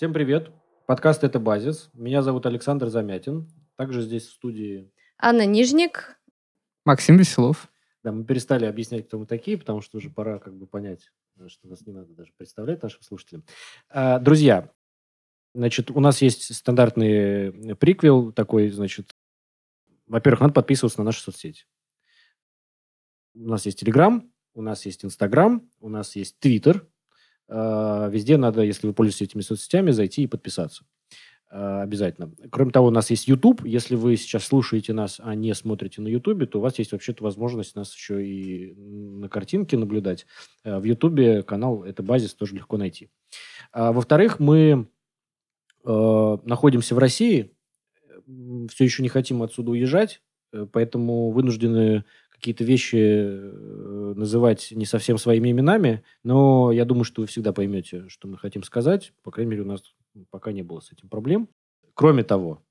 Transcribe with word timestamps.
Всем 0.00 0.14
привет. 0.14 0.50
Подкаст 0.86 1.24
«Это 1.24 1.38
базис». 1.38 1.90
Меня 1.92 2.22
зовут 2.22 2.46
Александр 2.46 2.88
Замятин. 2.88 3.50
Также 3.76 4.00
здесь 4.00 4.28
в 4.28 4.32
студии... 4.32 4.90
Анна 5.18 5.44
Нижник. 5.44 6.18
Максим 6.86 7.18
Веселов. 7.18 7.70
Да, 8.02 8.10
мы 8.10 8.24
перестали 8.24 8.64
объяснять, 8.64 9.06
кто 9.06 9.18
мы 9.18 9.26
такие, 9.26 9.58
потому 9.58 9.82
что 9.82 9.98
уже 9.98 10.08
пора 10.08 10.38
как 10.38 10.56
бы 10.56 10.66
понять, 10.66 11.12
что 11.48 11.68
нас 11.68 11.86
не 11.86 11.92
надо 11.92 12.14
даже 12.14 12.32
представлять 12.34 12.82
нашим 12.82 13.02
слушателям. 13.02 13.44
А, 13.90 14.18
друзья, 14.18 14.70
значит, 15.52 15.90
у 15.90 16.00
нас 16.00 16.22
есть 16.22 16.54
стандартный 16.54 17.76
приквел 17.76 18.32
такой, 18.32 18.70
значит, 18.70 19.14
во-первых, 20.06 20.40
надо 20.40 20.54
подписываться 20.54 21.00
на 21.00 21.04
наши 21.04 21.20
соцсети. 21.20 21.66
У 23.34 23.48
нас 23.48 23.66
есть 23.66 23.80
Телеграм, 23.80 24.32
у 24.54 24.62
нас 24.62 24.86
есть 24.86 25.04
Инстаграм, 25.04 25.68
у 25.78 25.90
нас 25.90 26.16
есть 26.16 26.38
Твиттер, 26.38 26.89
везде 27.50 28.36
надо, 28.36 28.62
если 28.62 28.86
вы 28.86 28.94
пользуетесь 28.94 29.22
этими 29.22 29.42
соцсетями, 29.42 29.90
зайти 29.90 30.22
и 30.22 30.26
подписаться. 30.26 30.84
А, 31.52 31.82
обязательно. 31.82 32.32
Кроме 32.50 32.70
того, 32.70 32.88
у 32.88 32.90
нас 32.90 33.10
есть 33.10 33.26
YouTube. 33.26 33.64
Если 33.64 33.96
вы 33.96 34.16
сейчас 34.16 34.44
слушаете 34.44 34.92
нас, 34.92 35.20
а 35.22 35.34
не 35.34 35.52
смотрите 35.54 36.00
на 36.00 36.06
YouTube, 36.06 36.48
то 36.48 36.58
у 36.58 36.62
вас 36.62 36.78
есть 36.78 36.92
вообще-то 36.92 37.24
возможность 37.24 37.74
нас 37.74 37.92
еще 37.92 38.24
и 38.24 38.72
на 38.74 39.28
картинке 39.28 39.76
наблюдать. 39.76 40.26
А, 40.62 40.78
в 40.78 40.84
YouTube 40.84 41.44
канал 41.44 41.82
«Это 41.82 42.02
базис» 42.02 42.34
тоже 42.34 42.54
легко 42.54 42.76
найти. 42.76 43.10
Во-вторых, 43.72 44.40
мы 44.40 44.88
находимся 45.82 46.94
в 46.94 46.98
России, 46.98 47.54
все 48.68 48.84
еще 48.84 49.02
не 49.02 49.08
хотим 49.08 49.42
отсюда 49.42 49.70
уезжать, 49.70 50.22
э, 50.52 50.66
поэтому 50.70 51.30
вынуждены 51.30 52.04
какие-то 52.40 52.64
вещи 52.64 52.96
э, 52.96 54.14
называть 54.16 54.72
не 54.72 54.86
совсем 54.86 55.18
своими 55.18 55.50
именами, 55.50 56.02
но 56.24 56.72
я 56.72 56.86
думаю, 56.86 57.04
что 57.04 57.20
вы 57.20 57.26
всегда 57.26 57.52
поймете, 57.52 58.08
что 58.08 58.28
мы 58.28 58.38
хотим 58.38 58.62
сказать. 58.62 59.12
По 59.22 59.30
крайней 59.30 59.50
мере, 59.50 59.62
у 59.62 59.66
нас 59.66 59.82
пока 60.30 60.50
не 60.50 60.62
было 60.62 60.80
с 60.80 60.90
этим 60.90 61.10
проблем. 61.10 61.50
Кроме 61.92 62.24
того, 62.24 62.62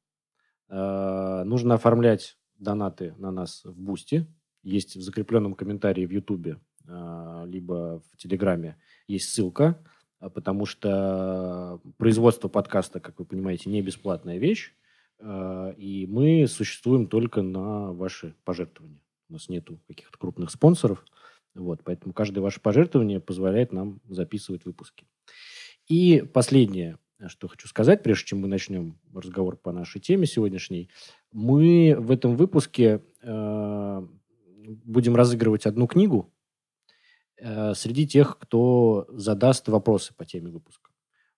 э, 0.69 1.43
нужно 1.45 1.75
оформлять 1.75 2.37
донаты 2.57 3.13
на 3.19 3.31
нас 3.31 3.61
в 3.63 3.79
Boosty. 3.79 4.25
Есть 4.63 4.95
в 4.95 5.01
закрепленном 5.01 5.53
комментарии 5.53 6.07
в 6.07 6.11
Ютубе, 6.11 6.59
э, 6.87 7.43
либо 7.45 8.01
в 8.11 8.17
Телеграме 8.17 8.75
есть 9.07 9.29
ссылка, 9.29 9.77
потому 10.19 10.65
что 10.65 11.79
производство 11.97 12.47
подкаста, 12.47 12.99
как 12.99 13.19
вы 13.19 13.25
понимаете, 13.25 13.69
не 13.69 13.83
бесплатная 13.83 14.37
вещь, 14.37 14.73
и 15.21 16.07
мы 16.09 16.45
существуем 16.47 17.07
только 17.07 17.41
на 17.41 17.93
ваши 17.93 18.35
пожертвования. 18.43 18.99
У 19.29 19.33
нас 19.33 19.47
нету 19.47 19.79
каких-то 19.87 20.17
крупных 20.17 20.49
спонсоров. 20.49 21.05
Вот, 21.55 21.81
поэтому 21.83 22.13
каждое 22.13 22.41
ваше 22.41 22.61
пожертвование 22.61 23.19
позволяет 23.19 23.71
нам 23.71 24.01
записывать 24.07 24.65
выпуски. 24.65 25.05
И 25.87 26.21
последнее, 26.21 26.97
что 27.27 27.47
хочу 27.47 27.67
сказать, 27.67 28.03
прежде 28.03 28.27
чем 28.27 28.39
мы 28.39 28.47
начнем 28.47 28.97
разговор 29.13 29.57
по 29.57 29.71
нашей 29.71 29.99
теме 29.99 30.25
сегодняшней. 30.25 30.89
Мы 31.31 31.95
в 31.97 32.11
этом 32.11 32.35
выпуске 32.35 33.03
э, 33.21 34.07
будем 34.85 35.15
разыгрывать 35.15 35.65
одну 35.65 35.87
книгу 35.87 36.31
э, 37.37 37.73
среди 37.73 38.07
тех, 38.07 38.37
кто 38.37 39.07
задаст 39.09 39.67
вопросы 39.67 40.13
по 40.15 40.25
теме 40.25 40.49
выпуска. 40.49 40.91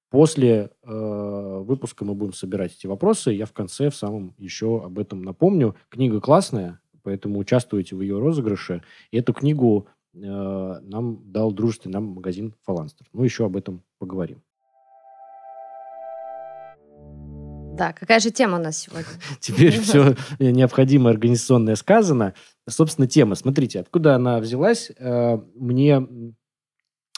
После 0.10 0.72
э, 0.84 1.62
выпуска 1.64 2.04
мы 2.04 2.16
будем 2.16 2.34
собирать 2.34 2.76
эти 2.76 2.86
вопросы. 2.86 3.32
Я 3.32 3.46
в 3.46 3.54
конце 3.54 3.90
в 3.90 3.96
самом 3.96 4.36
еще 4.38 4.84
об 4.84 5.00
этом 5.00 5.24
напомню. 5.24 5.78
Книга 5.88 6.20
классная, 6.20 6.81
поэтому 7.04 7.40
участвуйте 7.40 7.96
в 7.96 8.02
ее 8.02 8.20
розыгрыше. 8.20 8.82
И 9.12 9.18
эту 9.18 9.34
книгу 9.34 9.88
э, 10.14 10.20
нам 10.20 11.32
дал 11.32 11.52
дружественный 11.52 11.94
нам 11.94 12.06
магазин 12.06 12.54
«Фаланстер». 12.64 13.08
Ну, 13.14 13.24
еще 13.24 13.46
об 13.46 13.58
этом 13.58 13.84
поговорим. 14.00 14.42
Да, 17.74 17.94
какая 17.94 18.20
же 18.20 18.32
тема 18.32 18.60
у 18.60 18.62
нас 18.62 18.78
сегодня? 18.78 19.06
Теперь 19.40 19.80
все 19.80 20.16
необходимое 20.40 21.14
организационное 21.14 21.76
сказано. 21.76 22.34
Собственно, 22.70 23.08
тема. 23.08 23.36
Смотрите, 23.36 23.80
откуда 23.80 24.16
она 24.16 24.40
взялась. 24.40 24.92
Э, 24.98 25.40
мне 25.56 26.08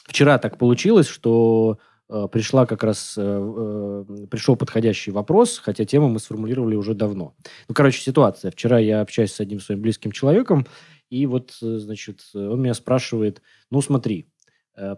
вчера 0.06 0.38
так 0.38 0.58
получилось, 0.58 1.08
что 1.08 1.78
пришла 2.08 2.66
как 2.66 2.84
раз, 2.84 3.14
э, 3.16 3.22
э, 3.22 4.26
пришел 4.30 4.56
подходящий 4.56 5.10
вопрос, 5.10 5.58
хотя 5.58 5.84
тему 5.84 6.08
мы 6.08 6.18
сформулировали 6.18 6.76
уже 6.76 6.94
давно. 6.94 7.34
Ну, 7.68 7.74
короче, 7.74 8.00
ситуация. 8.00 8.50
Вчера 8.50 8.78
я 8.78 9.00
общаюсь 9.00 9.32
с 9.32 9.40
одним 9.40 9.60
своим 9.60 9.80
близким 9.80 10.12
человеком, 10.12 10.66
и 11.08 11.26
вот, 11.26 11.56
значит, 11.60 12.22
он 12.34 12.62
меня 12.62 12.74
спрашивает, 12.74 13.42
ну, 13.70 13.80
смотри, 13.80 14.28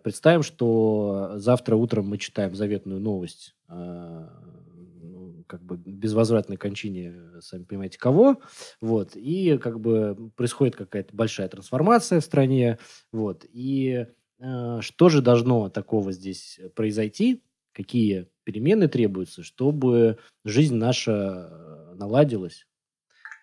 представим, 0.03 0.43
что 0.43 1.33
завтра 1.34 1.77
утром 1.77 2.09
мы 2.09 2.19
читаем 2.19 2.55
заветную 2.55 3.00
новость 3.00 3.55
ну, 3.69 5.44
как 5.47 5.62
бы 5.62 5.77
безвозвратной 5.77 6.56
кончине, 6.56 7.15
сами 7.41 7.65
понимаете, 7.65 7.99
кого, 7.99 8.41
вот, 8.81 9.17
и 9.17 9.59
как 9.59 9.81
бы 9.81 10.31
происходит 10.37 10.77
какая-то 10.77 11.15
большая 11.15 11.49
трансформация 11.49 12.21
в 12.21 12.25
стране, 12.25 12.78
вот, 13.12 13.44
и 13.53 14.06
Э, 14.06 14.12
что 14.38 15.08
же 15.08 15.22
должно 15.22 15.69
такого 15.70 16.12
здесь 16.12 16.60
произойти? 16.74 17.42
Какие 17.72 18.26
перемены 18.44 18.88
требуются, 18.88 19.42
чтобы 19.42 20.19
жизнь 20.44 20.74
наша 20.76 21.48
э, 21.50 21.94
наладилась, 21.94 22.66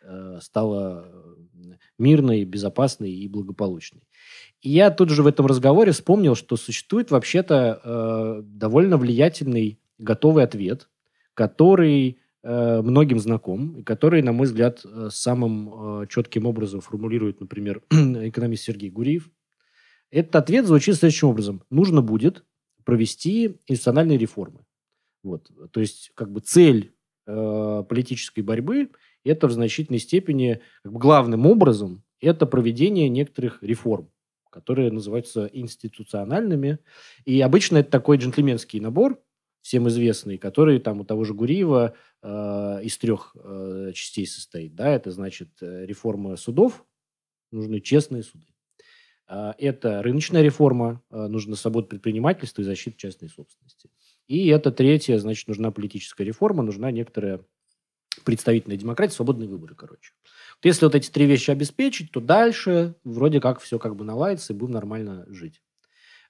э, 0.03 0.39
стала 0.41 1.11
мирной, 1.97 2.43
безопасной 2.43 3.11
и 3.11 3.27
благополучной? 3.27 4.07
И 4.61 4.69
я 4.69 4.91
тут 4.91 5.09
же 5.09 5.23
в 5.23 5.27
этом 5.27 5.45
разговоре 5.45 5.91
вспомнил, 5.91 6.35
что 6.35 6.57
существует 6.57 7.11
вообще-то 7.11 8.41
довольно 8.43 8.97
влиятельный 8.97 9.79
готовый 9.97 10.43
ответ, 10.43 10.89
который 11.33 12.19
многим 12.43 13.19
знаком, 13.19 13.79
и 13.79 13.83
который, 13.83 14.21
на 14.21 14.33
мой 14.33 14.47
взгляд, 14.47 14.85
самым 15.09 16.07
четким 16.07 16.45
образом 16.45 16.81
формулирует, 16.81 17.39
например, 17.39 17.81
экономист 17.91 18.63
Сергей 18.63 18.89
Гуриев– 18.89 19.29
этот 20.13 20.35
ответ 20.35 20.68
звучит 20.68 20.96
следующим 20.96 21.29
образом. 21.29 21.63
Нужно 21.69 22.01
будет 22.01 22.46
провести 22.85 23.59
институциональные 23.68 24.18
реформы. 24.18 24.66
Вот. 25.24 25.50
То 25.72 25.79
есть, 25.79 26.12
как 26.16 26.31
бы 26.31 26.40
цель 26.40 26.94
э, 27.25 27.84
политической 27.88 28.41
борьбы– 28.41 28.91
это 29.24 29.47
в 29.47 29.51
значительной 29.51 30.00
степени, 30.00 30.62
как 30.84 30.94
бы 30.94 31.00
главным 31.00 31.46
образом, 31.46 32.03
это 32.22 32.46
проведение 32.46 33.09
некоторых 33.09 33.63
реформ, 33.63 34.12
которые 34.51 34.91
называются 34.91 35.46
институциональными. 35.46 36.80
И 37.25 37.41
обычно 37.41 37.78
это 37.78 37.90
такой 37.90 38.18
джентльменский 38.18 38.80
набор, 38.80 39.19
всем 39.62 39.88
известный, 39.88 40.38
который 40.38 40.80
там 40.80 41.00
у 41.00 41.06
того 41.06 41.24
же 41.24 41.34
Гуриева 41.34 41.95
э, 42.22 42.80
из 42.84 42.97
трех 42.97 43.35
э, 43.35 43.91
частей 43.95 44.28
состоит. 44.28 44.75
Да? 44.75 44.90
Это 44.90 45.09
значит 45.09 45.50
э, 45.62 45.85
реформа 45.85 46.35
судов, 46.35 46.85
нужны 47.51 47.80
честные 47.80 48.24
суды. 48.24 48.45
А, 49.28 49.56
это 49.57 50.01
рыночная 50.01 50.41
реформа, 50.41 51.01
а, 51.09 51.28
нужно 51.28 51.56
свобода 51.56 51.88
предпринимательства 51.88 52.61
и 52.61 52.66
защита 52.66 52.97
частной 52.97 53.29
собственности. 53.29 53.89
И 54.28 54.47
это 54.47 54.72
третье, 54.72 55.17
значит, 55.19 55.47
нужна 55.47 55.72
политическая 55.72 56.23
реформа, 56.23 56.63
нужна 56.63 56.91
некоторая 56.91 57.41
представительная 58.23 58.78
демократия, 58.78 59.16
свободные 59.16 59.50
выборы, 59.50 59.75
короче. 59.75 60.13
Вот 60.56 60.66
если 60.66 60.85
вот 60.85 60.95
эти 60.95 61.09
три 61.09 61.25
вещи 61.25 61.51
обеспечить, 61.51 62.12
то 62.12 62.19
дальше 62.19 62.95
вроде 63.03 63.41
как 63.41 63.59
все 63.59 63.79
как 63.79 63.95
бы 63.95 64.06
наладится 64.06 64.53
и 64.53 64.56
будем 64.56 64.73
нормально 64.73 65.25
жить. 65.28 65.62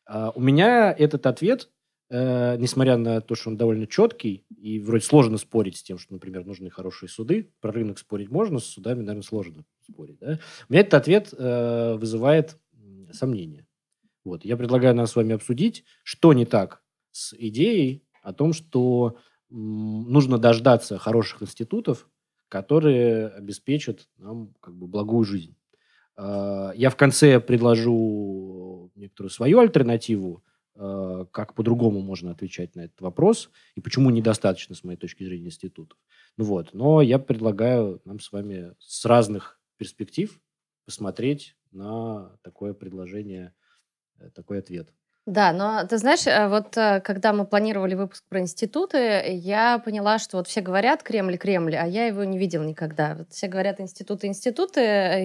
А, 0.05 0.31
у 0.31 0.41
меня 0.41 0.91
этот 0.91 1.25
ответ, 1.27 1.69
э, 2.09 2.57
несмотря 2.57 2.97
на 2.97 3.21
то, 3.21 3.35
что 3.35 3.49
он 3.49 3.57
довольно 3.57 3.87
четкий, 3.87 4.45
и 4.55 4.79
вроде 4.79 5.03
сложно 5.03 5.37
спорить 5.37 5.77
с 5.77 5.83
тем, 5.83 5.97
что, 5.97 6.13
например, 6.13 6.45
нужны 6.45 6.69
хорошие 6.69 7.09
суды, 7.09 7.51
про 7.59 7.71
рынок 7.71 7.99
спорить 7.99 8.29
можно, 8.29 8.59
с 8.59 8.65
судами, 8.65 8.99
наверное, 8.99 9.23
сложно 9.23 9.65
спорить. 9.89 10.17
Да? 10.19 10.39
У 10.69 10.73
меня 10.73 10.81
этот 10.81 10.93
ответ 10.95 11.33
э, 11.37 11.95
вызывает 11.95 12.57
сомнения. 13.13 13.67
Вот. 14.23 14.45
Я 14.45 14.57
предлагаю 14.57 14.95
нам 14.95 15.07
с 15.07 15.15
вами 15.15 15.35
обсудить, 15.35 15.85
что 16.03 16.33
не 16.33 16.45
так 16.45 16.81
с 17.11 17.33
идеей 17.37 18.03
о 18.21 18.33
том, 18.33 18.53
что 18.53 19.17
нужно 19.49 20.37
дождаться 20.37 20.97
хороших 20.97 21.43
институтов, 21.43 22.09
которые 22.49 23.27
обеспечат 23.27 24.07
нам 24.17 24.53
как 24.59 24.75
бы 24.75 24.87
благую 24.87 25.25
жизнь. 25.25 25.55
А, 26.15 26.71
я 26.75 26.89
в 26.89 26.95
конце 26.95 27.39
предложу 27.39 28.91
некоторую 28.95 29.29
свою 29.29 29.59
альтернативу, 29.59 30.43
а, 30.75 31.25
как 31.25 31.55
по-другому 31.55 32.01
можно 32.01 32.31
отвечать 32.31 32.75
на 32.75 32.81
этот 32.81 33.01
вопрос 33.01 33.49
и 33.75 33.81
почему 33.81 34.09
недостаточно, 34.09 34.75
с 34.75 34.83
моей 34.83 34.97
точки 34.97 35.23
зрения, 35.23 35.47
институтов. 35.47 35.97
Ну 36.37 36.45
вот, 36.45 36.73
но 36.73 37.01
я 37.01 37.19
предлагаю 37.19 38.01
нам 38.05 38.19
с 38.19 38.31
вами 38.31 38.73
с 38.79 39.05
разных 39.05 39.59
перспектив 39.77 40.39
посмотреть 40.85 41.55
на 41.71 42.37
такое 42.43 42.73
предложение, 42.73 43.53
э, 44.19 44.29
такой 44.31 44.59
ответ. 44.59 44.93
Да, 45.25 45.53
но 45.53 45.85
ты 45.87 45.97
знаешь, 45.99 46.27
э, 46.27 46.49
вот 46.49 46.75
э, 46.75 46.99
когда 46.99 47.31
мы 47.31 47.45
планировали 47.45 47.95
выпуск 47.95 48.25
про 48.27 48.41
институты, 48.41 49.23
я 49.31 49.79
поняла, 49.79 50.19
что 50.19 50.35
вот 50.35 50.49
все 50.49 50.59
говорят 50.59 51.01
Кремль, 51.01 51.37
Кремль, 51.37 51.77
а 51.77 51.85
я 51.87 52.07
его 52.07 52.25
не 52.25 52.37
видел 52.37 52.61
никогда. 52.63 53.15
Вот 53.17 53.31
все 53.31 53.47
говорят 53.47 53.79
институты, 53.79 54.27
институты. 54.27 54.81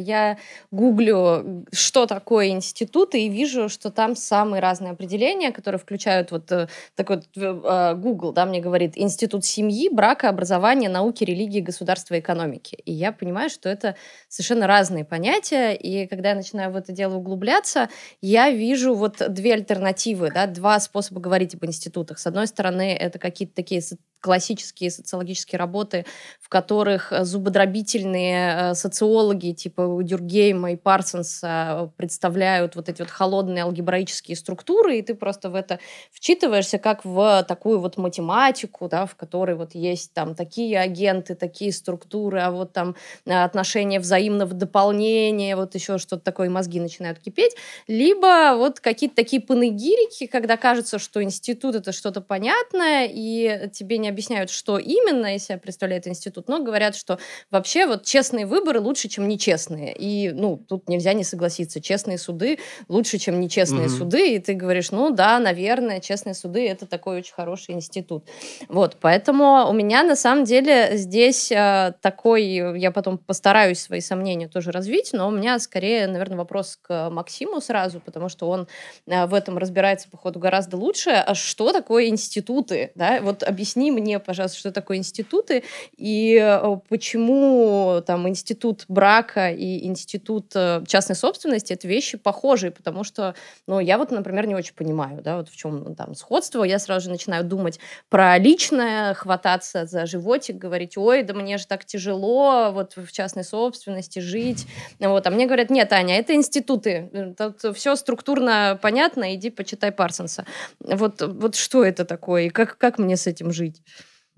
Я 0.06 0.38
гуглю, 0.70 1.66
что 1.72 2.06
такое 2.06 2.50
институты, 2.50 3.22
и 3.22 3.28
вижу, 3.28 3.68
что 3.68 3.90
там 3.90 4.14
самые 4.14 4.60
разные 4.62 4.92
определения, 4.92 5.50
которые 5.50 5.80
включают 5.80 6.30
вот 6.30 6.52
э, 6.52 6.68
такой 6.94 7.16
вот 7.34 7.98
Google, 7.98 8.32
да, 8.32 8.46
мне 8.46 8.60
говорит, 8.60 8.92
институт 8.94 9.44
семьи, 9.44 9.88
брака, 9.88 10.28
образования, 10.28 10.88
науки, 10.88 11.24
религии, 11.24 11.60
государства, 11.60 12.16
экономики. 12.20 12.76
И 12.84 12.92
я 12.92 13.10
понимаю, 13.10 13.50
что 13.50 13.68
это 13.68 13.96
совершенно 14.28 14.68
разные 14.68 15.04
понятия, 15.04 15.74
и 15.74 16.06
когда 16.06 16.28
я 16.30 16.34
начинаю 16.36 16.70
в 16.70 16.76
это 16.76 16.92
дело 16.92 17.16
углубляться, 17.16 17.88
я 18.20 18.50
вижу 18.50 18.94
вот 18.94 19.16
две 19.28 19.54
альтернативы 19.54 19.87
альтернативы, 19.88 20.30
да, 20.30 20.46
два 20.46 20.78
способа 20.80 21.20
говорить 21.20 21.54
об 21.54 21.64
институтах. 21.64 22.18
С 22.18 22.26
одной 22.26 22.46
стороны, 22.46 22.94
это 22.94 23.18
какие-то 23.18 23.54
такие 23.54 23.82
классические 24.20 24.90
социологические 24.90 25.58
работы, 25.58 26.04
в 26.40 26.48
которых 26.48 27.12
э, 27.12 27.24
зубодробительные 27.24 28.70
э, 28.70 28.74
социологи 28.74 29.52
типа 29.52 30.00
Дюргейма 30.02 30.72
и 30.72 30.76
Парсонса 30.76 31.92
представляют 31.96 32.76
вот 32.76 32.88
эти 32.88 33.02
вот 33.02 33.10
холодные 33.10 33.64
алгебраические 33.64 34.36
структуры, 34.36 34.98
и 34.98 35.02
ты 35.02 35.14
просто 35.14 35.50
в 35.50 35.54
это 35.54 35.78
вчитываешься 36.10 36.78
как 36.78 37.04
в 37.04 37.44
такую 37.46 37.80
вот 37.80 37.96
математику, 37.96 38.88
да, 38.88 39.06
в 39.06 39.14
которой 39.14 39.56
вот 39.56 39.74
есть 39.74 40.12
там 40.14 40.34
такие 40.34 40.80
агенты, 40.80 41.34
такие 41.34 41.72
структуры, 41.72 42.40
а 42.40 42.50
вот 42.50 42.72
там 42.72 42.96
э, 43.26 43.32
отношения 43.32 44.00
взаимного 44.00 44.54
дополнения, 44.54 45.54
вот 45.54 45.74
еще 45.74 45.98
что-то 45.98 46.22
такое, 46.22 46.50
мозги 46.50 46.80
начинают 46.80 47.18
кипеть. 47.18 47.54
Либо 47.86 48.54
вот 48.56 48.80
какие-то 48.80 49.16
такие 49.16 49.40
панегирики, 49.40 50.26
когда 50.26 50.56
кажется, 50.56 50.98
что 50.98 51.22
институт— 51.22 51.74
это 51.76 51.92
что-то 51.92 52.20
понятное, 52.20 53.08
и 53.10 53.68
тебе 53.72 53.98
не 53.98 54.07
не 54.08 54.10
объясняют, 54.10 54.50
что 54.50 54.78
именно 54.78 55.36
из 55.36 55.44
себя 55.44 55.58
представляет 55.58 56.06
институт, 56.06 56.48
но 56.48 56.62
говорят, 56.62 56.96
что 56.96 57.18
вообще 57.50 57.86
вот 57.86 58.04
честные 58.04 58.46
выборы 58.46 58.80
лучше, 58.80 59.08
чем 59.08 59.28
нечестные. 59.28 59.94
И, 59.94 60.30
ну, 60.30 60.56
тут 60.56 60.88
нельзя 60.88 61.12
не 61.12 61.24
согласиться. 61.24 61.80
Честные 61.80 62.16
суды 62.16 62.58
лучше, 62.88 63.18
чем 63.18 63.38
нечестные 63.38 63.86
mm-hmm. 63.86 63.98
суды. 63.98 64.34
И 64.34 64.38
ты 64.38 64.54
говоришь, 64.54 64.90
ну 64.92 65.10
да, 65.10 65.38
наверное, 65.38 66.00
честные 66.00 66.34
суды— 66.34 66.66
это 66.68 66.86
такой 66.86 67.18
очень 67.18 67.34
хороший 67.34 67.74
институт. 67.74 68.24
Вот, 68.68 68.96
поэтому 69.00 69.68
у 69.68 69.72
меня 69.72 70.02
на 70.02 70.16
самом 70.16 70.44
деле 70.44 70.96
здесь 70.96 71.52
э, 71.52 71.92
такой, 72.00 72.78
я 72.78 72.90
потом 72.90 73.18
постараюсь 73.18 73.80
свои 73.80 74.00
сомнения 74.00 74.48
тоже 74.48 74.70
развить, 74.72 75.10
но 75.12 75.28
у 75.28 75.30
меня 75.30 75.58
скорее, 75.58 76.06
наверное, 76.06 76.38
вопрос 76.38 76.78
к 76.80 77.10
Максиму 77.10 77.60
сразу, 77.60 78.00
потому 78.00 78.30
что 78.30 78.48
он 78.48 78.68
э, 79.06 79.26
в 79.26 79.34
этом 79.34 79.58
разбирается, 79.58 80.08
походу, 80.08 80.38
гораздо 80.40 80.78
лучше. 80.78 81.10
А 81.10 81.34
что 81.34 81.72
такое 81.72 82.06
институты? 82.06 82.92
Да? 82.94 83.18
Вот 83.20 83.42
объясни 83.42 83.90
мне, 83.98 84.18
пожалуйста, 84.18 84.58
что 84.58 84.72
такое 84.72 84.98
институты 84.98 85.64
и 85.96 86.38
э, 86.40 86.76
почему 86.88 88.02
там 88.06 88.28
институт 88.28 88.84
брака 88.88 89.50
и 89.50 89.86
институт 89.86 90.52
э, 90.54 90.84
частной 90.86 91.16
собственности 91.16 91.72
это 91.72 91.88
вещи 91.88 92.16
похожие, 92.18 92.70
потому 92.70 93.04
что, 93.04 93.34
ну, 93.66 93.80
я 93.80 93.98
вот, 93.98 94.10
например, 94.10 94.46
не 94.46 94.54
очень 94.54 94.74
понимаю, 94.74 95.22
да, 95.22 95.38
вот 95.38 95.48
в 95.48 95.56
чем 95.56 95.94
там 95.94 96.14
сходство. 96.14 96.64
Я 96.64 96.78
сразу 96.78 97.04
же 97.04 97.10
начинаю 97.10 97.44
думать 97.44 97.78
про 98.08 98.38
личное, 98.38 99.14
хвататься 99.14 99.86
за 99.86 100.06
животик, 100.06 100.56
говорить, 100.56 100.96
ой, 100.96 101.22
да 101.22 101.34
мне 101.34 101.58
же 101.58 101.66
так 101.66 101.84
тяжело 101.84 102.70
вот 102.72 102.94
в 102.96 103.10
частной 103.12 103.44
собственности 103.44 104.20
жить. 104.20 104.66
Вот, 104.98 105.26
а 105.26 105.30
мне 105.30 105.46
говорят, 105.46 105.70
нет, 105.70 105.92
Аня, 105.92 106.18
это 106.18 106.34
институты. 106.34 107.34
Тут 107.36 107.76
все 107.76 107.96
структурно 107.96 108.78
понятно, 108.80 109.34
иди 109.34 109.50
почитай 109.50 109.92
Парсонса. 109.92 110.44
Вот, 110.80 111.20
вот 111.22 111.54
что 111.54 111.84
это 111.84 112.04
такое 112.04 112.44
и 112.44 112.48
как, 112.48 112.78
как 112.78 112.98
мне 112.98 113.16
с 113.16 113.26
этим 113.26 113.52
жить? 113.52 113.82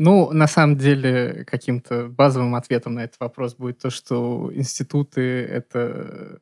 Ну, 0.03 0.33
на 0.33 0.47
самом 0.47 0.79
деле, 0.79 1.45
каким-то 1.45 2.07
базовым 2.09 2.55
ответом 2.55 2.95
на 2.95 3.05
этот 3.05 3.21
вопрос 3.21 3.55
будет 3.55 3.81
то, 3.81 3.91
что 3.91 4.51
институты— 4.55 5.21
это 5.45 6.41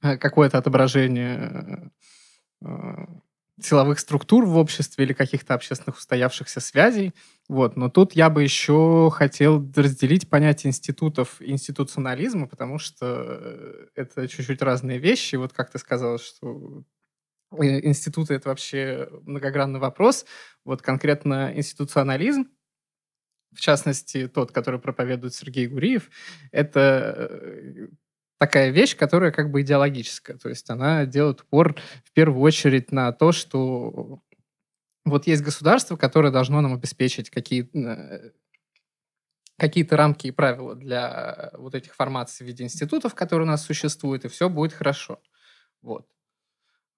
э, 0.00 0.16
какое-то 0.18 0.58
отображение 0.58 1.90
э, 2.64 3.06
силовых 3.60 3.98
структур 3.98 4.44
в 4.44 4.56
обществе 4.56 5.04
или 5.04 5.12
каких-то 5.12 5.54
общественных 5.54 5.98
устоявшихся 5.98 6.60
связей. 6.60 7.12
Вот. 7.48 7.76
Но 7.76 7.90
тут 7.90 8.12
я 8.12 8.30
бы 8.30 8.44
еще 8.44 9.10
хотел 9.12 9.68
разделить 9.74 10.30
понятие 10.30 10.68
институтов 10.68 11.40
и 11.40 11.50
институционализма, 11.50 12.46
потому 12.46 12.78
что 12.78 13.26
э, 13.26 13.86
это 13.96 14.28
чуть-чуть 14.28 14.62
разные 14.62 14.98
вещи. 15.00 15.34
Вот 15.34 15.52
как 15.52 15.72
ты 15.72 15.80
сказал, 15.80 16.20
что 16.20 16.84
Э, 16.84 16.93
институты— 17.62 18.34
это 18.34 18.48
вообще 18.48 19.08
многогранный 19.22 19.80
вопрос. 19.80 20.26
Вот 20.64 20.82
конкретно 20.82 21.52
институционализм, 21.54 22.48
в 23.54 23.60
частности, 23.60 24.26
тот, 24.28 24.52
который 24.52 24.80
проповедует 24.80 25.34
Сергей 25.34 25.66
Гуриев, 25.66 26.10
это 26.50 27.28
э, 27.30 27.88
такая 28.38 28.70
вещь, 28.70 28.96
которая 28.96 29.30
как 29.30 29.50
бы 29.50 29.62
идеологическая. 29.62 30.36
То 30.36 30.48
есть 30.48 30.68
она 30.70 31.06
делает 31.06 31.42
упор 31.42 31.76
в 32.04 32.12
первую 32.12 32.40
очередь 32.40 32.92
на 32.92 33.12
то, 33.12 33.32
что 33.32 34.20
вот 35.04 35.26
есть 35.26 35.42
государство, 35.42 35.96
которое 35.96 36.30
должно 36.30 36.60
нам 36.60 36.74
обеспечить 36.74 37.30
какие, 37.30 37.68
э, 37.74 38.30
какие-то 39.58 39.96
рамки 39.96 40.26
и 40.26 40.32
правила 40.32 40.74
для 40.74 41.50
вот 41.54 41.74
этих 41.74 41.94
формаций 41.94 42.44
в 42.44 42.48
виде 42.48 42.64
институтов, 42.64 43.14
которые 43.14 43.46
у 43.46 43.50
нас 43.50 43.64
существуют, 43.64 44.24
и 44.24 44.28
все 44.28 44.48
будет 44.48 44.72
хорошо. 44.72 45.20
Вот. 45.82 46.08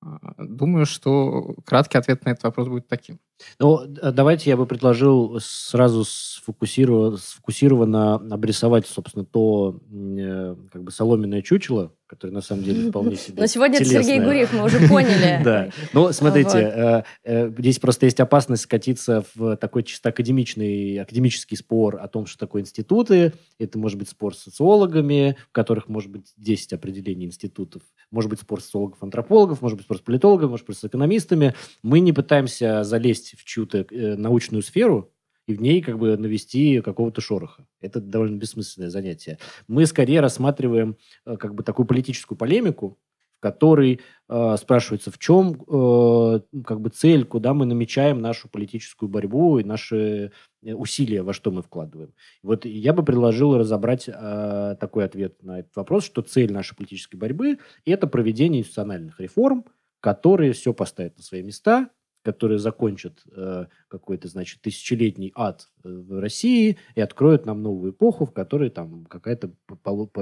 А, 0.03 0.35
думаю, 0.39 0.87
что 0.87 1.55
краткий 1.65 1.99
ответ 1.99 2.25
на 2.25 2.31
этот 2.31 2.45
вопрос 2.45 2.69
будет 2.69 2.89
таким. 2.89 3.19
Ну, 3.59 3.87
давайте 3.87 4.51
я 4.51 4.57
бы 4.57 4.67
предложил 4.67 5.39
сразу 5.41 6.05
сфокусированно, 6.05 7.17
сфокусированно 7.17 8.15
обрисовать, 8.15 8.87
собственно, 8.87 9.25
то 9.25 9.81
э, 9.91 10.57
как 10.73 10.85
бы 10.85 10.91
соломенное 10.91 11.43
чучело, 11.43 11.93
которое 12.07 12.33
на 12.33 12.41
самом 12.41 12.63
деле 12.63 12.91
вполне 12.91 13.17
себе 13.17 13.41
Но 13.41 13.47
сегодня 13.47 13.77
это 13.77 13.85
Сергей 13.85 14.21
Гурьев, 14.21 14.53
мы 14.53 14.65
уже 14.65 14.89
поняли. 14.89 15.41
Да. 15.47 15.71
Ну, 15.93 16.13
смотрите, 16.13 16.59
э, 16.59 17.03
э, 17.25 17.51
здесь 17.59 17.79
просто 17.79 18.07
есть 18.07 18.21
опасность 18.21 18.63
скатиться 18.63 19.25
в 19.35 19.57
такой 19.57 19.83
чисто 19.83 20.09
академичный, 20.09 20.99
академический 20.99 21.57
спор 21.57 21.99
о 22.01 22.09
том, 22.09 22.27
что 22.27 22.39
такое 22.39 22.63
институты. 22.63 23.33
Это 23.59 23.79
может 23.79 23.99
быть 23.99 24.09
спор 24.09 24.35
с 24.35 24.41
социологами, 24.41 25.37
в 25.49 25.53
которых 25.53 25.89
может 25.89 26.11
быть 26.11 26.33
10 26.37 26.73
определений 26.73 27.27
институтов. 27.27 27.83
Может 28.11 28.31
быть 28.31 28.41
спор 28.41 28.61
социологов-антропологов, 28.61 29.61
может 29.63 29.77
быть 29.77 29.85
спор 29.85 29.99
с 29.99 30.01
политологами, 30.01 30.51
может 30.51 30.67
быть 30.67 30.79
с 30.79 30.85
экономистами. 30.85 31.55
Мы 31.83 32.01
не 32.01 32.13
пытаемся 32.13 32.85
залезть 32.85 33.26
залезть 33.27 33.39
в 33.39 33.45
чью-то 33.45 33.87
э, 33.91 34.17
научную 34.17 34.63
сферу 34.63 35.13
и 35.47 35.55
в 35.55 35.61
ней 35.61 35.81
как 35.81 35.99
бы 35.99 36.17
навести 36.17 36.81
какого-то 36.81 37.21
шороха. 37.21 37.67
Это 37.81 38.01
довольно 38.01 38.37
бессмысленное 38.37 38.91
занятие. 38.91 39.39
Мы 39.69 39.87
скорее 39.87 40.21
рассматриваем 40.21 40.97
э, 41.25 41.37
как 41.37 41.55
бы 41.55 41.63
такую 41.63 41.87
политическую 41.87 42.37
полемику, 42.37 42.99
в 43.39 43.41
которой 43.41 44.01
э, 44.29 44.57
спрашивается, 44.59 45.11
в 45.11 45.19
чем 45.19 45.53
э, 45.53 46.41
как 46.65 46.81
бы 46.81 46.91
цель, 46.91 47.25
куда 47.25 47.53
мы 47.55 47.67
намечаем 47.67 48.21
нашу 48.21 48.49
политическую 48.49 49.09
борьбу 49.09 49.59
и 49.59 49.65
наши 49.65 50.33
э, 50.63 50.75
усилия, 50.75 51.23
во 51.23 51.33
что 51.33 51.51
мы 51.51 51.63
вкладываем. 51.63 52.13
Вот 52.43 52.65
я 52.65 52.93
бы 52.93 53.05
предложил 53.05 53.57
разобрать 53.57 54.09
э, 54.09 54.77
такой 54.81 55.05
ответ 55.05 55.43
на 55.43 55.61
этот 55.61 55.77
вопрос, 55.77 56.05
что 56.05 56.23
цель 56.23 56.53
нашей 56.53 56.75
политической 56.75 57.17
борьбы– 57.17 57.59
это 57.85 58.07
проведение 58.07 58.63
институциональных 58.63 59.21
реформ, 59.21 59.65
которые 60.01 60.53
все 60.53 60.73
поставят 60.73 61.17
на 61.17 61.23
свои 61.23 61.43
места, 61.43 61.91
которые 62.27 62.59
закончат 62.59 63.23
э, 63.31 63.67
какой-то, 63.87 64.27
значит, 64.27 64.61
тысячелетний 64.61 65.31
ад 65.37 65.69
э, 65.85 65.89
в 65.89 66.19
России 66.21 66.77
и 66.97 67.01
откроют 67.01 67.47
нам 67.47 67.63
новую 67.63 67.93
эпоху, 67.93 68.27
в 68.27 68.33
которой 68.33 68.69
там 68.69 69.05
какая-то 69.05 69.53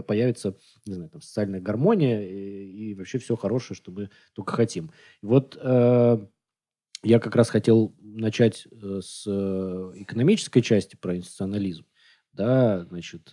появится, 0.07 0.55
не 0.85 0.93
знаю, 0.93 1.09
там 1.09 1.23
социальная 1.23 1.63
гармония 1.63 2.21
и, 2.21 2.91
и 2.91 2.95
вообще 2.95 3.17
все 3.17 3.37
хорошее, 3.37 3.75
что 3.75 3.91
мы 3.91 4.11
только 4.35 4.53
хотим. 4.53 4.91
Вот 5.23 5.59
э, 5.59 6.27
я 7.03 7.19
как 7.21 7.37
раз 7.37 7.49
хотел 7.49 7.97
начать 8.03 8.69
э, 8.71 9.01
с 9.03 9.25
э, 9.27 9.93
экономической 9.95 10.61
части 10.61 10.97
про 10.97 11.17
институционализм. 11.17 11.87
Да, 12.35 12.85
значит, 12.87 13.33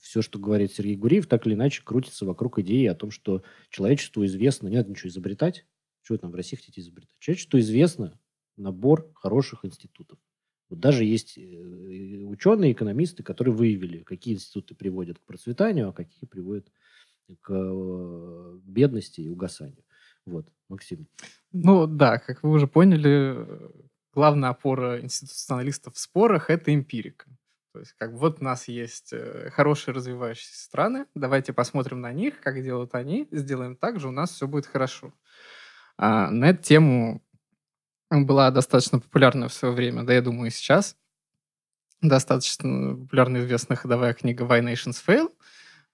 все, 0.00 0.22
что 0.22 0.38
говорит 0.38 0.72
Сергей 0.72 0.94
Гуриев, 0.94 1.26
так 1.26 1.46
или 1.46 1.54
иначе 1.54 1.82
крутится 1.84 2.24
вокруг 2.24 2.60
идеи 2.60 2.86
о 2.86 2.94
том, 2.94 3.10
что 3.10 3.42
человечеству 3.70 4.24
известно, 4.24 4.68
не 4.68 4.76
надо 4.76 4.90
ничего 4.90 5.08
изобретать, 5.08 5.66
что 6.08 6.14
вы 6.14 6.18
там 6.20 6.30
в 6.30 6.34
России 6.36 6.56
хотите 6.56 6.80
изобретать? 6.80 7.14
Человек, 7.18 7.38
что 7.42 7.60
известно, 7.60 8.18
набор 8.56 9.12
хороших 9.14 9.66
институтов. 9.66 10.18
Вот 10.70 10.80
даже 10.80 11.04
есть 11.04 11.36
э, 11.36 12.24
ученые, 12.24 12.72
экономисты, 12.72 13.22
которые 13.22 13.54
выявили, 13.54 14.04
какие 14.04 14.34
институты 14.34 14.74
приводят 14.74 15.18
к 15.18 15.26
процветанию, 15.26 15.90
а 15.90 15.92
какие 15.92 16.26
приводят 16.26 16.72
к 17.42 17.50
э, 17.52 18.58
бедности 18.62 19.20
и 19.20 19.28
угасанию. 19.28 19.84
Вот, 20.24 20.48
Максим. 20.70 21.08
Ну 21.52 21.86
да, 21.86 22.16
как 22.16 22.42
вы 22.42 22.52
уже 22.52 22.66
поняли, 22.66 23.46
главная 24.14 24.48
опора 24.48 25.02
институционалистов 25.02 25.94
в 25.94 25.98
спорах– 25.98 26.48
это 26.48 26.74
эмпирика. 26.74 27.26
То 27.74 27.80
есть 27.80 27.92
как 27.98 28.12
вот 28.12 28.40
у 28.40 28.44
нас 28.44 28.66
есть 28.66 29.12
э, 29.12 29.50
хорошие 29.50 29.94
развивающиеся 29.94 30.64
страны, 30.64 31.04
давайте 31.14 31.52
посмотрим 31.52 32.00
на 32.00 32.14
них, 32.14 32.40
как 32.40 32.62
делают 32.62 32.94
они, 32.94 33.28
сделаем 33.30 33.76
так 33.76 34.00
же, 34.00 34.08
у 34.08 34.10
нас 34.10 34.30
все 34.30 34.48
будет 34.48 34.64
хорошо. 34.64 35.12
А, 35.98 36.30
на 36.30 36.50
эту 36.50 36.62
тему 36.62 37.22
была 38.10 38.50
достаточно 38.50 39.00
популярна 39.00 39.48
в 39.48 39.52
свое 39.52 39.74
время, 39.74 40.04
да, 40.04 40.14
я 40.14 40.22
думаю, 40.22 40.48
и 40.48 40.52
сейчас. 40.52 40.96
Достаточно 42.00 42.94
популярно 42.94 43.38
известная 43.38 43.76
ходовая 43.76 44.14
книга 44.14 44.44
«Why 44.44 44.62
Nations 44.62 45.02
Fail», 45.04 45.30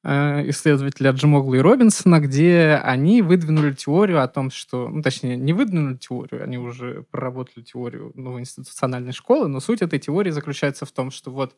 э, 0.05 0.51
исследователя 0.51 1.13
Джимогла 1.13 1.55
и 1.55 1.61
Робинсона, 1.61 2.21
где 2.21 2.79
они 2.85 3.23
выдвинули 3.23 3.73
теорию 3.73 4.23
о 4.23 4.29
том, 4.29 4.51
что... 4.51 4.89
Ну, 4.89 5.03
точнее, 5.03 5.37
не 5.37 5.55
выдвинули 5.55 5.97
теорию, 5.97 6.45
они 6.45 6.59
уже 6.59 7.05
проработали 7.11 7.65
теорию 7.65 8.13
новой 8.15 8.43
институциональной 8.43 9.13
школы, 9.13 9.49
но 9.49 9.61
суть 9.61 9.81
этой 9.81 9.99
теории 9.99 10.31
заключается 10.31 10.85
в 10.85 10.93
том, 10.93 11.11
что 11.11 11.31
вот 11.31 11.57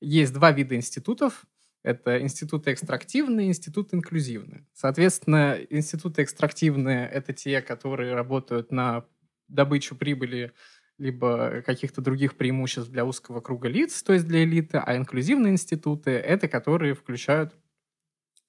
есть 0.00 0.32
два 0.32 0.52
вида 0.52 0.76
институтов. 0.76 1.44
Это 1.88 2.20
институты 2.20 2.74
экстрактивные, 2.74 3.48
институты 3.48 3.96
инклюзивные. 3.96 4.66
Соответственно, 4.74 5.58
институты 5.70 6.22
экстрактивные— 6.22 7.08
это 7.12 7.32
те, 7.32 7.62
которые 7.62 8.12
работают 8.12 8.70
на 8.70 9.06
добычу 9.48 9.96
прибыли 9.96 10.52
либо 10.98 11.62
каких-то 11.62 12.02
других 12.02 12.36
преимуществ 12.36 12.90
для 12.90 13.06
узкого 13.06 13.40
круга 13.40 13.68
лиц, 13.68 14.02
то 14.02 14.12
есть 14.12 14.26
для 14.26 14.44
элиты, 14.44 14.76
а 14.76 14.98
инклюзивные 14.98 15.54
институты— 15.54 16.10
это 16.32 16.46
которые 16.46 16.92
включают 16.92 17.54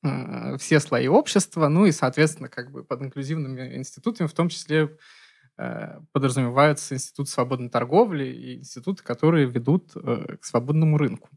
э, 0.03 0.57
все 0.57 0.81
слои 0.81 1.07
общества, 1.07 1.69
ну 1.69 1.85
и, 1.85 1.93
соответственно, 1.93 2.49
как 2.49 2.71
бы 2.71 2.83
под 2.83 3.03
инклюзивными 3.03 3.77
институтами 3.77 4.27
в 4.27 4.33
том 4.33 4.49
числе 4.49 4.97
э, 5.57 6.01
подразумеваются 6.11 6.95
институты 6.95 7.31
свободной 7.31 7.69
торговли 7.69 8.25
и 8.25 8.55
институты, 8.57 9.01
которые 9.01 9.45
ведут 9.45 9.93
э, 9.95 10.35
к 10.41 10.43
свободному 10.43 10.97
рынку. 10.97 11.29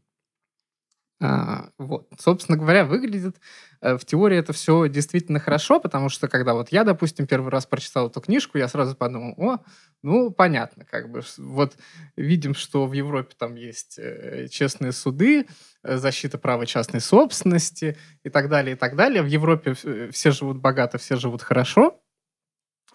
А, 1.25 1.69
вот. 1.77 2.09
Собственно 2.19 2.57
говоря, 2.57 2.83
выглядит 2.83 3.37
э, 3.79 3.97
в 3.97 4.03
теории 4.03 4.37
это 4.37 4.51
все 4.51 4.89
действительно 4.89 5.39
хорошо, 5.39 5.79
потому 5.79 6.09
что 6.09 6.27
когда 6.27 6.53
вот 6.53 6.67
я, 6.69 6.83
допустим, 6.83 7.27
первый 7.27 7.49
раз 7.49 7.65
прочитал 7.65 8.09
эту 8.09 8.19
книжку, 8.19 8.57
я 8.57 8.67
сразу 8.67 8.93
подумал, 8.93 9.33
о, 9.37 9.59
ну, 10.01 10.31
понятно, 10.31 10.83
как 10.83 11.09
бы, 11.09 11.21
вот 11.37 11.77
видим, 12.17 12.53
что 12.55 12.85
в 12.87 12.91
Европе 12.91 13.35
там 13.37 13.55
есть 13.55 13.97
э, 13.99 14.49
честные 14.49 14.91
суды, 14.91 15.47
э, 15.81 15.95
защита 15.95 16.37
права 16.37 16.65
частной 16.65 16.99
собственности 16.99 17.97
и 18.25 18.29
так 18.29 18.49
далее, 18.49 18.75
и 18.75 18.77
так 18.77 18.97
далее. 18.97 19.23
В 19.23 19.27
Европе 19.27 19.75
все 20.11 20.31
живут 20.31 20.57
богато, 20.57 20.97
все 20.97 21.15
живут 21.15 21.41
хорошо, 21.41 22.02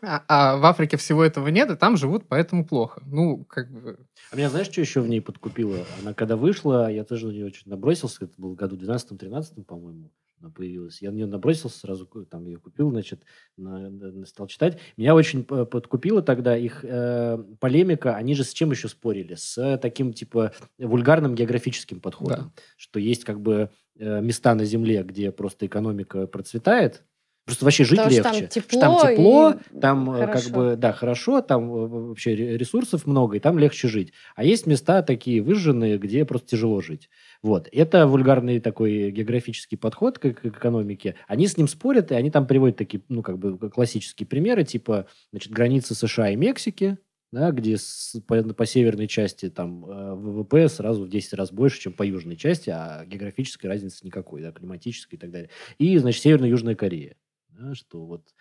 а, 0.02 0.24
а 0.28 0.56
в 0.56 0.64
Африке 0.64 0.96
всего 0.96 1.24
этого 1.24 1.48
нет, 1.48 1.70
и 1.70 1.76
там 1.76 1.96
живут 1.96 2.24
поэтому 2.28 2.64
плохо. 2.66 3.02
Ну, 3.06 3.44
как 3.44 3.70
бы... 3.70 3.98
А 4.30 4.36
меня 4.36 4.50
знаешь, 4.50 4.68
что 4.68 4.80
еще 4.80 5.00
в 5.00 5.08
ней 5.08 5.20
подкупило? 5.20 5.84
Она 6.00 6.14
когда 6.14 6.36
вышла, 6.36 6.90
я 6.90 7.04
тоже 7.04 7.26
на 7.26 7.32
нее 7.32 7.46
очень 7.46 7.68
набросился, 7.70 8.24
это 8.24 8.34
был 8.36 8.52
в 8.52 8.54
году 8.54 8.76
12-13, 8.76 9.64
по-моему, 9.64 10.10
она 10.40 10.50
появилась. 10.50 11.02
Я 11.02 11.10
на 11.10 11.16
нее 11.16 11.26
набросился, 11.26 11.80
сразу 11.80 12.06
там 12.30 12.46
ее 12.46 12.58
купил, 12.58 12.90
значит, 12.90 13.22
на, 13.56 13.90
на, 13.90 14.26
стал 14.26 14.46
читать. 14.46 14.78
Меня 14.96 15.14
очень 15.14 15.44
подкупило 15.44 16.22
тогда 16.22 16.56
их 16.56 16.84
э, 16.84 17.38
полемика. 17.58 18.14
Они 18.16 18.34
же 18.34 18.44
с 18.44 18.52
чем 18.52 18.70
еще 18.70 18.88
спорили? 18.88 19.34
С 19.34 19.78
таким, 19.78 20.12
типа, 20.12 20.52
вульгарным 20.78 21.34
географическим 21.34 22.00
подходом. 22.00 22.52
Да. 22.54 22.62
Что 22.76 23.00
есть, 23.00 23.24
как 23.24 23.40
бы, 23.40 23.70
э, 23.96 24.20
места 24.20 24.54
на 24.54 24.64
Земле, 24.64 25.02
где 25.02 25.32
просто 25.32 25.66
экономика 25.66 26.26
процветает, 26.26 27.04
Просто 27.48 27.64
вообще 27.64 27.84
жить 27.84 27.96
Потому 27.96 28.14
легче. 28.14 28.40
Там 28.40 28.48
тепло, 28.48 28.80
там 28.80 28.98
тепло, 29.00 29.54
там 29.80 30.10
э, 30.10 30.18
хорошо. 30.18 30.44
как 30.44 30.52
бы, 30.54 30.76
да, 30.76 30.92
хорошо, 30.92 31.40
там 31.40 31.72
э, 31.72 31.86
вообще 31.86 32.36
ресурсов 32.36 33.06
много, 33.06 33.38
и 33.38 33.40
там 33.40 33.58
легче 33.58 33.88
жить. 33.88 34.12
А 34.36 34.44
есть 34.44 34.66
места 34.66 35.00
такие 35.00 35.40
выжженные, 35.40 35.96
где 35.96 36.26
просто 36.26 36.48
тяжело 36.48 36.82
жить. 36.82 37.08
Вот. 37.40 37.66
Это 37.72 38.06
вульгарный 38.06 38.60
такой 38.60 39.10
географический 39.10 39.78
подход 39.78 40.18
к, 40.18 40.30
к 40.30 40.44
экономике. 40.44 41.14
Они 41.26 41.46
с 41.46 41.56
ним 41.56 41.68
спорят, 41.68 42.12
и 42.12 42.16
они 42.16 42.30
там 42.30 42.46
приводят 42.46 42.76
такие, 42.76 43.02
ну, 43.08 43.22
как 43.22 43.38
бы 43.38 43.70
классические 43.70 44.26
примеры, 44.26 44.64
типа, 44.64 45.06
значит, 45.30 45.50
границы 45.50 45.94
США 45.94 46.28
и 46.28 46.36
Мексики, 46.36 46.98
да, 47.32 47.50
где 47.50 47.78
с, 47.78 48.20
по, 48.26 48.42
по 48.42 48.66
северной 48.66 49.08
части 49.08 49.48
там 49.48 49.86
э, 49.86 50.14
ВВП 50.16 50.68
сразу 50.68 51.04
в 51.04 51.08
10 51.08 51.32
раз 51.32 51.50
больше, 51.50 51.80
чем 51.80 51.94
по 51.94 52.02
южной 52.02 52.36
части, 52.36 52.68
а 52.68 53.06
географической 53.06 53.70
разницы 53.70 54.04
никакой, 54.04 54.42
да, 54.42 54.52
климатической 54.52 55.16
и 55.16 55.18
так 55.20 55.30
далее. 55.30 55.48
И, 55.78 55.96
значит, 55.96 56.22
Северно-Южная 56.22 56.74
Корея 56.74 57.16
да, 57.58 57.74
что 57.74 58.04
вот 58.06 58.34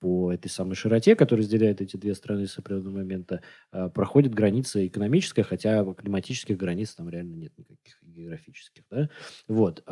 по 0.00 0.32
этой 0.32 0.48
самой 0.48 0.74
широте, 0.74 1.14
которая 1.14 1.44
разделяет 1.44 1.80
эти 1.80 1.96
две 1.96 2.14
страны 2.14 2.48
с 2.48 2.58
определенного 2.58 2.96
момента, 2.96 3.42
э, 3.72 3.88
проходит 3.88 4.34
граница 4.34 4.84
экономическая, 4.86 5.44
хотя 5.44 5.84
климатических 5.94 6.56
границ 6.56 6.94
там 6.94 7.08
реально 7.08 7.34
нет 7.34 7.52
никаких 7.56 7.98
географических. 8.02 8.82
Да? 8.90 9.08
Вот. 9.46 9.82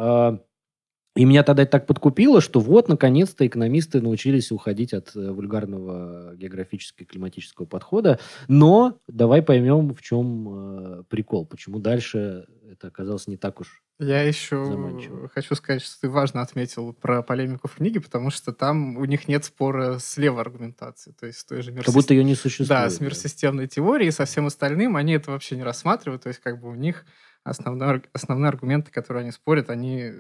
И 1.17 1.25
меня 1.25 1.43
тогда 1.43 1.65
это 1.65 1.73
так 1.73 1.87
подкупило, 1.87 2.41
что 2.41 2.61
вот, 2.61 2.89
наконец-то, 2.89 3.47
экономисты 3.47 4.01
научились 4.01 4.53
уходить 4.53 4.93
от 4.93 5.15
э, 5.17 5.31
вульгарного 5.33 6.37
географического 6.37 7.05
и 7.05 7.07
климатического 7.07 7.67
подхода. 7.67 8.21
Но 8.47 8.99
давай 9.09 9.43
поймем, 9.43 9.93
в 9.93 10.03
чем 10.03 11.01
э, 11.01 11.03
прикол, 11.09 11.47
почему 11.47 11.81
дальше 11.81 12.47
это 12.71 12.89
оказалось 12.89 13.27
не 13.27 13.37
так 13.37 13.61
уж 13.61 13.83
я 14.03 14.23
еще 14.23 15.29
хочу 15.35 15.55
сказать, 15.55 15.83
что 15.83 16.01
ты 16.01 16.09
важно 16.09 16.41
отметил 16.41 16.95
про 16.95 17.23
полемику 17.23 17.69
в 17.69 17.75
книге, 17.75 18.01
потому 18.01 18.31
что 18.31 18.51
там 18.51 18.97
у 18.97 19.05
них 19.05 19.29
нет 19.29 19.45
спора 19.45 19.99
с 19.99 20.17
левой 20.17 20.41
аргументацией. 20.41 21.15
То 21.21 21.27
есть 21.27 21.47
той 21.47 21.61
же 21.61 21.71
мир 21.71 21.85
Как 21.85 21.93
будто 21.93 22.15
ее 22.15 22.25
не 22.25 22.35
существует. 22.35 22.71
Да, 22.71 22.89
с 22.89 22.99
миросистемной 22.99 23.65
да. 23.65 23.69
теорией 23.69 24.11
со 24.11 24.25
всем 24.25 24.47
остальным 24.47 24.97
они 24.97 25.13
это 25.13 25.33
вообще 25.33 25.55
не 25.55 25.65
рассматривают. 25.65 26.23
То 26.23 26.29
есть 26.29 26.41
как 26.41 26.59
бы 26.63 26.71
у 26.71 26.75
них 26.75 27.05
основные, 27.45 28.03
основные 28.15 28.49
аргументы, 28.49 28.91
которые 28.91 29.21
они 29.21 29.33
спорят, 29.33 29.69
они 29.69 30.13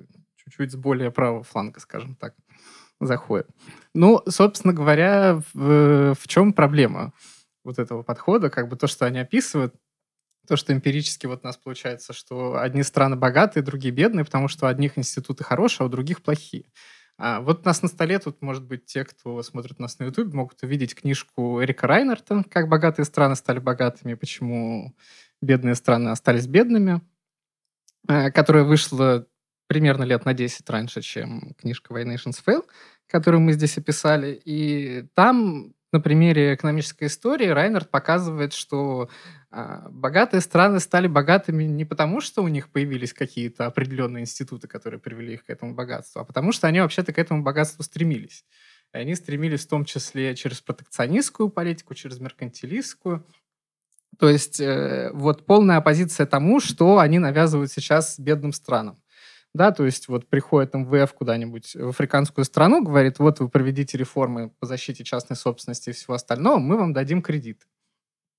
чуть-чуть 0.51 0.73
с 0.73 0.77
более 0.77 1.11
правого 1.11 1.43
фланга, 1.43 1.81
скажем 1.81 2.15
так, 2.17 2.35
заходят. 3.01 3.49
Ну, 3.95 4.23
собственно 4.29 4.73
говоря, 4.73 5.41
в, 5.55 6.15
в 6.15 6.29
чем 6.29 6.53
проблема 6.53 7.13
вот 7.65 7.79
этого 7.79 8.03
подхода? 8.03 8.51
Как 8.51 8.69
бы 8.69 8.77
то, 8.77 8.87
что 8.87 9.07
они 9.07 9.19
описывают, 9.19 9.75
то, 10.47 10.57
что 10.57 10.73
эмпирически 10.73 11.27
вот 11.27 11.41
у 11.43 11.47
нас 11.47 11.57
получается, 11.57 12.13
что 12.13 12.59
одни 12.59 12.83
страны 12.83 13.17
богатые, 13.17 13.63
другие 13.63 13.93
бедные, 13.93 14.25
потому 14.25 14.49
что 14.49 14.67
у 14.67 14.69
одних 14.69 14.99
институты 14.99 15.45
хорошие, 15.45 15.85
а 15.85 15.87
у 15.87 15.91
других 15.91 16.23
плохие. 16.23 16.67
А 17.23 17.41
вот 17.41 17.61
у 17.61 17.65
нас 17.67 17.83
на 17.83 17.89
столе 17.89 18.19
тут, 18.19 18.41
может 18.41 18.65
быть, 18.65 18.87
те, 18.87 19.05
кто 19.05 19.43
смотрит 19.43 19.79
нас 19.79 19.99
на 19.99 20.05
YouTube, 20.05 20.33
могут 20.33 20.63
увидеть 20.63 20.95
книжку 20.95 21.63
Эрика 21.63 21.87
Райнерта 21.87 22.45
«Как 22.51 22.69
богатые 22.69 23.05
страны 23.05 23.37
стали 23.37 23.59
богатыми, 23.59 24.15
почему 24.15 24.97
бедные 25.43 25.75
страны 25.75 26.09
остались 26.09 26.47
бедными», 26.47 27.03
э, 28.09 28.31
которая 28.31 28.65
вышла 28.65 29.27
примерно 29.71 30.03
лет 30.03 30.25
на 30.25 30.35
10 30.35 30.69
раньше, 30.69 31.01
чем 31.01 31.55
книжка 31.57 31.95
«Why 31.95 32.03
Nations 32.05 32.43
Fail», 32.45 32.65
которую 33.07 33.41
мы 33.41 33.53
здесь 33.53 33.79
описали. 33.79 34.43
И 34.45 35.05
там 35.15 35.75
на 35.93 36.01
примере 36.01 36.55
экономической 36.55 37.07
истории 37.07 37.47
Райнерт 37.47 37.89
показывает, 37.89 38.53
что 38.53 39.09
а, 39.53 39.87
богатые 39.89 40.41
страны 40.41 40.81
стали 40.81 41.07
богатыми 41.07 41.63
не 41.63 41.85
потому, 41.85 42.21
что 42.21 42.43
у 42.43 42.49
них 42.49 42.71
появились 42.71 43.13
какие-то 43.13 43.67
определенные 43.67 44.23
институты, 44.23 44.67
которые 44.67 44.99
привели 44.99 45.35
их 45.35 45.45
к 45.45 45.51
этому 45.51 45.73
богатству, 45.73 46.19
а 46.19 46.25
потому 46.25 46.51
что 46.51 46.67
они 46.67 46.81
вообще-то 46.81 47.13
к 47.13 47.19
этому 47.19 47.45
богатству 47.45 47.85
стремились. 47.85 48.45
И 48.93 48.99
они 48.99 49.15
стремились 49.15 49.67
в 49.67 49.69
том 49.69 49.85
числе 49.85 50.35
через 50.35 50.61
протекционистскую 50.61 51.49
политику, 51.49 51.95
через 51.95 52.19
меркантилистскую. 52.19 53.25
То 54.19 54.29
есть 54.29 54.59
э, 54.59 55.11
вот 55.13 55.47
полная 55.47 55.77
оппозиция 55.77 56.27
тому, 56.27 56.59
что 56.59 56.99
они 56.99 57.21
навязывают 57.21 57.71
сейчас 57.71 58.19
бедным 58.19 58.53
странам 58.53 59.01
да, 59.55 59.73
то 59.73 59.85
есть 59.85 60.09
вот 60.09 60.29
приходит 60.29 60.75
МВФ 60.75 61.13
куда-нибудь 61.15 61.75
в 61.75 61.89
африканскую 61.89 62.45
страну, 62.45 62.83
говорит, 62.85 63.19
вот 63.19 63.41
вы 63.41 63.49
проведите 63.49 63.99
реформы 63.99 64.51
по 64.61 64.67
защите 64.67 65.05
частной 65.05 65.37
собственности 65.37 65.91
и 65.91 65.93
всего 65.93 66.15
остального, 66.15 66.59
мы 66.59 66.77
вам 66.77 66.93
дадим 66.93 67.21
кредит. 67.21 67.67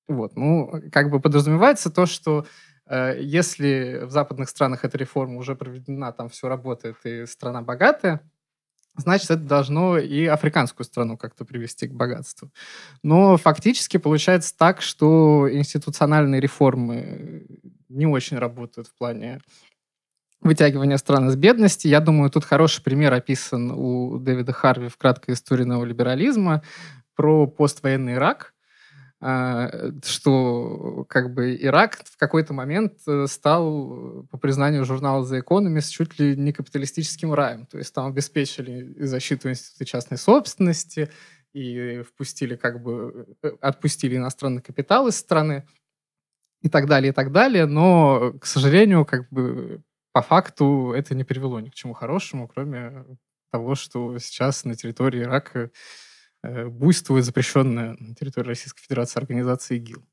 Вот, 0.08 0.36
ну, 0.36 0.72
как 0.92 1.10
бы 1.10 1.20
подразумевается 1.20 1.90
то, 1.90 2.06
что 2.06 2.46
э, 2.88 3.18
если 3.22 4.02
в 4.04 4.12
западных 4.12 4.50
странах 4.50 4.86
эта 4.86 4.98
реформа 4.98 5.38
уже 5.38 5.56
проведена, 5.56 6.12
там 6.12 6.30
все 6.30 6.48
работает, 6.48 6.98
и 7.06 7.26
страна 7.26 7.62
богатая, 7.62 8.22
значит, 8.96 9.32
это 9.32 9.44
должно 9.44 9.98
и 9.98 10.26
африканскую 10.26 10.86
страну 10.86 11.18
как-то 11.18 11.46
привести 11.46 11.88
к 11.88 11.94
богатству. 11.94 12.52
Но 13.04 13.38
фактически 13.38 13.98
получается 13.98 14.56
так, 14.58 14.82
что 14.82 15.50
институциональные 15.52 16.42
реформы 16.42 17.46
не 17.90 18.08
очень 18.08 18.38
работают 18.38 18.88
в 18.88 18.96
плане 18.96 19.42
вытягивания 20.42 20.98
стран 20.98 21.30
из 21.30 21.36
бедности. 21.36 21.88
Я 21.88 22.00
думаю, 22.00 22.30
тут 22.30 22.46
хороший 22.46 22.84
пример 22.84 23.14
описан 23.14 23.72
у 23.72 24.18
Дэвида 24.18 24.54
Харви 24.54 24.88
в 24.90 24.98
краткой 24.98 25.36
истории 25.36 25.64
неолиберализма 25.64 26.64
про 27.16 27.48
поствоенный 27.48 28.14
Ирак, 28.14 28.54
а, 29.20 29.70
что 30.04 31.06
как 31.08 31.34
бы 31.34 31.56
Ирак 31.56 32.00
в 32.06 32.18
какой-то 32.18 32.54
момент 32.54 32.94
э, 33.08 33.28
стал, 33.28 34.26
по 34.32 34.38
признанию 34.38 34.84
журнала 34.84 35.24
The 35.24 35.44
Economist, 35.44 35.92
чуть 35.92 36.18
ли 36.18 36.36
не 36.36 36.54
капиталистическим 36.54 37.32
раем. 37.34 37.68
То 37.68 37.78
есть 37.78 37.94
там 37.94 38.08
обеспечили 38.08 38.96
защиту 39.06 39.50
института 39.50 39.86
частной 39.86 40.18
собственности 40.18 41.12
и 41.54 42.02
впустили 42.02 42.56
как 42.56 42.82
бы, 42.82 43.28
э, 43.44 43.52
отпустили 43.62 44.18
иностранный 44.18 44.64
капитал 44.64 45.08
из 45.08 45.18
страны 45.18 45.68
и 46.62 46.70
так 46.70 46.88
далее, 46.88 47.12
и 47.12 47.14
так 47.14 47.32
далее. 47.32 47.68
Но, 47.68 48.34
к 48.42 48.48
сожалению, 48.48 49.06
как 49.06 49.30
бы 49.30 49.84
по 50.14 50.22
факту 50.22 50.94
это 50.96 51.16
не 51.16 51.24
привело 51.24 51.60
ни 51.60 51.70
к 51.70 51.74
чему 51.74 51.94
хорошему, 51.94 52.48
кроме 52.48 53.06
того, 53.52 53.76
что 53.76 54.18
сейчас 54.18 54.66
на 54.66 54.76
территории 54.76 55.24
Ирака 55.24 55.72
э, 56.44 56.66
буйствует 56.68 57.26
запрещенная 57.26 57.96
на 58.00 58.16
территории 58.16 58.48
Российской 58.48 58.82
Федерации 58.82 59.20
организация 59.20 59.78
ИГИЛ. 59.78 60.04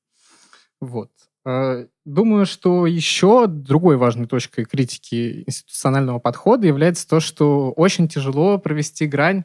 Вот. 0.81 1.11
Э, 1.45 1.87
думаю, 2.05 2.47
что 2.47 2.87
еще 2.87 3.47
другой 3.47 3.97
важной 3.97 4.27
точкой 4.27 4.65
критики 4.65 5.45
институционального 5.47 6.19
подхода 6.19 6.67
является 6.67 7.09
то, 7.09 7.21
что 7.21 7.73
очень 7.73 8.09
тяжело 8.09 8.59
провести 8.59 9.07
грань 9.07 9.45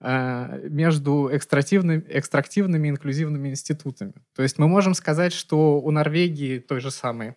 э, 0.00 0.68
между 0.68 1.30
экстрактивными, 1.32 2.04
экстрактивными 2.08 2.88
и 2.88 2.90
инклюзивными 2.90 3.50
институтами. 3.50 4.14
То 4.34 4.42
есть 4.42 4.58
мы 4.58 4.68
можем 4.68 4.94
сказать, 4.94 5.32
что 5.32 5.80
у 5.80 5.90
Норвегии 5.90 6.58
той 6.58 6.80
же 6.80 6.90
самой 6.90 7.36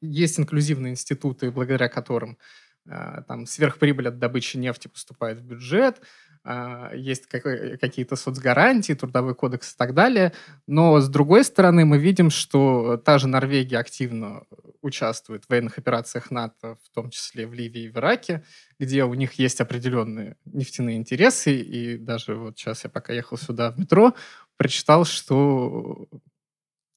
есть 0.00 0.38
инклюзивные 0.38 0.92
институты, 0.92 1.50
благодаря 1.50 1.88
которым 1.88 2.38
там 2.86 3.46
сверхприбыль 3.46 4.08
от 4.08 4.18
добычи 4.18 4.58
нефти 4.58 4.88
поступает 4.88 5.40
в 5.40 5.44
бюджет, 5.44 6.02
а, 6.46 6.92
есть 6.94 7.26
какие-то 7.26 8.16
соцгарантии, 8.16 8.92
трудовой 8.92 9.34
кодекс 9.34 9.72
и 9.72 9.76
так 9.78 9.94
далее. 9.94 10.34
Но, 10.66 11.00
с 11.00 11.08
другой 11.08 11.42
стороны, 11.42 11.86
мы 11.86 11.96
видим, 11.96 12.28
что 12.28 12.98
та 12.98 13.16
же 13.16 13.28
Норвегия 13.28 13.78
активно 13.78 14.44
участвует 14.82 15.44
в 15.44 15.50
военных 15.50 15.78
операциях 15.78 16.30
НАТО, 16.30 16.76
в 16.84 16.94
том 16.94 17.08
числе 17.08 17.46
в 17.46 17.54
Ливии 17.54 17.84
и 17.84 17.88
в 17.88 17.96
Ираке, 17.96 18.44
где 18.78 19.04
у 19.04 19.14
них 19.14 19.32
есть 19.34 19.62
определенные 19.62 20.36
нефтяные 20.44 20.98
интересы. 20.98 21.56
И 21.56 21.96
даже 21.96 22.34
вот 22.34 22.58
сейчас 22.58 22.84
я 22.84 22.90
пока 22.90 23.14
ехал 23.14 23.38
сюда 23.38 23.70
в 23.70 23.78
метро, 23.78 24.14
прочитал, 24.58 25.06
что 25.06 26.08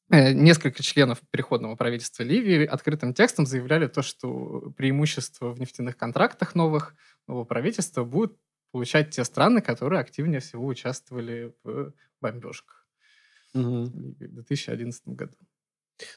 несколько 0.10 0.84
членов 0.84 1.20
переходного 1.32 1.76
правительства 1.76 2.24
Ливии 2.24 2.66
открытым 2.66 3.14
текстом 3.14 3.46
заявляли 3.46 3.88
то, 3.88 4.02
что 4.02 4.74
преимущество 4.78 5.52
в 5.52 5.60
нефтяных 5.60 5.98
контрактах 5.98 6.56
новых 6.56 6.96
нового 7.28 7.44
правительства 7.44 8.04
будет 8.04 8.34
получать 8.72 9.12
те 9.12 9.24
страны, 9.24 9.62
которые 9.62 10.00
активнее 10.00 10.40
всего 10.40 10.66
участвовали 10.66 11.54
в 11.64 11.94
бомбежках 12.22 12.88
угу. 13.54 13.86
в 13.86 14.18
2011 14.18 15.08
году. 15.10 15.36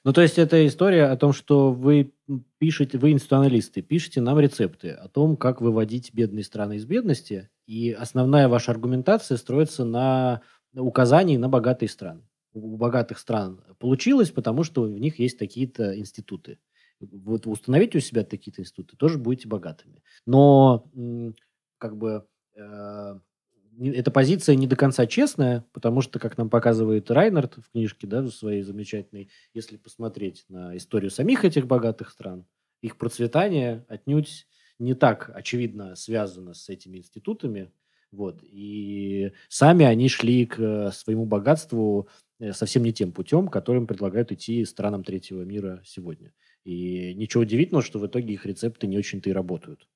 Ну, 0.04 0.12
то 0.12 0.20
есть 0.20 0.38
это 0.38 0.66
история 0.66 1.04
о 1.06 1.16
том, 1.16 1.32
что 1.32 1.72
вы 1.72 2.12
пишете, 2.58 2.98
вы 2.98 3.12
институционалисты, 3.12 3.80
пишете 3.80 4.20
нам 4.20 4.38
рецепты 4.38 4.90
о 4.90 5.08
том, 5.08 5.36
как 5.36 5.62
выводить 5.62 6.12
бедные 6.12 6.44
страны 6.44 6.76
из 6.76 6.84
бедности, 6.84 7.48
и 7.66 7.90
основная 7.90 8.48
ваша 8.48 8.72
аргументация 8.72 9.38
строится 9.38 9.84
на 9.84 10.42
указании 10.74 11.38
на 11.38 11.48
богатые 11.48 11.88
страны. 11.88 12.28
У 12.52 12.76
богатых 12.76 13.18
стран 13.18 13.62
получилось, 13.78 14.30
потому 14.30 14.64
что 14.64 14.82
в 14.82 14.98
них 14.98 15.18
есть 15.18 15.38
такие-то 15.38 15.98
институты. 15.98 16.58
Вот 17.00 17.46
установите 17.46 17.98
у 17.98 18.00
себя 18.00 18.24
такие-то 18.24 18.62
институты, 18.62 18.96
тоже 18.96 19.18
будете 19.18 19.48
богатыми. 19.48 20.02
Но 20.26 20.84
как 21.78 21.96
бы 21.96 22.26
Э, 22.60 23.18
эта 23.80 24.10
позиция 24.10 24.56
не 24.56 24.66
до 24.66 24.76
конца 24.76 25.06
честная, 25.06 25.64
потому 25.72 26.00
что, 26.02 26.18
как 26.18 26.36
нам 26.36 26.50
показывает 26.50 27.10
Райнард 27.10 27.56
в 27.56 27.70
книжке, 27.70 28.06
да, 28.06 28.20
в 28.20 28.30
своей 28.30 28.62
замечательной, 28.62 29.30
если 29.54 29.76
посмотреть 29.76 30.44
на 30.48 30.76
историю 30.76 31.10
самих 31.10 31.44
этих 31.44 31.66
богатых 31.66 32.10
стран, 32.10 32.46
их 32.82 32.98
процветание 32.98 33.84
отнюдь 33.88 34.46
не 34.78 34.94
так 34.94 35.30
очевидно 35.34 35.94
связано 35.94 36.54
с 36.54 36.68
этими 36.68 36.98
институтами, 36.98 37.70
вот, 38.10 38.40
и 38.42 39.32
сами 39.48 39.84
они 39.86 40.08
шли 40.08 40.46
к 40.46 40.90
своему 40.92 41.24
богатству 41.24 42.08
э, 42.08 42.29
совсем 42.52 42.82
не 42.82 42.92
тем 42.92 43.12
путем, 43.12 43.48
которым 43.48 43.86
предлагают 43.86 44.32
идти 44.32 44.64
странам 44.64 45.04
третьего 45.04 45.42
мира 45.42 45.82
сегодня. 45.84 46.32
И 46.64 47.14
ничего 47.14 47.42
удивительного, 47.42 47.82
что 47.82 47.98
в 47.98 48.06
итоге 48.06 48.34
их 48.34 48.46
рецепты 48.46 48.86
не 48.86 48.98
очень-то 48.98 49.30
и 49.30 49.32
работают. 49.32 49.88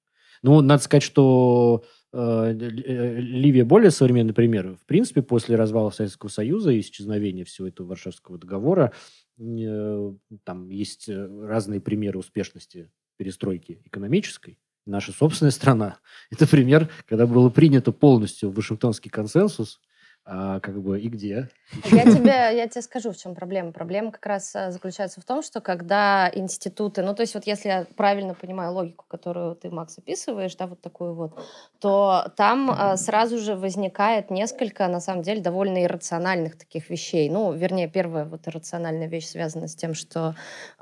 Ну, 0.42 0.60
надо 0.60 0.82
сказать, 0.82 1.02
что 1.02 1.84
Э, 2.16 2.54
э, 2.56 3.20
Ливия 3.20 3.64
более 3.64 3.90
современный 3.90 4.34
пример. 4.34 4.76
В 4.80 4.86
принципе, 4.86 5.20
после 5.20 5.56
развала 5.56 5.90
Советского 5.90 6.30
Союза 6.30 6.70
и 6.70 6.78
исчезновения 6.78 7.44
всего 7.44 7.66
этого 7.66 7.88
Варшавского 7.88 8.38
договора, 8.38 8.92
э, 9.36 10.12
там 10.44 10.70
есть 10.70 11.08
разные 11.08 11.80
примеры 11.80 12.20
успешности 12.20 12.88
перестройки 13.16 13.82
экономической. 13.84 14.60
Наша 14.86 15.10
собственная 15.10 15.50
страна– 15.50 15.98
это 16.30 16.46
пример, 16.46 16.88
когда 17.08 17.26
было 17.26 17.48
принято 17.48 17.90
полностью 17.90 18.50
Вашингтонский 18.50 19.10
консенсус– 19.10 19.80
а, 20.26 20.58
как 20.60 20.80
бы 20.80 20.98
и 20.98 21.08
где? 21.08 21.50
Я 21.84 22.04
тебе, 22.10 22.56
я 22.56 22.66
тебе 22.66 22.80
скажу, 22.80 23.12
в 23.12 23.16
чем 23.16 23.34
проблема. 23.34 23.72
Проблема 23.72 24.10
как 24.10 24.24
раз 24.24 24.54
э, 24.54 24.70
заключается 24.70 25.20
в 25.20 25.24
том, 25.24 25.42
что 25.42 25.60
когда 25.60 26.30
институты, 26.34 27.02
ну 27.02 27.14
то 27.14 27.20
есть 27.20 27.34
вот 27.34 27.46
если 27.46 27.68
я 27.68 27.86
правильно 27.94 28.32
понимаю 28.32 28.72
логику, 28.72 29.04
которую 29.06 29.54
ты, 29.54 29.68
Макс, 29.68 29.98
описываешь, 29.98 30.56
да, 30.56 30.66
вот 30.66 30.80
такую 30.80 31.14
вот, 31.14 31.38
то 31.78 32.32
там 32.38 32.70
а, 32.70 32.96
сразу 32.96 33.36
же 33.38 33.54
возникает 33.54 34.30
несколько, 34.30 34.88
на 34.88 35.00
самом 35.00 35.22
деле, 35.22 35.42
довольно 35.42 35.84
иррациональных 35.84 36.56
таких 36.56 36.88
вещей. 36.88 37.28
Ну, 37.28 37.52
вернее, 37.52 37.88
первая 37.88 38.24
вот 38.24 38.48
иррациональная 38.48 39.08
вещь 39.08 39.26
связана 39.26 39.68
с 39.68 39.74
тем, 39.74 39.92
что 39.92 40.34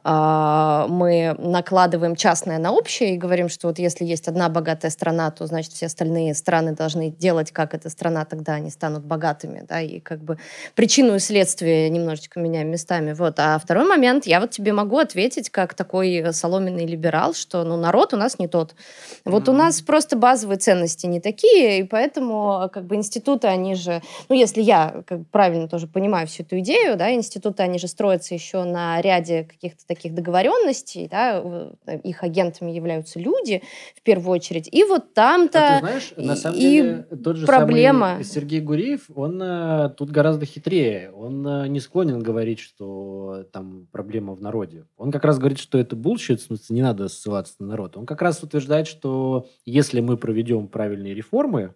а, 0.05 0.87
мы 0.88 1.35
накладываем 1.37 2.14
частное 2.14 2.59
на 2.59 2.70
общее 2.70 3.14
и 3.14 3.18
говорим, 3.18 3.48
что 3.48 3.66
вот 3.66 3.81
если 3.81 4.05
есть 4.05 4.28
одна 4.28 4.48
богатая 4.48 4.90
страна, 4.90 5.33
то 5.33 5.46
значит 5.46 5.72
все 5.72 5.87
остальные 5.87 6.35
страны 6.35 6.76
должны 6.76 7.11
делать, 7.11 7.50
как 7.50 7.74
эта 7.74 7.90
страна, 7.90 8.24
тогда 8.24 8.52
они 8.52 8.70
станут 8.70 9.05
богатыми 9.05 9.32
богатыми, 9.33 9.64
да, 9.68 9.81
и 9.81 10.01
как 10.01 10.21
бы 10.23 10.38
причину 10.75 11.16
и 11.16 11.18
следствие 11.18 11.88
немножечко 11.90 12.40
меняем 12.40 12.71
местами. 12.71 13.12
Вот. 13.12 13.38
А 13.38 13.59
второй 13.59 13.87
момент, 13.87 14.27
я 14.27 14.40
вот 14.40 14.51
тебе 14.51 14.73
могу 14.73 14.99
ответить 14.99 15.51
как 15.51 15.75
такой 15.75 16.25
соломенный 16.33 16.87
либерал, 16.87 17.35
что, 17.35 17.64
ну, 17.64 17.77
народ 17.77 18.14
у 18.14 18.16
нас 18.16 18.38
не 18.38 18.49
тот. 18.49 18.75
Вот 19.25 19.49
mm-hmm. 19.49 19.51
у 19.51 19.57
нас 19.57 19.81
просто 19.81 20.16
базовые 20.16 20.59
ценности 20.59 21.07
не 21.07 21.21
такие, 21.21 21.81
и 21.81 21.83
поэтому 21.85 22.71
как 22.73 22.85
бы 22.85 22.97
институты, 22.97 23.49
они 23.49 23.75
же, 23.75 24.03
ну, 24.29 24.37
если 24.37 24.62
я 24.62 25.03
как 25.07 25.21
бы, 25.21 25.25
правильно 25.31 25.68
тоже 25.68 25.87
понимаю 25.87 26.27
всю 26.27 26.42
эту 26.42 26.59
идею, 26.59 26.97
да, 26.97 27.12
институты, 27.12 27.62
они 27.62 27.79
же 27.79 27.88
строятся 27.88 28.35
еще 28.35 28.64
на 28.64 29.01
ряде 29.01 29.45
каких-то 29.45 29.87
таких 29.87 30.14
договоренностей, 30.14 31.09
да, 31.11 31.42
их 32.05 32.23
агентами 32.23 32.71
являются 32.71 33.18
люди, 33.18 33.62
в 33.97 34.03
первую 34.03 34.33
очередь, 34.33 34.68
и 34.71 34.85
вот 34.85 35.14
там-то... 35.14 35.59
А 35.59 35.73
ты 35.75 35.87
знаешь, 35.87 36.12
на 36.16 36.37
самом 36.37 36.59
и 36.59 36.61
деле, 36.61 37.07
тот 37.25 37.37
же 37.37 37.47
проблема. 37.47 38.09
самый 38.12 38.25
Сергей 38.25 38.61
Гуриев, 38.61 39.03
он 39.22 39.40
э, 39.40 39.90
тут 39.96 40.11
гораздо 40.11 40.46
хитрее. 40.46 41.12
Он 41.12 41.46
э, 41.46 41.68
не 41.68 41.80
склонен 41.80 42.20
говорить, 42.20 42.58
что 42.58 43.44
там 43.52 43.87
проблема 43.92 44.35
в 44.35 44.40
народе. 44.40 44.85
Он 44.96 45.12
как 45.12 45.24
раз 45.24 45.38
говорит, 45.38 45.58
что 45.58 45.78
это 45.78 45.94
bullshit, 45.94 46.40
в 46.40 46.44
смысле, 46.44 46.76
не 46.76 46.82
надо 46.82 47.08
ссылаться 47.08 47.54
на 47.61 47.68
народ. 47.68 47.96
Он 47.96 48.04
как 48.04 48.20
раз 48.20 48.42
утверждает, 48.42 48.88
что 48.88 49.48
если 49.64 50.00
мы 50.00 50.16
проведем 50.16 50.66
правильные 50.66 51.14
реформы, 51.14 51.74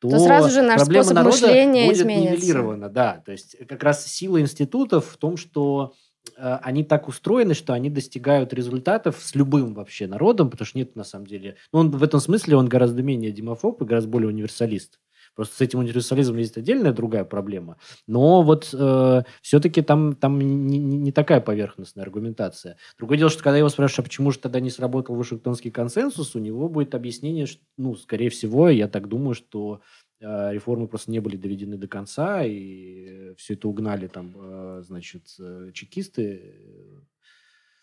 то, 0.00 0.08
то 0.08 0.18
сразу 0.18 0.50
же 0.50 0.62
наш 0.62 0.76
проблема 0.76 1.04
способ 1.04 1.16
народа 1.16 1.36
мышления 1.36 1.86
будет 1.86 1.98
изменится. 1.98 2.34
нивелирована. 2.34 2.88
Да, 2.88 3.22
то 3.24 3.32
есть 3.32 3.56
как 3.66 3.82
раз 3.82 4.06
сила 4.06 4.40
институтов 4.40 5.06
в 5.06 5.16
том, 5.18 5.36
что 5.36 5.94
э, 6.36 6.58
они 6.62 6.82
так 6.82 7.08
устроены, 7.08 7.54
что 7.54 7.72
они 7.72 7.90
достигают 7.90 8.52
результатов 8.52 9.18
с 9.20 9.34
любым 9.34 9.74
вообще 9.74 10.06
народом, 10.06 10.50
потому 10.50 10.66
что 10.66 10.78
нет 10.78 10.96
на 10.96 11.04
самом 11.04 11.26
деле... 11.26 11.56
Ну, 11.72 11.80
он 11.80 11.90
в 11.90 12.02
этом 12.02 12.20
смысле 12.20 12.56
он 12.56 12.68
гораздо 12.68 13.02
менее 13.02 13.32
демофоб 13.32 13.82
и 13.82 13.84
гораздо 13.84 14.10
более 14.10 14.28
универсалист. 14.28 14.98
Просто 15.36 15.56
с 15.56 15.60
этим 15.60 15.80
универсализмом 15.80 16.38
есть 16.38 16.56
отдельная 16.56 16.92
другая 16.92 17.24
проблема. 17.24 17.76
Но 18.06 18.42
вот 18.42 18.70
э, 18.72 19.22
все-таки 19.42 19.82
там, 19.82 20.14
там 20.14 20.38
не, 20.40 20.78
не 20.78 21.12
такая 21.12 21.40
поверхностная 21.40 22.04
аргументация. 22.04 22.78
Другое 22.98 23.18
дело, 23.18 23.30
что 23.30 23.42
когда 23.42 23.58
его 23.58 23.68
спрашивают, 23.68 24.06
а 24.06 24.08
почему 24.08 24.30
же 24.30 24.38
тогда 24.38 24.60
не 24.60 24.70
сработал 24.70 25.14
Вашингтонский 25.14 25.70
консенсус, 25.70 26.34
у 26.34 26.38
него 26.38 26.70
будет 26.70 26.94
объяснение, 26.94 27.44
что, 27.44 27.60
ну, 27.76 27.94
скорее 27.96 28.30
всего, 28.30 28.70
я 28.70 28.88
так 28.88 29.08
думаю, 29.08 29.34
что 29.34 29.82
э, 30.20 30.52
реформы 30.52 30.88
просто 30.88 31.10
не 31.10 31.20
были 31.20 31.36
доведены 31.36 31.76
до 31.76 31.86
конца, 31.86 32.42
и 32.42 33.34
все 33.36 33.54
это 33.54 33.68
угнали 33.68 34.06
там, 34.06 34.34
э, 34.36 34.82
значит, 34.86 35.24
э, 35.38 35.70
чекисты 35.74 36.54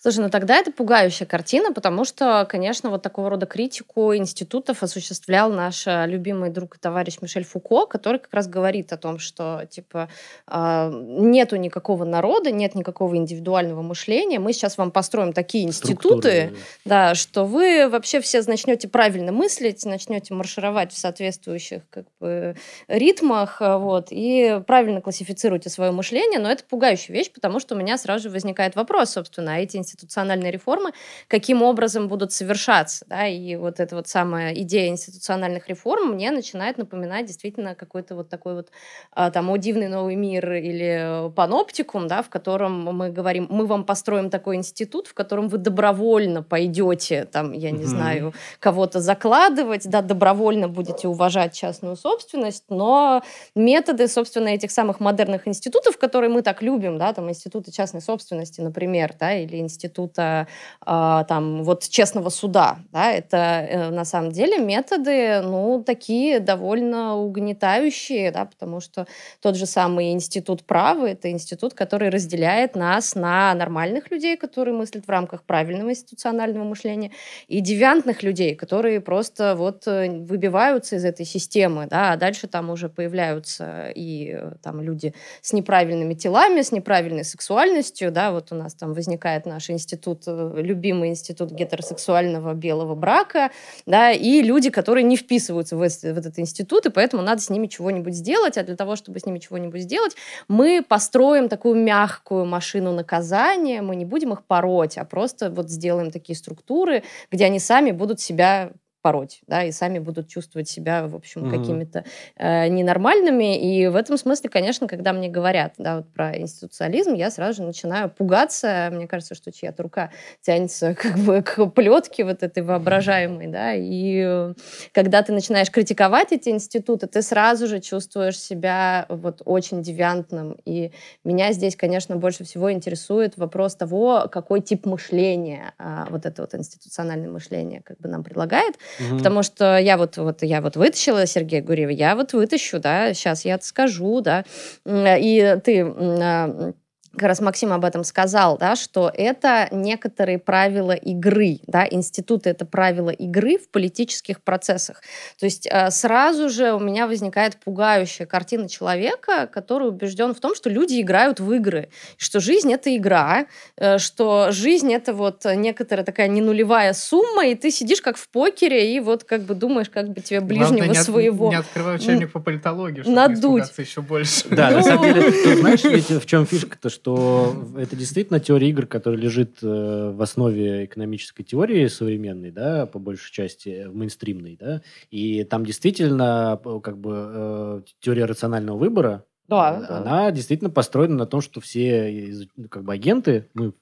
Слушай, 0.04 0.20
ну 0.20 0.30
тогда 0.30 0.58
это 0.58 0.70
пугающая 0.70 1.26
картина, 1.26 1.72
потому 1.72 2.04
что, 2.04 2.46
конечно, 2.50 2.90
вот 2.90 3.02
такого 3.02 3.30
рода 3.30 3.46
критику 3.46 4.14
институтов 4.14 4.84
осуществлял 4.84 5.50
наш 5.50 5.88
э, 5.88 6.04
любимый 6.08 6.50
друг 6.50 6.76
и 6.76 6.78
товарищ 6.78 7.20
Мишель 7.22 7.46
Фуко, 7.46 7.86
который 7.86 8.20
как 8.20 8.34
раз 8.34 8.50
говорит 8.50 8.92
о 8.92 8.98
том, 8.98 9.18
что, 9.18 9.66
типа, 9.70 10.10
а, 10.46 10.92
нету 10.92 11.56
никакого 11.56 12.04
народа, 12.04 12.52
нет 12.52 12.76
никакого 12.76 13.16
индивидуального 13.16 13.82
мышления, 13.82 14.40
мы 14.40 14.52
сейчас 14.52 14.78
вам 14.78 14.92
построим 14.92 15.32
такие 15.32 15.64
институты, 15.64 16.54
да, 16.84 17.16
что 17.16 17.46
вы 17.46 17.88
вообще 17.88 18.20
все 18.20 18.42
начнете 18.42 18.90
правильно 18.90 19.32
мыслить, 19.32 19.86
начнете 19.86 20.34
маршировать 20.34 20.92
в 20.92 20.98
соответствующих 20.98 21.84
как 21.90 22.08
бы, 22.20 22.58
ритмах, 22.90 23.62
э, 23.62 23.78
вот, 23.78 24.08
и 24.10 24.62
правильно 24.68 25.00
классифицируйте 25.00 25.70
свое 25.70 25.92
мышление, 25.92 26.42
но 26.42 26.52
это 26.52 26.66
пугающая 26.66 27.16
вещь, 27.16 27.32
потому 27.32 27.62
что 27.62 27.76
у 27.76 27.78
меня 27.78 27.98
сразу 27.98 28.24
же 28.24 28.30
возникает 28.30 28.76
вопрос, 28.76 29.12
собственно, 29.12 29.54
а 29.54 29.60
эти 29.60 29.78
институты 29.78 29.93
институциональной 29.94 30.52
реформы, 30.52 30.92
каким 31.28 31.62
образом 31.62 32.08
будут 32.08 32.32
совершаться. 32.32 33.06
Да? 33.08 33.28
И 33.28 33.56
вот 33.56 33.80
эта 33.80 33.96
вот 33.96 34.08
самая 34.08 34.54
идея 34.54 34.90
институциональных 34.90 35.70
реформ 35.70 36.14
мне 36.14 36.32
начинает 36.32 36.78
напоминать 36.78 37.26
действительно 37.26 37.76
какой-то 37.76 38.16
вот 38.16 38.30
такой 38.30 38.56
вот 38.56 38.70
а, 39.12 39.30
там 39.32 39.50
«О 39.50 39.58
дивный 39.58 39.88
новый 39.88 40.16
мир» 40.16 40.54
или 40.54 41.32
«Паноптикум», 41.36 42.08
да, 42.08 42.22
в 42.22 42.30
котором 42.30 42.84
мы 42.84 43.10
говорим, 43.10 43.48
мы 43.50 43.66
вам 43.66 43.86
построим 43.86 44.30
такой 44.30 44.56
институт, 44.56 45.08
в 45.08 45.14
котором 45.14 45.48
вы 45.48 45.58
добровольно 45.58 46.44
пойдете, 46.44 47.26
там, 47.26 47.52
я 47.52 47.72
не 47.72 47.84
mm-hmm. 47.84 47.86
знаю, 47.86 48.34
кого-то 48.60 49.00
закладывать, 49.00 49.88
да, 49.90 50.02
добровольно 50.02 50.68
будете 50.68 51.08
уважать 51.08 51.54
частную 51.54 51.96
собственность, 51.96 52.66
но 52.70 53.22
методы, 53.56 54.08
собственно, 54.08 54.50
этих 54.50 54.72
самых 54.72 55.00
модерных 55.00 55.48
институтов, 55.48 55.98
которые 55.98 56.30
мы 56.30 56.42
так 56.42 56.62
любим, 56.62 56.98
да, 56.98 57.14
там, 57.14 57.30
институты 57.30 57.72
частной 57.72 58.02
собственности, 58.02 58.62
например, 58.62 59.14
да, 59.20 59.34
или 59.36 59.60
института, 59.84 60.48
э, 60.86 61.24
там, 61.28 61.64
вот, 61.64 61.88
честного 61.90 62.30
суда, 62.30 62.78
да, 62.92 63.12
это, 63.12 63.38
э, 63.38 63.90
на 63.90 64.06
самом 64.06 64.32
деле, 64.32 64.58
методы, 64.60 65.42
ну, 65.42 65.84
такие 65.86 66.40
довольно 66.40 67.16
угнетающие, 67.16 68.32
да, 68.32 68.46
потому 68.46 68.80
что 68.80 69.06
тот 69.42 69.56
же 69.56 69.66
самый 69.66 70.12
институт 70.12 70.64
права, 70.64 71.08
это 71.08 71.30
институт, 71.32 71.74
который 71.74 72.10
разделяет 72.10 72.76
нас 72.76 73.16
на 73.16 73.54
нормальных 73.54 74.12
людей, 74.12 74.38
которые 74.38 74.74
мыслят 74.74 75.06
в 75.06 75.10
рамках 75.10 75.44
правильного 75.44 75.90
институционального 75.90 76.64
мышления, 76.64 77.12
и 77.48 77.62
девиантных 77.62 78.24
людей, 78.24 78.56
которые 78.56 79.00
просто 79.02 79.56
вот 79.56 79.88
э, 79.88 80.10
выбиваются 80.10 80.96
из 80.96 81.06
этой 81.06 81.26
системы, 81.26 81.88
да, 81.90 82.14
а 82.14 82.18
дальше 82.18 82.48
там 82.48 82.70
уже 82.70 82.90
появляются 82.90 83.90
и 83.96 84.34
э, 84.34 84.52
там 84.62 84.82
люди 84.82 85.14
с 85.42 85.54
неправильными 85.54 86.14
телами, 86.14 86.62
с 86.62 86.72
неправильной 86.72 87.24
сексуальностью, 87.24 88.12
да, 88.12 88.32
вот 88.32 88.52
у 88.52 88.56
нас 88.56 88.74
там 88.74 88.94
возникает 88.94 89.46
наш 89.46 89.70
институт, 89.74 90.24
э, 90.28 90.54
любимый 90.58 91.10
институт 91.10 91.52
гетеросексуального 91.52 92.54
белого 92.54 92.96
брака, 92.96 93.52
да, 93.86 94.12
и 94.12 94.42
люди, 94.42 94.70
которые 94.70 95.04
не 95.04 95.18
вписываются 95.18 95.76
в, 95.76 95.82
этот 95.82 96.40
институт, 96.40 96.86
и 96.86 96.90
поэтому 96.90 97.24
надо 97.24 97.42
с 97.42 97.50
ними 97.50 97.68
чего-нибудь 97.68 98.14
сделать, 98.14 98.58
а 98.58 98.64
для 98.64 98.76
того, 98.76 98.96
чтобы 98.96 99.20
с 99.20 99.26
ними 99.26 99.40
чего-нибудь 99.40 99.82
сделать, 99.82 100.16
мы 100.48 100.84
построим 100.88 101.50
такую 101.50 101.76
мягкую 101.76 102.46
машину 102.46 102.94
наказания, 102.94 103.82
мы 103.82 103.96
не 103.96 104.06
будем 104.06 104.34
их 104.34 104.44
пороть, 104.46 104.98
а 104.98 105.06
просто 105.06 105.50
вот 105.50 105.70
сделаем 105.70 106.12
такие 106.12 106.36
структуры, 106.36 107.04
где 107.32 107.46
они 107.46 107.60
сами 107.60 107.92
будут 107.92 108.20
себя 108.20 108.72
пороть, 109.04 109.42
да, 109.48 109.64
и 109.66 109.72
сами 109.72 110.00
будут 110.00 110.30
чувствовать 110.30 110.70
себя, 110.70 111.06
в 111.06 111.16
общем, 111.16 111.44
mm-hmm. 111.44 111.60
какими-то 111.60 112.06
э, 112.38 112.70
ненормальными. 112.70 113.60
И 113.60 113.88
в 113.88 113.98
этом 113.98 114.18
смысле, 114.18 114.50
конечно, 114.50 114.88
когда 114.88 115.12
мне 115.12 115.28
говорят, 115.28 115.74
да, 115.78 115.98
вот 115.98 116.08
про 116.14 116.38
институциализм, 116.40 117.14
я 117.14 117.30
сразу 117.30 117.58
же 117.58 117.64
начинаю 117.64 118.10
пугаться. 118.10 118.90
Мне 118.94 119.06
кажется, 119.06 119.36
что 119.36 119.52
чья-то 119.52 119.84
рука 119.84 120.12
тянется 120.42 120.96
как 121.00 121.18
бы 121.18 121.42
к 121.42 121.66
плетке 121.68 122.24
вот 122.24 122.44
этой 122.44 122.64
воображаемой, 122.64 123.48
да, 123.48 123.74
и 123.76 124.54
когда 124.94 125.22
ты 125.22 125.34
начинаешь 125.34 125.70
критиковать 125.70 126.32
эти 126.32 126.48
институты, 126.48 127.08
ты 127.08 127.22
сразу 127.22 127.68
же 127.68 127.82
чувствуешь 127.82 128.40
себя 128.40 129.06
вот 129.10 129.42
очень 129.44 129.84
девиантным. 129.84 130.56
И 130.64 130.92
меня 131.26 131.52
здесь, 131.52 131.76
конечно, 131.76 132.16
больше 132.16 132.46
всего 132.46 132.72
интересует 132.72 133.36
вопрос 133.36 133.76
того, 133.76 134.30
какой 134.32 134.62
тип 134.62 134.86
мышления 134.86 135.74
а, 135.78 136.08
вот 136.10 136.26
это 136.26 136.44
вот 136.44 136.56
институциональное 136.56 137.30
мышление 137.30 137.82
как 137.82 137.98
бы 138.00 138.08
нам 138.08 138.24
предлагает. 138.24 138.76
Угу. 139.00 139.18
Потому 139.18 139.44
что 139.44 139.78
я 139.78 139.98
вот, 139.98 140.18
вот, 140.18 140.44
я 140.44 140.62
вот 140.62 140.76
вытащила 140.76 141.26
Сергея 141.26 141.62
Гурьева, 141.62 141.92
я 141.92 142.16
вот 142.16 142.34
вытащу, 142.34 142.80
да, 142.80 143.14
сейчас 143.14 143.46
я 143.46 143.56
это 143.56 143.66
скажу, 143.66 144.22
да, 144.22 144.46
и 144.86 145.58
ты 145.64 145.86
а, 145.86 146.74
как 147.14 147.24
раз 147.24 147.42
Максим 147.42 147.72
об 147.72 147.86
этом 147.86 148.04
сказал, 148.04 148.58
да, 148.58 148.76
что 148.76 149.12
это 149.14 149.68
некоторые 149.72 150.40
правила 150.40 150.94
игры, 150.94 151.60
да, 151.68 151.88
институты 151.90 152.50
это 152.50 152.66
правила 152.66 153.12
игры 153.12 153.58
в 153.58 153.70
политических 153.70 154.42
процессах. 154.42 155.02
То 155.40 155.46
есть 155.46 155.68
э, 155.70 155.92
сразу 155.92 156.50
же 156.50 156.74
у 156.74 156.80
меня 156.80 157.06
возникает 157.06 157.58
пугающая 157.58 158.26
картина 158.26 158.68
человека, 158.68 159.48
который 159.48 159.90
убежден 159.90 160.34
в 160.34 160.40
том, 160.40 160.56
что 160.56 160.70
люди 160.70 161.00
играют 161.00 161.40
в 161.40 161.52
игры, 161.54 161.90
что 162.18 162.40
жизнь 162.40 162.74
это 162.74 162.96
игра, 162.96 163.46
э, 163.78 164.00
что 164.00 164.52
жизнь 164.52 164.92
это 164.92 165.14
вот 165.14 165.46
некоторая 165.46 166.06
такая 166.06 166.28
не 166.28 166.42
нулевая 166.42 166.94
сумма, 166.94 167.46
и 167.46 167.56
ты 167.56 167.70
сидишь 167.70 168.02
как 168.02 168.18
в 168.18 168.28
покере 168.30 168.96
и 168.96 169.00
вот 169.00 169.24
как 169.24 169.44
бы 169.44 169.54
думаешь, 169.54 169.90
как 169.90 170.10
бы 170.10 170.22
тебе 170.22 170.40
ближнего 170.40 170.78
Главное, 170.78 170.88
не 170.90 170.96
своего... 170.96 171.50
не 171.50 171.56
открывай 171.58 171.96
учебник 171.96 172.32
по 172.32 172.40
политологии, 172.40 173.02
чтобы 173.02 173.16
надуть. 173.16 173.78
еще 173.78 174.02
больше. 174.02 174.46
Да, 174.50 174.72
на 174.72 174.82
самом 174.82 175.14
деле, 175.14 175.56
знаешь, 175.56 175.84
ведь 175.84 176.10
в 176.10 176.26
чем 176.26 176.48
фишка-то, 176.48 176.90
что 176.90 177.03
что 177.04 177.54
это 177.78 177.98
действительно 177.98 178.40
теория 178.40 178.70
игр, 178.70 178.86
которая 178.86 179.20
лежит 179.20 179.58
э, 179.62 180.12
в 180.16 180.22
основе 180.22 180.86
экономической 180.86 181.44
теории 181.44 181.88
современной, 181.88 182.50
да, 182.52 182.86
по 182.86 182.98
большей 182.98 183.34
части, 183.34 183.88
мейнстримной, 183.92 184.56
да, 184.58 184.82
и 185.12 185.44
там 185.44 185.66
действительно 185.66 186.60
как 186.82 186.98
бы 186.98 187.12
э, 187.14 187.82
теория 188.00 188.24
рационального 188.24 188.78
выбора, 188.78 189.26
да, 189.48 189.98
она 189.98 190.24
да. 190.26 190.32
действительно 190.32 190.70
построена 190.70 191.16
на 191.16 191.26
том, 191.26 191.42
что 191.42 191.60
все 191.60 192.48
ну, 192.56 192.70
как 192.70 192.84
бы 192.84 192.94
агенты, 192.94 193.50
мы, 193.54 193.74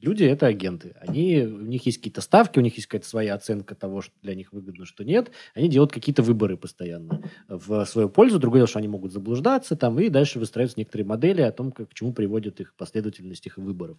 люди 0.00 0.24
это 0.24 0.46
агенты. 0.46 0.94
Они, 1.00 1.42
у 1.42 1.62
них 1.62 1.84
есть 1.86 1.98
какие-то 1.98 2.20
ставки, 2.20 2.58
у 2.58 2.62
них 2.62 2.76
есть 2.76 2.86
какая-то 2.86 3.08
своя 3.08 3.34
оценка 3.34 3.74
того, 3.74 4.02
что 4.02 4.14
для 4.22 4.34
них 4.34 4.52
выгодно, 4.52 4.86
что 4.86 5.04
нет. 5.04 5.30
Они 5.54 5.68
делают 5.68 5.92
какие-то 5.92 6.22
выборы 6.22 6.56
постоянно 6.56 7.22
в 7.48 7.84
свою 7.86 8.08
пользу. 8.08 8.38
Другое 8.38 8.60
дело, 8.60 8.68
что 8.68 8.78
они 8.78 8.88
могут 8.88 9.12
заблуждаться 9.12 9.76
там, 9.76 9.98
и 9.98 10.08
дальше 10.08 10.38
выстраиваются 10.38 10.78
некоторые 10.78 11.06
модели 11.06 11.42
о 11.42 11.50
том, 11.50 11.72
как, 11.72 11.90
к 11.90 11.94
чему 11.94 12.12
приводит 12.12 12.60
их 12.60 12.74
последовательность 12.76 13.46
их 13.46 13.58
выборов. 13.58 13.98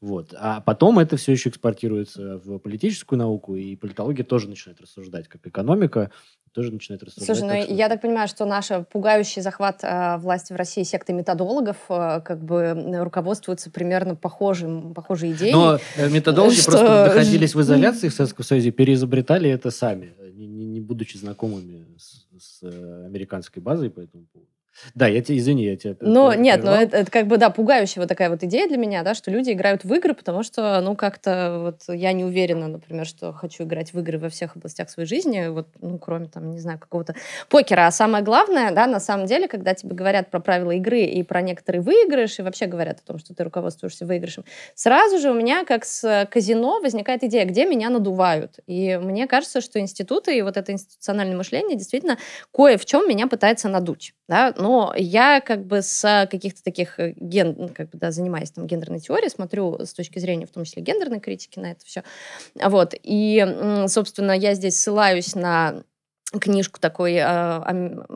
Вот. 0.00 0.34
А 0.38 0.60
потом 0.60 0.98
это 0.98 1.16
все 1.16 1.32
еще 1.32 1.48
экспортируется 1.48 2.38
в 2.38 2.58
политическую 2.58 3.18
науку, 3.18 3.56
и 3.56 3.74
политология 3.76 4.24
тоже 4.24 4.48
начинает 4.50 4.80
рассуждать 4.80 5.28
как 5.28 5.46
экономика, 5.46 6.10
тоже 6.52 6.72
начинает 6.72 7.02
рассуждать. 7.02 7.36
Слушай, 7.36 7.58
ну 7.58 7.64
что... 7.64 7.74
я 7.74 7.88
так 7.88 8.00
понимаю, 8.00 8.28
что 8.28 8.44
наш 8.44 8.68
пугающий 8.90 9.42
захват 9.42 9.80
э, 9.82 10.18
власти 10.18 10.52
в 10.52 10.56
России 10.56 10.82
секты 10.82 11.12
методологов 11.12 11.76
э, 11.88 12.20
как 12.24 12.44
бы 12.44 12.74
руководствуются 12.98 13.70
примерно 13.70 14.14
похожим, 14.14 14.94
похожей 14.94 15.32
идеей. 15.32 15.52
Но 15.52 15.78
э, 15.96 16.08
методологи 16.08 16.54
что... 16.54 16.72
просто 16.72 17.06
находились 17.06 17.54
в 17.54 17.60
изоляции 17.60 18.08
в 18.08 18.14
Советском 18.14 18.44
Союзе, 18.44 18.70
переизобретали 18.70 19.50
это 19.50 19.70
сами, 19.70 20.14
не, 20.34 20.46
не, 20.46 20.64
не 20.64 20.80
будучи 20.80 21.16
знакомыми 21.16 21.86
с, 21.98 22.26
с 22.38 22.62
э, 22.62 23.06
американской 23.06 23.62
базой 23.62 23.90
по 23.90 24.00
этому 24.00 24.26
поводу. 24.32 24.48
Да, 24.94 25.06
я 25.06 25.22
тебе, 25.22 25.38
извини, 25.38 25.64
я 25.64 25.76
тебя 25.76 25.96
Ну, 26.00 26.32
нет, 26.32 26.62
но 26.64 26.74
это, 26.74 26.96
это 26.98 27.10
как 27.10 27.26
бы, 27.26 27.36
да, 27.36 27.50
пугающая 27.50 28.02
вот 28.02 28.08
такая 28.08 28.30
вот 28.30 28.42
идея 28.42 28.68
для 28.68 28.76
меня, 28.76 29.02
да, 29.02 29.14
что 29.14 29.30
люди 29.30 29.50
играют 29.50 29.84
в 29.84 29.94
игры, 29.94 30.14
потому 30.14 30.42
что, 30.42 30.80
ну, 30.80 30.96
как-то 30.96 31.58
вот 31.60 31.94
я 31.94 32.12
не 32.12 32.24
уверена, 32.24 32.68
например, 32.68 33.06
что 33.06 33.32
хочу 33.32 33.64
играть 33.64 33.92
в 33.92 33.98
игры 34.00 34.18
во 34.18 34.28
всех 34.28 34.56
областях 34.56 34.90
своей 34.90 35.08
жизни, 35.08 35.48
вот, 35.48 35.68
ну, 35.80 35.98
кроме, 35.98 36.26
там, 36.26 36.50
не 36.50 36.60
знаю, 36.60 36.78
какого-то 36.78 37.14
покера. 37.48 37.86
А 37.86 37.90
самое 37.90 38.24
главное, 38.24 38.70
да, 38.72 38.86
на 38.86 39.00
самом 39.00 39.26
деле, 39.26 39.48
когда 39.48 39.74
тебе 39.74 39.94
говорят 39.94 40.30
про 40.30 40.40
правила 40.40 40.72
игры 40.72 41.02
и 41.02 41.22
про 41.22 41.42
некоторый 41.42 41.78
выигрыш, 41.80 42.38
и 42.38 42.42
вообще 42.42 42.66
говорят 42.66 43.00
о 43.00 43.06
том, 43.06 43.18
что 43.18 43.34
ты 43.34 43.44
руководствуешься 43.44 44.06
выигрышем, 44.06 44.44
сразу 44.74 45.18
же 45.18 45.30
у 45.30 45.34
меня, 45.34 45.64
как 45.64 45.84
с 45.84 46.26
казино, 46.30 46.80
возникает 46.80 47.22
идея, 47.24 47.44
где 47.44 47.64
меня 47.66 47.90
надувают. 47.90 48.58
И 48.66 48.98
мне 49.02 49.26
кажется, 49.26 49.60
что 49.60 49.78
институты 49.80 50.36
и 50.36 50.42
вот 50.42 50.56
это 50.56 50.72
институциональное 50.72 51.36
мышление 51.36 51.76
действительно 51.76 52.18
кое 52.52 52.76
в 52.78 52.84
чем 52.84 53.08
меня 53.08 53.26
пытается 53.26 53.68
надуть, 53.68 54.14
да, 54.28 54.54
но 54.62 54.94
я 54.96 55.40
как 55.40 55.66
бы 55.66 55.82
с 55.82 56.26
каких-то 56.30 56.62
таких 56.62 57.00
э, 57.00 57.14
ген, 57.16 57.54
ну, 57.58 57.68
как 57.68 57.90
бы, 57.90 57.98
да, 57.98 58.10
занимаясь 58.12 58.52
там 58.52 58.66
гендерной 58.66 59.00
теорией, 59.00 59.30
смотрю 59.30 59.78
с 59.80 59.92
точки 59.92 60.18
зрения, 60.18 60.46
в 60.46 60.52
том 60.52 60.64
числе, 60.64 60.82
гендерной 60.82 61.20
критики 61.20 61.58
на 61.58 61.72
это 61.72 61.84
все. 61.84 62.04
Вот. 62.54 62.94
И, 63.02 63.44
собственно, 63.88 64.32
я 64.32 64.54
здесь 64.54 64.78
ссылаюсь 64.78 65.34
на 65.34 65.82
книжку 66.40 66.80
такой 66.80 67.14
э, 67.14 67.24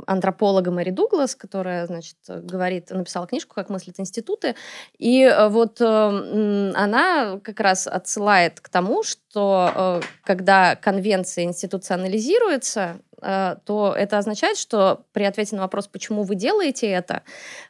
антрополога 0.07 0.71
Мэри 0.71 0.91
Дуглас, 0.91 1.35
которая, 1.35 1.87
значит, 1.87 2.17
говорит, 2.29 2.91
написала 2.91 3.27
книжку 3.27 3.55
«Как 3.55 3.69
мыслят 3.69 4.01
институты», 4.01 4.55
и 4.99 5.23
э, 5.23 5.49
вот 5.49 5.81
э, 5.81 6.73
она 6.75 7.41
как 7.43 7.61
раз 7.61 7.87
отсылает 7.87 8.61
к 8.61 8.69
тому, 8.69 9.03
что 9.03 9.71
э, 9.75 10.01
когда 10.25 10.77
конвенция 10.77 11.45
институционализируется, 11.45 13.01
то 13.65 13.95
это 13.97 14.19
означает, 14.19 14.57
что 14.57 15.03
при 15.13 15.25
ответе 15.25 15.57
на 15.57 15.63
вопрос, 15.63 15.89
почему 15.89 16.23
вы 16.23 16.35
делаете 16.37 16.87
это, 16.87 17.23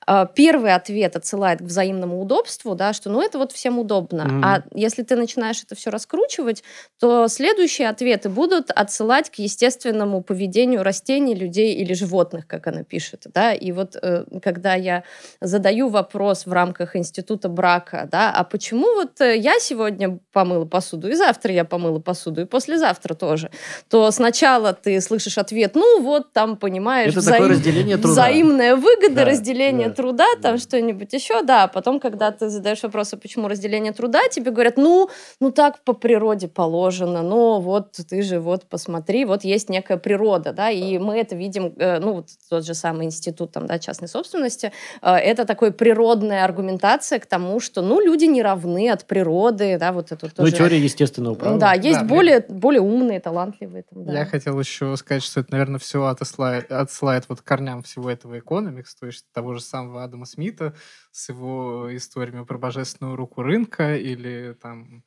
э, 0.06 0.26
первый 0.34 0.74
ответ 0.74 1.16
отсылает 1.16 1.60
к 1.60 1.62
взаимному 1.62 2.20
удобству, 2.20 2.74
да, 2.74 2.92
что 2.92 3.10
ну 3.10 3.22
это 3.22 3.38
вот 3.38 3.52
всем 3.52 3.78
удобно. 3.78 4.22
Mm-hmm. 4.22 4.40
А 4.44 4.62
если 4.74 5.02
ты 5.02 5.16
начинаешь 5.16 5.62
это 5.62 5.74
все 5.74 5.90
раскручивать, 5.90 6.62
то 7.00 7.28
следующие 7.28 7.88
ответы 7.88 8.28
будут 8.28 8.70
отсылать 8.70 9.30
к 9.30 9.36
естественному 9.36 10.22
поведению 10.22 10.82
растений, 10.82 11.34
людей 11.34 11.74
или 11.74 11.94
животных, 11.94 12.46
как 12.46 12.66
она 12.66 12.82
пишет. 12.82 13.26
Да? 13.32 13.54
И 13.54 13.72
вот 13.72 13.96
э, 14.00 14.24
когда 14.42 14.74
я 14.74 15.04
задаю 15.40 15.88
вопрос 15.88 16.46
в 16.46 16.52
рамках 16.52 16.96
института 16.96 17.48
брака, 17.48 18.08
да, 18.10 18.30
а 18.30 18.44
почему 18.44 18.94
вот 18.94 19.20
я 19.20 19.58
сегодня 19.58 20.18
помыла 20.32 20.66
посуду, 20.66 21.08
и 21.08 21.14
завтра 21.14 21.52
я 21.52 21.64
помыла 21.64 22.00
посуду, 22.00 22.42
и 22.42 22.44
послезавтра 22.44 23.14
тоже, 23.14 23.50
то 23.88 24.10
сначала 24.10 24.72
ты 24.72 25.00
слышишь 25.00 25.38
от 25.38 25.45
ответ, 25.46 25.74
ну 25.74 26.02
вот 26.02 26.32
там, 26.32 26.56
понимаешь, 26.56 27.12
Это 27.12 27.24
такое 27.24 27.48
разделение 27.48 27.96
труда. 27.96 28.12
взаимная 28.12 28.76
выгода, 28.76 29.14
Да, 29.14 29.24
разделение 29.24 29.88
да, 29.88 29.94
труда, 29.94 30.26
там 30.42 30.56
да. 30.56 30.58
что-нибудь 30.58 31.12
еще, 31.12 31.42
да. 31.42 31.64
А 31.64 31.68
Потом, 31.68 32.00
когда 32.00 32.30
ты 32.32 32.48
задаешь 32.48 32.82
вопрос, 32.82 33.12
а 33.14 33.16
почему 33.16 33.48
разделение 33.48 33.92
труда, 33.92 34.20
тебе 34.30 34.50
говорят, 34.50 34.76
ну, 34.76 35.08
ну 35.40 35.50
так 35.52 35.82
по 35.84 35.92
природе 35.92 36.48
положено, 36.48 37.22
ну 37.22 37.60
вот 37.60 37.92
ты 38.08 38.22
же 38.22 38.40
вот 38.40 38.64
посмотри, 38.68 39.24
вот 39.24 39.44
есть 39.44 39.68
некая 39.70 39.96
природа, 39.98 40.52
да, 40.52 40.70
и 40.70 40.98
мы 40.98 41.18
это 41.18 41.36
видим, 41.36 41.72
э, 41.78 41.98
ну 42.00 42.14
вот 42.14 42.28
тот 42.50 42.64
же 42.66 42.74
самый 42.74 43.06
институт 43.06 43.52
там, 43.52 43.66
да, 43.66 43.78
частной 43.78 44.08
собственности, 44.08 44.72
э, 45.02 45.10
это 45.14 45.44
такой 45.44 45.72
природная 45.72 46.44
аргументация 46.44 47.18
к 47.18 47.26
тому, 47.26 47.60
что, 47.60 47.82
ну, 47.82 48.00
люди 48.00 48.24
не 48.24 48.42
равны 48.42 48.90
от 48.90 49.04
природы, 49.04 49.76
да, 49.78 49.92
вот 49.92 50.12
это 50.12 50.26
Ну, 50.26 50.30
тоже... 50.44 50.52
теория 50.52 50.78
естественного 50.78 51.34
права. 51.34 51.58
Да, 51.58 51.72
есть 51.74 52.00
Да, 52.00 52.04
более, 52.04 52.40
более 52.48 52.80
умные, 52.80 53.20
талантливые. 53.20 53.84
Там, 53.90 54.04
да. 54.04 54.12
Я 54.20 54.24
хотел 54.26 54.58
еще 54.58 54.96
сказать, 54.96 55.22
что 55.26 55.40
это, 55.40 55.52
наверное, 55.52 55.78
все 55.78 56.04
отсылает, 56.06 56.70
отсылает 56.72 57.28
вот 57.28 57.42
корням 57.42 57.82
всего 57.82 58.10
этого 58.10 58.38
экономикс, 58.38 58.94
то 58.94 59.06
есть 59.06 59.26
того 59.32 59.54
же 59.54 59.60
самого 59.60 60.04
Адама 60.04 60.26
Смита 60.26 60.74
с 61.12 61.28
его 61.28 61.94
историями 61.96 62.44
про 62.44 62.58
божественную 62.58 63.16
руку 63.16 63.42
рынка 63.42 63.96
или 63.96 64.56
там... 64.60 65.04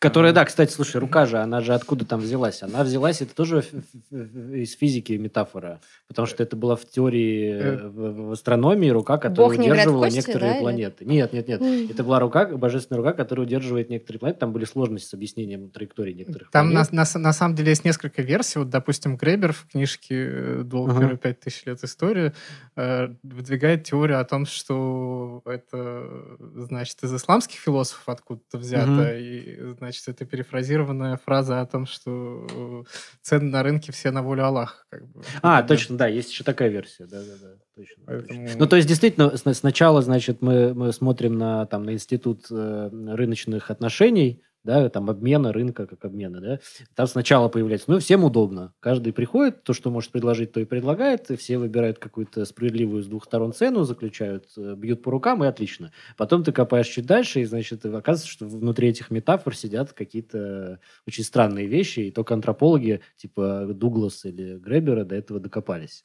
Которая, 0.00 0.32
да, 0.32 0.44
кстати, 0.44 0.70
слушай, 0.70 0.98
рука 0.98 1.26
же, 1.26 1.38
она 1.38 1.60
же 1.60 1.74
откуда 1.74 2.04
там 2.04 2.20
взялась? 2.20 2.62
Она 2.62 2.84
взялась, 2.84 3.20
это 3.20 3.34
тоже 3.34 3.64
из 4.12 4.74
физики 4.76 5.14
метафора, 5.14 5.80
потому 6.06 6.26
что 6.26 6.40
это 6.44 6.54
была 6.54 6.76
в 6.76 6.84
теории, 6.84 7.50
Э. 7.52 7.78
э, 7.78 7.88
в, 7.88 8.30
астрономии 8.30 8.90
рука, 8.90 9.18
которая 9.18 9.56
Бог 9.56 9.58
не 9.58 9.72
удерживала 9.72 10.04
кости, 10.04 10.16
некоторые 10.18 10.50
да, 10.50 10.54
или- 10.56 10.62
планеты. 10.62 11.04
Нет, 11.04 11.32
нет, 11.32 11.48
нет. 11.48 11.60
Это 11.90 12.04
была 12.04 12.20
рука, 12.20 12.46
божественная 12.46 12.98
рука, 12.98 13.12
которая 13.12 13.44
удерживает 13.44 13.90
некоторые 13.90 14.20
планеты. 14.20 14.38
Там 14.38 14.52
были 14.52 14.66
сложности 14.66 15.08
с 15.08 15.14
объяснением 15.14 15.68
траектории 15.68 16.12
некоторых 16.12 16.52
Там 16.52 16.68
на, 16.72 16.84
планет. 16.84 17.14
на, 17.16 17.32
самом 17.32 17.56
деле 17.56 17.70
есть 17.70 17.84
несколько 17.84 18.22
версий. 18.22 18.60
Вот, 18.60 18.70
допустим, 18.70 19.16
Гребер 19.16 19.52
в 19.52 19.66
книжке 19.66 20.14
э, 20.14 20.62
«Долг 20.64 20.90
Ага. 20.90 21.16
пять 21.16 21.40
тысяч 21.40 21.64
лет 21.66 21.82
истории» 21.82 22.32
выдвигает 22.76 23.82
теорию 23.82 24.20
о 24.20 24.24
том, 24.24 24.46
что 24.46 25.42
это, 25.44 26.36
значит, 26.54 27.02
из 27.02 27.12
исламских 27.12 27.58
философов 27.58 28.04
откуда-то 28.08 28.58
взято. 28.58 29.18
И, 29.18 29.58
значит, 29.76 29.87
это 30.12 30.24
перефразированная 30.24 31.16
фраза 31.24 31.60
о 31.60 31.66
том, 31.66 31.86
что 31.86 32.46
э, 32.50 32.82
цены 33.22 33.50
на 33.50 33.62
рынке 33.62 33.92
все 33.92 34.10
на 34.10 34.22
волю 34.22 34.44
Аллаха. 34.46 34.84
Как 34.90 35.06
бы. 35.08 35.22
А, 35.42 35.62
Да. 35.62 35.68
точно, 35.68 35.96
да, 35.96 36.06
есть 36.06 36.30
еще 36.30 36.44
такая 36.44 36.68
версия. 36.68 37.06
Да, 37.06 37.18
да, 37.20 37.32
да. 37.40 37.48
Точно, 37.76 38.02
Поэтому- 38.06 38.44
точно. 38.46 38.58
Ну, 38.60 38.66
то 38.66 38.76
есть, 38.76 38.88
действительно, 38.88 39.36
сначала, 39.54 40.02
значит, 40.02 40.42
мы, 40.42 40.74
мы 40.74 40.92
смотрим 40.92 41.38
на, 41.38 41.66
там, 41.66 41.84
на 41.84 41.92
институт 41.92 42.46
э, 42.50 42.90
рыночных 42.92 43.70
отношений, 43.70 44.42
да, 44.64 44.88
там, 44.90 45.08
обмена, 45.10 45.52
рынка 45.52 45.86
как 45.86 46.04
обмена, 46.04 46.40
да. 46.40 46.60
Там 46.94 47.06
сначала 47.06 47.48
появляется, 47.48 47.90
ну, 47.90 47.98
всем 47.98 48.24
удобно. 48.24 48.74
Каждый 48.80 49.12
приходит, 49.12 49.62
то, 49.62 49.72
что 49.72 49.90
может 49.90 50.10
предложить, 50.12 50.52
то 50.52 50.60
и 50.60 50.64
предлагает, 50.64 51.30
и 51.30 51.36
все 51.36 51.58
выбирают 51.58 51.98
какую-то 51.98 52.44
справедливую 52.44 53.02
с 53.02 53.06
двух 53.06 53.24
сторон 53.24 53.52
цену, 53.52 53.84
заключают, 53.84 54.46
э, 54.56 54.74
бьют 54.76 55.02
по 55.02 55.10
рукам, 55.10 55.42
и 55.44 55.46
отлично. 55.46 55.92
Потом 56.16 56.44
ты 56.44 56.52
копаешь 56.52 56.88
чуть 56.88 57.06
дальше, 57.06 57.40
и, 57.40 57.44
значит, 57.44 57.84
оказывается, 57.86 58.28
что 58.28 58.46
внутри 58.46 58.88
этих 58.88 59.10
метафор 59.10 59.54
сидят 59.56 59.92
какие-то 59.92 60.80
очень 61.06 61.24
странные 61.24 61.66
вещи, 61.66 62.00
и 62.00 62.10
только 62.10 62.34
антропологи, 62.34 63.00
типа 63.16 63.66
Дуглас 63.72 64.24
или 64.24 64.58
Гребера, 64.58 65.04
до 65.04 65.14
этого 65.16 65.40
докопались. 65.40 66.04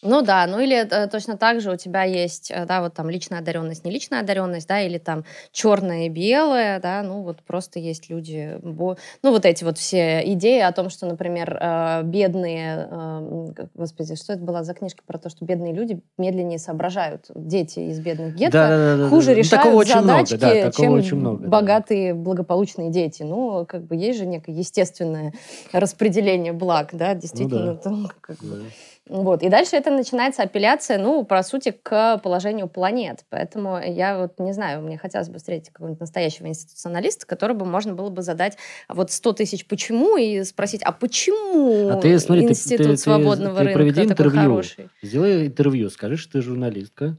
Ну 0.00 0.22
да, 0.22 0.46
ну 0.46 0.60
или 0.60 0.76
э, 0.76 1.08
точно 1.08 1.36
так 1.36 1.60
же 1.60 1.72
у 1.72 1.76
тебя 1.76 2.04
есть, 2.04 2.52
э, 2.52 2.66
да, 2.66 2.80
вот 2.80 2.94
там 2.94 3.10
личная 3.10 3.40
одаренность, 3.40 3.84
не 3.84 3.90
личная 3.90 4.20
одаренность, 4.20 4.68
да, 4.68 4.80
или 4.80 4.98
там 4.98 5.24
черное 5.50 6.06
и 6.06 6.08
белое, 6.08 6.78
да, 6.78 7.02
ну 7.02 7.22
вот 7.22 7.42
просто 7.42 7.80
есть 7.80 8.08
люди, 8.08 8.58
бо- 8.62 8.96
ну 9.24 9.32
вот 9.32 9.44
эти 9.44 9.64
вот 9.64 9.76
все 9.76 10.22
идеи 10.34 10.60
о 10.60 10.70
том, 10.70 10.88
что, 10.88 11.06
например, 11.06 11.58
э, 11.60 12.02
бедные, 12.04 12.88
э, 12.88 13.48
господи, 13.74 14.14
что 14.14 14.34
это 14.34 14.42
была 14.42 14.62
за 14.62 14.74
книжка 14.74 15.02
про 15.04 15.18
то, 15.18 15.30
что 15.30 15.44
бедные 15.44 15.72
люди 15.72 16.00
медленнее 16.16 16.60
соображают, 16.60 17.26
дети 17.34 17.80
из 17.80 17.98
бедных 17.98 18.36
гетто, 18.36 18.58
Да-да-да-да-да. 18.58 19.08
хуже 19.08 19.30
Ну, 19.30 19.36
решают 19.36 19.64
такого 19.64 19.80
очень 19.80 20.00
много, 20.00 20.26
задачки, 20.26 20.62
да, 20.62 20.70
чем 20.70 20.92
очень 20.92 21.16
много, 21.16 21.42
да. 21.42 21.48
богатые, 21.48 22.14
благополучные 22.14 22.90
дети. 22.90 23.24
Ну, 23.24 23.66
как 23.66 23.82
бы 23.84 23.96
есть 23.96 24.18
же 24.20 24.26
некое 24.26 24.52
естественное 24.52 25.32
распределение 25.72 26.52
благ, 26.52 26.90
да, 26.92 27.14
действительно. 27.14 27.74
да. 27.74 27.80
там 27.80 28.08
как 28.20 28.38
бы. 28.44 28.58
Да. 28.58 28.64
Вот. 29.08 29.42
И 29.42 29.48
дальше 29.48 29.76
это 29.76 29.90
начинается 29.90 30.42
апелляция, 30.42 30.98
ну, 30.98 31.24
по 31.24 31.42
сути, 31.42 31.70
к 31.82 32.18
положению 32.18 32.68
планет. 32.68 33.24
Поэтому 33.30 33.78
я 33.78 34.18
вот 34.18 34.38
не 34.38 34.52
знаю, 34.52 34.82
мне 34.82 34.98
хотелось 34.98 35.28
бы 35.28 35.38
встретить 35.38 35.70
какого-нибудь 35.70 36.00
настоящего 36.00 36.46
институционалиста, 36.46 37.26
который 37.26 37.56
бы 37.56 37.64
можно 37.64 37.94
было 37.94 38.10
бы 38.10 38.22
задать 38.22 38.56
вот 38.88 39.10
100 39.10 39.32
тысяч 39.34 39.66
почему 39.66 40.16
и 40.16 40.42
спросить, 40.44 40.82
а 40.82 40.92
почему 40.92 41.90
А 41.90 41.96
ты, 42.00 42.18
смотри, 42.18 42.46
ты- 42.46 42.52
институт 42.52 42.86
ты- 42.86 42.92
ты- 42.92 42.96
свободного 42.98 43.58
ты 43.58 43.64
рынка 43.64 43.78
проведи 43.78 44.00
такой 44.06 44.10
интервью. 44.26 44.40
хороший? 44.42 44.88
Сделай 45.02 45.46
интервью, 45.46 45.90
скажи, 45.90 46.16
что 46.16 46.32
ты 46.32 46.42
журналистка, 46.42 47.16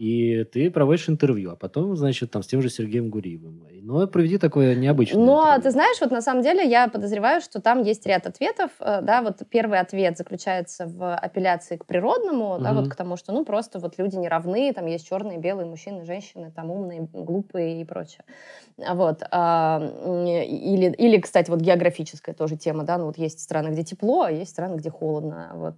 и 0.00 0.44
ты 0.44 0.70
проводишь 0.70 1.08
интервью, 1.10 1.52
а 1.52 1.56
потом, 1.56 1.96
значит, 1.96 2.30
там 2.30 2.42
с 2.42 2.46
тем 2.48 2.62
же 2.62 2.70
Сергеем 2.70 3.10
Гуриевым. 3.10 3.66
Но 3.82 4.06
проведи 4.08 4.38
такое 4.38 4.74
необычное 4.74 5.30
Но 5.32 5.58
интервью. 5.58 5.62
ты 5.62 5.70
знаешь, 5.70 5.98
вот 6.00 6.10
на 6.10 6.20
самом 6.20 6.42
деле 6.42 6.62
я 6.68 6.86
подозреваю, 6.88 7.40
что 7.40 7.60
там 7.60 7.82
есть 7.82 8.06
ряд 8.06 8.26
ответов. 8.26 8.70
Э, 8.80 9.00
Да, 9.02 9.22
вот 9.22 9.38
первый 9.48 9.80
ответ 9.80 10.16
заключается 10.18 10.86
в 10.86 11.16
апелляции 11.16 11.76
к 11.78 11.86
природному, 11.86 12.58
да, 12.60 12.72
Мгм. 12.72 12.74
вот 12.74 12.88
к 12.88 12.94
тому, 12.94 13.16
что 13.16 13.32
ну 13.32 13.44
просто 13.44 13.78
вот 13.80 13.98
люди 13.98 14.16
не 14.16 14.28
равны, 14.28 14.72
там 14.74 14.86
есть 14.86 15.08
черные, 15.08 15.38
белые, 15.38 15.66
мужчины, 15.66 16.04
женщины, 16.04 16.52
там 16.52 16.70
умные, 16.70 17.08
глупые 17.12 17.80
и 17.80 17.84
прочее. 17.84 18.24
А 18.84 18.94
Вот. 18.94 19.22
а, 19.30 19.80
Или, 19.82 20.92
или, 20.92 21.20
кстати, 21.20 21.50
вот 21.50 21.60
географическая 21.60 22.34
тоже 22.34 22.56
тема, 22.56 22.84
да, 22.84 22.98
ну 22.98 23.06
вот 23.06 23.18
есть 23.18 23.40
страны, 23.40 23.70
где 23.70 23.84
тепло, 23.84 24.22
а 24.24 24.30
есть 24.32 24.50
страны, 24.52 24.76
где 24.76 24.90
холодно. 24.90 25.52
Вот. 25.54 25.74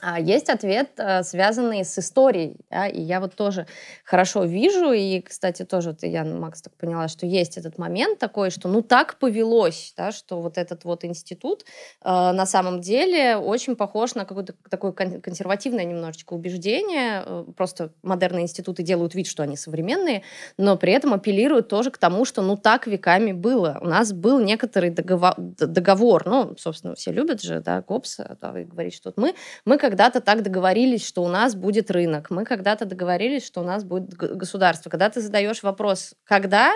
А 0.00 0.20
есть 0.20 0.50
ответ, 0.50 0.90
э, 0.98 1.22
связанный 1.22 1.84
с 1.84 1.98
историей, 1.98 2.56
да, 2.70 2.86
и 2.86 3.00
я 3.00 3.20
вот 3.20 3.34
тоже 3.34 3.66
хорошо 4.04 4.44
вижу, 4.44 4.92
и, 4.92 5.20
кстати, 5.20 5.64
тоже 5.64 5.94
ты, 5.94 6.06
я, 6.08 6.24
Макс, 6.24 6.62
так 6.62 6.74
поняла, 6.76 7.08
что 7.08 7.26
есть 7.26 7.56
этот 7.56 7.78
момент 7.78 8.18
такой, 8.18 8.50
что 8.50 8.68
ну 8.68 8.82
так 8.82 9.18
повелось, 9.18 9.94
да, 9.96 10.12
что 10.12 10.40
вот 10.40 10.58
этот 10.58 10.84
вот 10.84 11.04
институт 11.04 11.64
э, 12.04 12.08
на 12.08 12.46
самом 12.46 12.80
деле 12.80 13.36
очень 13.36 13.76
похож 13.76 14.14
на 14.14 14.24
какое-то 14.24 14.54
такое 14.68 14.92
кон- 14.92 15.20
консервативное 15.20 15.84
немножечко 15.84 16.34
убеждение, 16.34 17.22
э, 17.24 17.44
просто 17.56 17.92
модерные 18.02 18.42
институты 18.42 18.82
делают 18.82 19.14
вид, 19.14 19.26
что 19.26 19.42
они 19.42 19.56
современные, 19.56 20.22
но 20.58 20.76
при 20.76 20.92
этом 20.92 21.14
апеллируют 21.14 21.68
тоже 21.68 21.90
к 21.90 21.98
тому, 21.98 22.24
что 22.24 22.42
ну 22.42 22.56
так 22.56 22.86
веками 22.86 23.32
было. 23.32 23.78
У 23.80 23.86
нас 23.86 24.12
был 24.12 24.40
некоторый 24.40 24.90
договор, 24.90 25.34
договор 25.36 26.26
ну, 26.26 26.54
собственно, 26.58 26.94
все 26.94 27.12
любят 27.12 27.42
же, 27.42 27.60
да, 27.60 27.82
Гоббса, 27.82 28.36
да, 28.40 28.58
и 28.60 28.64
говорить, 28.64 28.94
что 28.94 29.10
вот 29.10 29.16
мы, 29.16 29.34
мы 29.64 29.78
когда-то 29.86 30.20
так 30.20 30.42
договорились, 30.42 31.06
что 31.06 31.22
у 31.22 31.28
нас 31.28 31.54
будет 31.54 31.92
рынок, 31.92 32.30
мы 32.30 32.44
когда-то 32.44 32.86
договорились, 32.86 33.46
что 33.46 33.60
у 33.60 33.64
нас 33.64 33.84
будет 33.84 34.12
государство. 34.14 34.90
Когда 34.90 35.08
ты 35.10 35.20
задаешь 35.20 35.62
вопрос, 35.62 36.14
когда, 36.24 36.72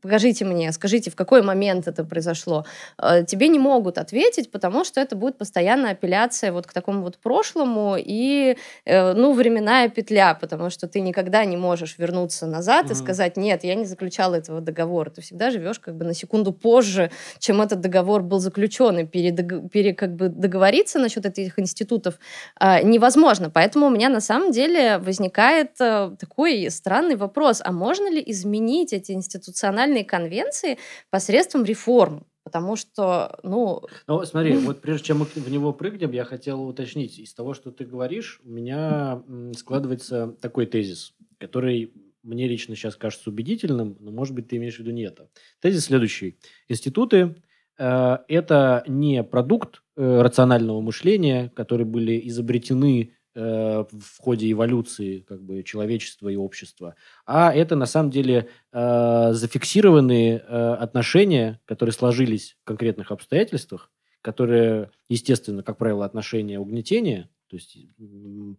покажите 0.00 0.44
мне, 0.44 0.72
скажите, 0.72 1.10
в 1.10 1.16
какой 1.16 1.42
момент 1.42 1.86
это 1.88 2.04
произошло, 2.04 2.64
э, 2.98 3.24
тебе 3.24 3.48
не 3.48 3.58
могут 3.58 3.98
ответить, 3.98 4.50
потому 4.50 4.84
что 4.84 5.00
это 5.00 5.16
будет 5.16 5.38
постоянная 5.38 5.92
апелляция 5.92 6.52
вот 6.52 6.66
к 6.66 6.72
такому 6.72 7.02
вот 7.02 7.18
прошлому 7.18 7.96
и, 7.98 8.56
э, 8.84 9.12
ну, 9.14 9.32
временная 9.32 9.88
петля, 9.88 10.34
потому 10.34 10.70
что 10.70 10.86
ты 10.88 11.00
никогда 11.00 11.44
не 11.44 11.56
можешь 11.56 11.96
вернуться 11.98 12.46
назад 12.46 12.90
и 12.90 12.94
Мгм. 12.94 12.98
сказать, 12.98 13.36
нет, 13.36 13.64
я 13.64 13.74
не 13.74 13.84
заключала 13.84 14.34
этого 14.34 14.60
договора. 14.60 15.10
Ты 15.10 15.22
всегда 15.22 15.50
живешь 15.50 15.78
как 15.78 15.94
бы 15.96 16.04
на 16.04 16.14
секунду 16.14 16.52
позже, 16.52 17.10
чем 17.38 17.62
этот 17.62 17.80
договор 17.80 18.22
был 18.22 18.38
заключен, 18.40 18.98
и 18.98 19.04
передог- 19.04 19.68
пере, 19.70 19.94
как 19.94 20.14
бы 20.16 20.28
договориться 20.28 20.98
насчет 20.98 21.24
этих 21.26 21.58
институтов 21.58 22.14
а, 22.56 22.82
невозможно. 22.82 23.50
Поэтому 23.50 23.86
у 23.86 23.90
меня 23.90 24.08
на 24.08 24.20
самом 24.20 24.50
деле 24.50 24.98
возникает 24.98 25.70
э, 25.80 26.10
такой 26.18 26.70
странный 26.70 27.16
вопрос, 27.16 27.60
а 27.64 27.72
можно 27.72 28.10
ли 28.10 28.22
изменить 28.26 28.92
эти 28.92 29.12
институциональные 29.12 29.83
конвенции 30.04 30.78
посредством 31.10 31.64
реформ? 31.64 32.26
Потому 32.44 32.76
что, 32.76 33.38
ну, 33.42 33.82
Ну, 34.06 34.22
смотри, 34.24 34.54
вот 34.58 34.82
прежде 34.82 35.06
чем 35.06 35.20
мы 35.20 35.24
в 35.24 35.50
него 35.50 35.72
прыгнем, 35.72 36.12
я 36.12 36.24
хотел 36.24 36.62
уточнить. 36.62 37.18
Из 37.18 37.32
того, 37.32 37.54
что 37.54 37.70
ты 37.70 37.86
говоришь, 37.86 38.40
у 38.44 38.50
меня 38.50 39.22
складывается 39.56 40.36
такой 40.42 40.66
тезис, 40.66 41.14
который 41.38 41.92
мне 42.22 42.46
лично 42.48 42.74
сейчас 42.74 42.96
кажется 42.96 43.30
убедительным, 43.30 43.96
но, 44.00 44.10
может 44.10 44.34
быть, 44.34 44.48
ты 44.48 44.56
имеешь 44.56 44.76
в 44.76 44.78
виду 44.80 44.90
не 44.90 45.02
это. 45.02 45.28
Тезис 45.60 45.86
следующий. 45.86 46.38
Институты 46.68 47.36
э, 47.78 48.18
это 48.28 48.82
не 48.86 49.22
продукт 49.22 49.82
э, 49.96 50.20
рационального 50.22 50.80
мышления, 50.80 51.50
которые 51.54 51.86
были 51.86 52.20
изобретены 52.28 53.14
в 53.34 54.18
ходе 54.18 54.50
эволюции 54.50 55.20
как 55.20 55.42
бы, 55.42 55.62
человечества 55.62 56.28
и 56.28 56.36
общества, 56.36 56.94
а 57.26 57.52
это 57.52 57.76
на 57.76 57.86
самом 57.86 58.10
деле 58.10 58.48
э, 58.72 59.32
зафиксированные 59.32 60.38
э, 60.38 60.74
отношения, 60.74 61.60
которые 61.64 61.92
сложились 61.92 62.56
в 62.62 62.64
конкретных 62.64 63.10
обстоятельствах, 63.10 63.90
которые, 64.22 64.90
естественно, 65.08 65.62
как 65.62 65.78
правило, 65.78 66.04
отношения 66.04 66.58
угнетения, 66.58 67.28
то 67.48 67.56
есть 67.56 67.76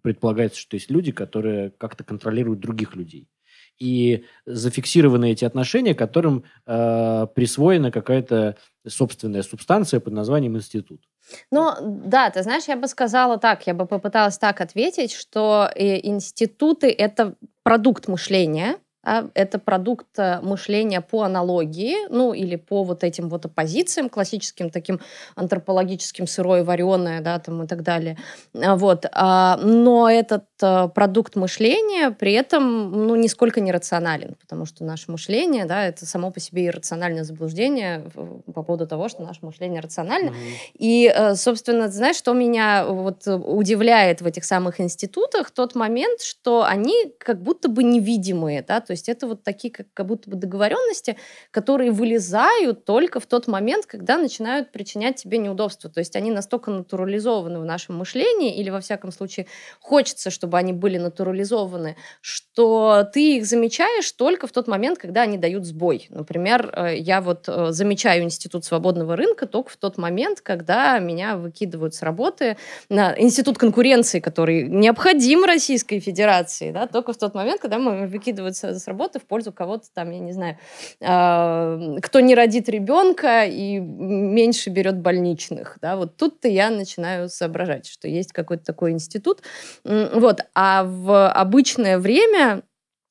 предполагается, 0.02 0.60
что 0.60 0.76
есть 0.76 0.92
люди, 0.92 1.12
которые 1.12 1.72
как-то 1.72 2.04
контролируют 2.04 2.60
других 2.60 2.96
людей. 2.96 3.28
И 3.80 4.26
зафиксированы 4.46 5.32
эти 5.32 5.46
отношения, 5.46 5.94
которым 5.94 6.44
э, 6.66 7.28
присвоена 7.36 7.92
какая-то 7.92 8.58
собственная 8.88 9.44
субстанция 9.44 10.00
под 10.00 10.14
названием 10.14 10.56
институт. 10.56 11.02
Ну, 11.52 11.72
да, 11.82 12.30
ты 12.30 12.44
знаешь, 12.44 12.66
я 12.68 12.76
бы 12.76 12.88
сказала 12.88 13.38
так, 13.38 13.66
я 13.68 13.74
бы 13.74 13.86
попыталась 13.86 14.38
так 14.38 14.62
ответить, 14.62 15.12
что 15.12 15.70
э, 15.74 16.00
институты— 16.08 16.92
это 16.98 17.36
продукт 17.64 18.08
мышления, 18.08 18.78
а 19.06 19.30
это 19.36 19.60
продукт 19.60 20.08
э, 20.18 20.42
мышления 20.42 21.00
по 21.00 21.22
аналогии, 21.22 21.96
ну 22.10 22.34
или 22.34 22.56
по 22.56 22.84
вот 22.84 23.04
этим 23.04 23.30
вот 23.30 23.46
оппозициям 23.46 24.10
классическим, 24.10 24.72
таким 24.72 25.00
антропологическим, 25.36 26.26
сырое, 26.26 26.64
вареное, 26.64 27.22
да, 27.22 27.38
там 27.40 27.64
и 27.64 27.68
так 27.68 27.84
далее. 27.84 28.18
А, 28.56 28.76
вот. 28.76 29.06
А, 29.12 29.58
но 29.62 30.10
этот 30.10 30.46
э, 30.62 30.90
продукт 30.94 31.36
мышления 31.36 32.10
при 32.10 32.34
этом, 32.34 32.92
ну, 33.08 33.16
нисколько 33.16 33.62
не 33.62 33.72
рационален, 33.72 34.36
потому 34.42 34.66
что 34.66 34.84
наше 34.84 35.12
мышление, 35.12 35.66
да, 35.66 35.86
это 35.86 36.06
само 36.08 36.32
по 36.32 36.40
себе 36.40 36.66
иррациональное 36.66 37.24
заблуждение 37.24 38.04
по 38.54 38.64
поводу 38.64 38.88
того, 38.88 39.08
что 39.08 39.22
наше 39.22 39.46
мышление 39.46 39.82
рационально. 39.82 40.30
Mm-hmm. 40.30 40.72
И, 40.80 41.14
э, 41.16 41.36
собственно, 41.36 41.90
знаешь, 41.90 42.16
что 42.16 42.34
меня 42.34 42.86
вот 42.88 43.28
удивляет 43.28 44.22
в 44.22 44.26
этих 44.26 44.46
самых 44.46 44.82
институтах? 44.82 45.52
Тот 45.52 45.76
момент, 45.76 46.22
что 46.22 46.64
они 46.64 47.14
как 47.20 47.42
будто 47.42 47.70
бы 47.70 47.84
невидимые, 47.84 48.64
да, 48.64 48.82
то 48.82 48.95
есть 48.96 49.10
это 49.10 49.28
вот 49.28 49.44
такие 49.44 49.72
как, 49.72 49.88
как 49.94 50.06
будто 50.06 50.30
бы 50.30 50.36
договоренности, 50.36 51.18
которые 51.52 51.92
вылезают 51.92 52.86
только 52.86 53.20
в 53.20 53.26
тот 53.26 53.48
момент, 53.48 53.86
когда 53.86 54.18
начинают 54.18 54.72
причинять 54.72 55.18
тебе 55.18 55.38
неудобства. 55.38 55.90
То 55.90 56.00
есть 56.00 56.16
они 56.16 56.32
настолько 56.32 56.72
натурализованы 56.72 57.60
в 57.60 57.66
нашем 57.66 57.98
мышлении, 57.98 58.56
или 58.56 58.70
во 58.70 58.80
всяком 58.80 59.12
случае 59.12 59.48
хочется, 59.80 60.30
чтобы 60.30 60.58
они 60.58 60.74
были 60.74 60.98
натурализованы, 60.98 61.96
что 62.22 63.08
ты 63.14 63.38
их 63.38 63.46
замечаешь 63.46 64.12
только 64.12 64.48
в 64.48 64.52
тот 64.52 64.68
момент, 64.68 64.98
когда 64.98 65.22
они 65.22 65.38
дают 65.38 65.66
сбой. 65.66 66.08
Например, 66.10 66.72
э, 66.74 66.98
я 66.98 67.22
вот 67.22 67.46
э, 67.48 67.72
замечаю 67.72 68.24
институт 68.24 68.66
свободного 68.66 69.16
рынка 69.16 69.46
только 69.46 69.70
в 69.70 69.78
тот 69.78 69.98
момент, 69.98 70.42
когда 70.42 71.00
меня 71.00 71.38
выкидывают 71.38 71.94
с 71.94 72.02
работы 72.02 72.58
на 72.90 73.14
институт 73.20 73.58
конкуренции, 73.58 74.20
который 74.20 74.68
необходим 74.68 75.44
Российской 75.44 76.00
Федерации, 76.00 76.72
да, 76.72 76.88
только 76.88 77.14
в 77.14 77.18
тот 77.18 77.34
момент, 77.34 77.62
когда 77.62 77.80
мы 77.80 78.08
выкидывают 78.08 78.56
с 78.56 78.85
с 78.86 78.88
работы 78.88 79.20
в 79.20 79.26
пользу 79.26 79.52
кого-то 79.52 79.88
там, 79.94 80.12
я 80.12 80.20
не 80.20 80.32
знаю, 80.32 80.58
э, 81.02 82.00
кто 82.02 82.20
не 82.20 82.36
родит 82.36 82.70
ребенка 82.70 83.46
и 83.46 83.80
меньше 83.80 84.70
берет 84.70 85.00
больничных. 85.00 85.78
Да? 85.82 85.96
Вот 85.96 86.18
тут-то 86.18 86.48
я 86.48 86.70
начинаю 86.70 87.30
соображать, 87.30 87.88
что 87.88 88.08
есть 88.08 88.32
какой-то 88.32 88.64
такой 88.64 88.92
институт. 88.92 89.42
Вот. 89.84 90.42
А 90.54 90.84
в 90.84 91.30
обычное 91.30 91.98
время 91.98 92.62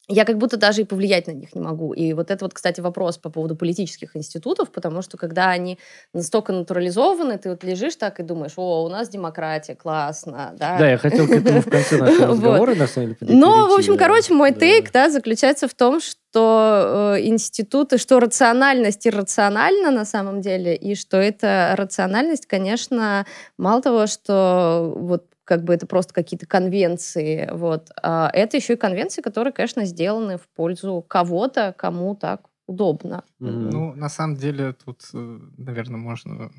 я 0.08 0.24
как 0.24 0.36
будто 0.36 0.56
даже 0.56 0.82
и 0.82 0.84
повлиять 0.84 1.26
на 1.26 1.32
них 1.32 1.54
не 1.54 1.60
могу. 1.60 1.94
И 1.94 2.12
вот 2.12 2.30
это 2.30 2.44
вот, 2.44 2.52
кстати, 2.52 2.80
вопрос 2.80 3.16
по 3.16 3.30
поводу 3.30 3.56
политических 3.56 4.16
институтов, 4.16 4.70
потому 4.70 5.00
что 5.00 5.16
когда 5.16 5.48
они 5.50 5.78
настолько 6.12 6.52
натурализованы, 6.52 7.38
ты 7.38 7.50
вот 7.50 7.64
лежишь 7.64 7.96
так 7.96 8.20
и 8.20 8.22
думаешь, 8.22 8.52
о, 8.56 8.84
у 8.84 8.88
нас 8.88 9.08
демократия, 9.08 9.74
классно, 9.74 10.54
да. 10.58 10.76
Да, 10.78 10.90
я 10.90 10.98
хотел 10.98 11.26
к 11.26 11.30
этому 11.30 11.62
в 11.62 11.70
конце 11.70 11.96
нашего 11.96 12.26
разговора, 12.32 12.74
на 12.74 12.86
самом 12.86 13.16
деле, 13.18 13.34
Ну, 13.34 13.68
в 13.68 13.72
общем, 13.72 13.96
короче, 13.96 14.34
мой 14.34 14.52
тейк, 14.52 14.92
да, 14.92 15.08
заключается 15.08 15.68
в 15.68 15.74
том, 15.74 16.00
что 16.00 17.14
э, 17.16 17.22
институты, 17.22 17.96
что 17.96 18.20
рациональность 18.20 19.06
иррациональна 19.06 19.90
на 19.90 20.04
самом 20.04 20.40
деле, 20.42 20.76
и 20.76 20.94
что 20.96 21.16
эта 21.16 21.74
рациональность, 21.76 22.46
конечно, 22.46 23.24
мало 23.56 23.80
того, 23.80 24.06
что 24.06 24.92
вот 24.96 25.24
как 25.44 25.62
бы 25.62 25.74
это 25.74 25.86
просто 25.86 26.12
какие-то 26.14 26.46
конвенции, 26.46 27.48
вот. 27.52 27.90
А 28.02 28.30
это 28.32 28.56
еще 28.56 28.74
и 28.74 28.76
конвенции, 28.76 29.22
которые, 29.22 29.52
конечно, 29.52 29.84
сделаны 29.84 30.38
в 30.38 30.48
пользу 30.48 31.04
кого-то, 31.06 31.74
кому 31.76 32.16
так 32.16 32.48
удобно. 32.66 33.24
Mm-hmm. 33.40 33.70
Ну, 33.70 33.94
на 33.94 34.08
самом 34.08 34.36
деле, 34.36 34.72
тут, 34.72 35.02
э, 35.12 35.40
наверное, 35.58 35.98
можно 35.98 36.50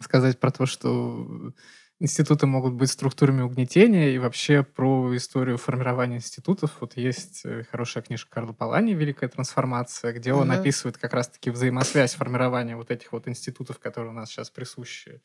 сказать 0.00 0.38
про 0.38 0.50
то, 0.50 0.66
что 0.66 1.52
институты 2.00 2.46
могут 2.46 2.74
быть 2.74 2.90
структурами 2.90 3.42
угнетения, 3.42 4.10
и 4.10 4.18
вообще 4.18 4.62
про 4.62 5.16
историю 5.16 5.56
формирования 5.56 6.16
институтов. 6.16 6.76
Вот 6.80 6.96
есть 6.96 7.44
э, 7.44 7.64
хорошая 7.70 8.02
книжка 8.02 8.30
Карла 8.30 8.52
Палани 8.52 8.92
«Великая 8.92 9.28
трансформация», 9.28 10.12
где 10.12 10.32
он 10.32 10.50
mm-hmm. 10.50 10.60
описывает 10.60 10.98
как 10.98 11.14
раз-таки 11.14 11.50
взаимосвязь 11.50 12.14
формирования 12.14 12.76
вот 12.76 12.90
этих 12.90 13.12
вот 13.12 13.26
институтов, 13.26 13.78
которые 13.78 14.10
у 14.10 14.14
нас 14.14 14.28
сейчас 14.28 14.50
присущи 14.50 15.20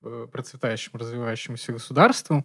процветающему, 0.00 0.98
развивающемуся 0.98 1.72
государству, 1.72 2.44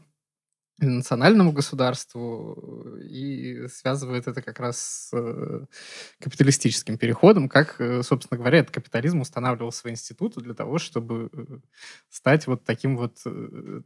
национальному 0.79 1.53
государству 1.53 2.97
и 2.99 3.67
связывает 3.69 4.27
это 4.27 4.41
как 4.41 4.59
раз 4.59 4.77
с 4.77 5.09
э, 5.13 5.65
капиталистическим 6.19 6.97
переходом, 6.97 7.47
как, 7.47 7.79
э, 7.79 8.03
собственно 8.03 8.37
говоря, 8.37 8.59
этот 8.59 8.73
капитализм 8.73 9.21
устанавливал 9.21 9.71
свои 9.71 9.93
институты 9.93 10.41
для 10.41 10.53
того, 10.53 10.77
чтобы 10.77 11.29
стать 12.09 12.45
вот 12.47 12.65
таким 12.65 12.97
вот, 12.97 13.19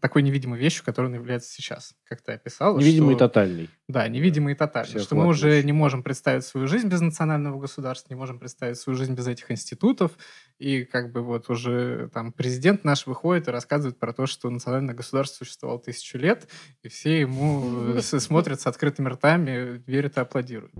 такой 0.01 0.23
невидимой 0.23 0.59
вещью, 0.59 0.83
которой 0.83 1.07
он 1.07 1.13
является 1.13 1.51
сейчас, 1.51 1.93
как 2.05 2.21
ты 2.21 2.31
описал. 2.31 2.77
Невидимый 2.79 3.15
что, 3.15 3.25
и 3.25 3.27
тотальный. 3.27 3.69
Да, 3.89 4.07
невидимый 4.07 4.53
и 4.53 4.55
тотальный. 4.55 5.01
Что 5.01 5.15
мы 5.15 5.25
уже 5.25 5.63
не 5.63 5.71
можем 5.71 6.03
представить 6.03 6.45
свою 6.45 6.67
жизнь 6.67 6.87
без 6.87 7.01
национального 7.01 7.59
государства, 7.59 8.13
не 8.13 8.19
можем 8.19 8.37
представить 8.37 8.77
свою 8.77 8.95
жизнь 8.95 9.15
без 9.15 9.27
этих 9.27 9.49
институтов, 9.49 10.11
и 10.59 10.85
как 10.85 11.11
бы 11.11 11.23
вот 11.23 11.49
уже 11.49 12.07
там 12.13 12.31
президент 12.31 12.83
наш 12.83 13.07
выходит 13.07 13.47
и 13.47 13.51
рассказывает 13.51 13.97
про 13.97 14.13
то, 14.13 14.27
что 14.27 14.47
национальное 14.51 14.93
государство 14.93 15.43
существовало 15.43 15.79
тысячу 15.79 16.19
лет, 16.19 16.47
и 16.83 16.87
все 16.87 17.21
ему 17.21 17.95
э, 17.95 18.01
смотрят 18.03 18.61
с 18.61 18.67
открытыми 18.67 19.09
ртами, 19.09 19.81
верят 19.87 20.17
и 20.17 20.21
аплодируют. 20.21 20.71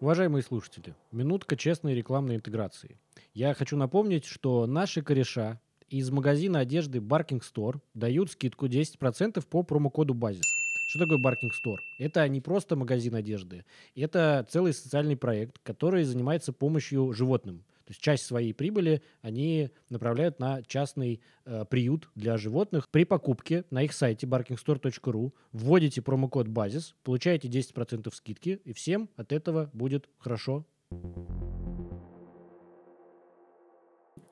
Уважаемые 0.00 0.42
слушатели, 0.42 0.94
минутка 1.12 1.56
честной 1.56 1.94
рекламной 1.94 2.36
интеграции. 2.36 3.00
Я 3.32 3.54
хочу 3.54 3.78
напомнить, 3.78 4.26
что 4.26 4.66
наши 4.66 5.00
кореша 5.00 5.62
из 5.88 6.10
магазина 6.10 6.60
одежды 6.60 6.98
Barking 6.98 7.42
Store 7.42 7.80
дают 7.94 8.30
скидку 8.30 8.66
10% 8.66 9.44
по 9.46 9.62
промокоду 9.62 10.14
«Базис». 10.14 10.44
Что 10.88 11.00
такое 11.00 11.18
Barking 11.18 11.50
Store? 11.50 11.78
Это 11.98 12.26
не 12.28 12.40
просто 12.40 12.76
магазин 12.76 13.14
одежды, 13.14 13.64
это 13.94 14.46
целый 14.48 14.72
социальный 14.72 15.16
проект, 15.16 15.58
который 15.58 16.04
занимается 16.04 16.52
помощью 16.52 17.12
животным. 17.12 17.64
То 17.86 17.92
есть 17.92 18.00
часть 18.00 18.26
своей 18.26 18.52
прибыли 18.52 19.00
они 19.22 19.70
направляют 19.90 20.40
на 20.40 20.62
частный 20.64 21.20
э, 21.44 21.64
приют 21.70 22.08
для 22.16 22.36
животных. 22.36 22.88
При 22.90 23.04
покупке 23.04 23.64
на 23.70 23.82
их 23.82 23.92
сайте 23.92 24.26
barkingstore.ru 24.26 25.32
вводите 25.52 26.02
промокод 26.02 26.48
«Базис», 26.48 26.96
получаете 27.04 27.46
10% 27.46 28.12
скидки, 28.12 28.60
и 28.64 28.72
всем 28.72 29.08
от 29.14 29.32
этого 29.32 29.70
будет 29.72 30.08
хорошо. 30.18 30.66
Э, 30.90 31.45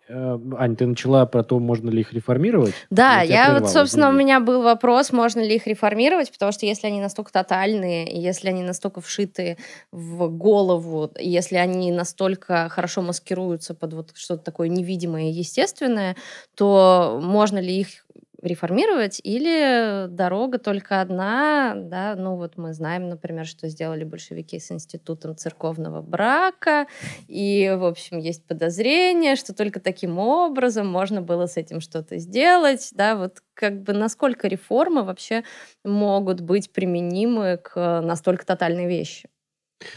Ань, 0.08 0.76
ты 0.76 0.86
начала 0.86 1.24
про 1.24 1.42
то, 1.42 1.58
можно 1.58 1.88
ли 1.88 2.00
их 2.00 2.12
реформировать? 2.12 2.74
Да, 2.90 3.22
я, 3.22 3.46
я 3.46 3.60
вот, 3.60 3.70
собственно, 3.70 4.10
у 4.10 4.12
меня 4.12 4.38
был 4.40 4.62
вопрос, 4.62 5.12
можно 5.12 5.40
ли 5.40 5.56
их 5.56 5.66
реформировать, 5.66 6.30
потому 6.30 6.52
что 6.52 6.66
если 6.66 6.86
они 6.86 7.00
настолько 7.00 7.32
тотальные, 7.32 8.06
если 8.22 8.48
они 8.48 8.62
настолько 8.62 9.00
вшиты 9.00 9.56
в 9.92 10.28
голову, 10.28 11.10
если 11.18 11.56
они 11.56 11.90
настолько 11.90 12.68
хорошо 12.68 13.00
маскируются 13.00 13.74
под 13.74 13.94
вот 13.94 14.10
что-то 14.14 14.42
такое 14.42 14.68
невидимое 14.68 15.30
и 15.30 15.32
естественное, 15.32 16.16
то 16.54 17.18
можно 17.22 17.58
ли 17.58 17.80
их 17.80 18.03
реформировать, 18.44 19.20
или 19.24 20.06
дорога 20.08 20.58
только 20.58 21.00
одна, 21.00 21.74
да, 21.76 22.14
ну 22.16 22.36
вот 22.36 22.56
мы 22.56 22.72
знаем, 22.74 23.08
например, 23.08 23.46
что 23.46 23.68
сделали 23.68 24.04
большевики 24.04 24.58
с 24.60 24.70
институтом 24.72 25.36
церковного 25.36 26.02
брака, 26.02 26.86
и, 27.28 27.74
в 27.78 27.84
общем, 27.84 28.18
есть 28.18 28.46
подозрение, 28.46 29.36
что 29.36 29.54
только 29.54 29.80
таким 29.80 30.18
образом 30.18 30.86
можно 30.88 31.22
было 31.22 31.46
с 31.46 31.56
этим 31.56 31.80
что-то 31.80 32.18
сделать, 32.18 32.90
да, 32.92 33.16
вот 33.16 33.38
как 33.54 33.82
бы 33.82 33.92
насколько 33.92 34.48
реформы 34.48 35.02
вообще 35.04 35.44
могут 35.84 36.40
быть 36.40 36.72
применимы 36.72 37.58
к 37.62 38.00
настолько 38.02 38.46
тотальной 38.46 38.86
вещи? 38.86 39.28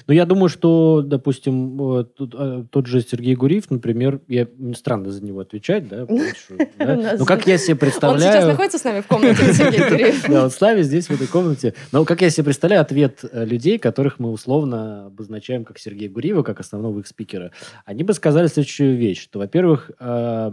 Ну, 0.08 0.14
я 0.14 0.26
думаю, 0.26 0.50
что, 0.50 1.02
допустим, 1.02 1.78
тот, 2.16 2.34
а, 2.36 2.66
тот 2.70 2.88
же 2.88 3.02
Сергей 3.02 3.36
Гуриев, 3.36 3.70
например, 3.70 4.22
я 4.28 4.48
странно 4.76 5.12
за 5.12 5.24
него 5.24 5.40
отвечать, 5.40 5.88
да, 5.88 6.06
но 7.18 7.26
как 7.26 7.48
я 7.48 7.58
себе 7.58 7.76
представляю... 7.76 8.32
Он 8.32 8.34
сейчас 8.34 8.48
находится 8.48 8.78
с 8.78 8.84
нами 8.84 9.02
в 9.02 9.08
комнате, 9.08 9.36
Сергей 9.54 9.90
Гуриев. 9.90 10.26
Да, 10.28 10.44
он 10.46 10.52
с 10.52 10.60
нами 10.60 10.82
здесь, 10.82 11.08
в 11.08 11.12
этой 11.12 11.28
комнате. 11.28 11.74
Но 11.92 12.06
как 12.06 12.22
я 12.22 12.30
себе 12.30 12.46
представляю 12.46 12.82
ответ 12.82 13.20
э, 13.24 13.46
людей, 13.46 13.78
которых 13.78 14.20
мы 14.20 14.32
условно 14.32 15.08
обозначаем 15.08 15.64
как 15.64 15.80
Сергея 15.80 16.10
Гуриева, 16.10 16.44
как 16.44 16.60
основного 16.60 17.00
их 17.00 17.08
спикера, 17.08 17.52
они 17.86 18.04
бы 18.04 18.14
сказали 18.14 18.48
следующую 18.48 18.98
вещь, 18.98 19.22
что, 19.22 19.40
во-первых, 19.40 19.92
э, 20.00 20.52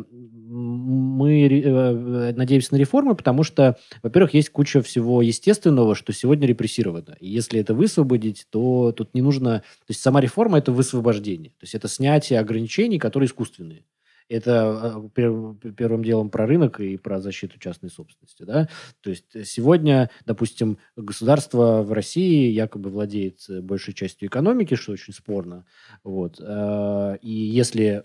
мы 0.55 1.49
э, 1.49 2.33
надеемся 2.33 2.75
на 2.75 2.79
реформы, 2.79 3.15
потому 3.15 3.43
что, 3.43 3.77
во-первых, 4.03 4.35
есть 4.35 4.51
куча 4.51 4.83
всего 4.83 5.23
естественного, 5.23 5.95
что 5.95 6.13
сегодня 6.13 6.47
репрессировано. 6.47 7.17
И 7.21 7.29
если 7.29 7.61
это 7.61 7.75
высвободить, 7.75 8.47
то 8.51 8.93
тут 8.93 9.15
не 9.15 9.23
нужно... 9.25 9.61
То 9.61 9.91
есть 9.91 10.01
сама 10.01 10.21
реформа– 10.21 10.59
это 10.59 10.71
высвобождение. 10.71 11.51
То 11.51 11.65
есть 11.65 11.75
это 11.75 11.89
снятие 11.89 12.39
ограничений, 12.39 12.99
которые 12.99 13.27
искусственные. 13.27 13.85
Это 14.29 14.97
а, 14.97 15.09
первым 15.15 16.03
делом 16.03 16.31
про 16.31 16.47
рынок 16.47 16.81
и 16.81 16.97
про 16.97 17.21
защиту 17.21 17.59
частной 17.59 17.91
собственности. 17.91 18.43
Да? 18.45 18.69
То 19.01 19.11
есть 19.11 19.47
сегодня, 19.47 20.11
допустим, 20.25 20.79
государство 20.97 21.83
в 21.83 21.93
России 21.93 22.51
якобы 22.51 22.91
владеет 22.91 23.41
большей 23.63 23.93
частью 23.93 24.29
экономики, 24.29 24.77
что 24.77 24.93
очень 24.93 25.13
спорно. 25.13 25.67
Вот. 26.05 26.41
А, 26.41 27.15
и 27.21 27.31
если 27.31 28.03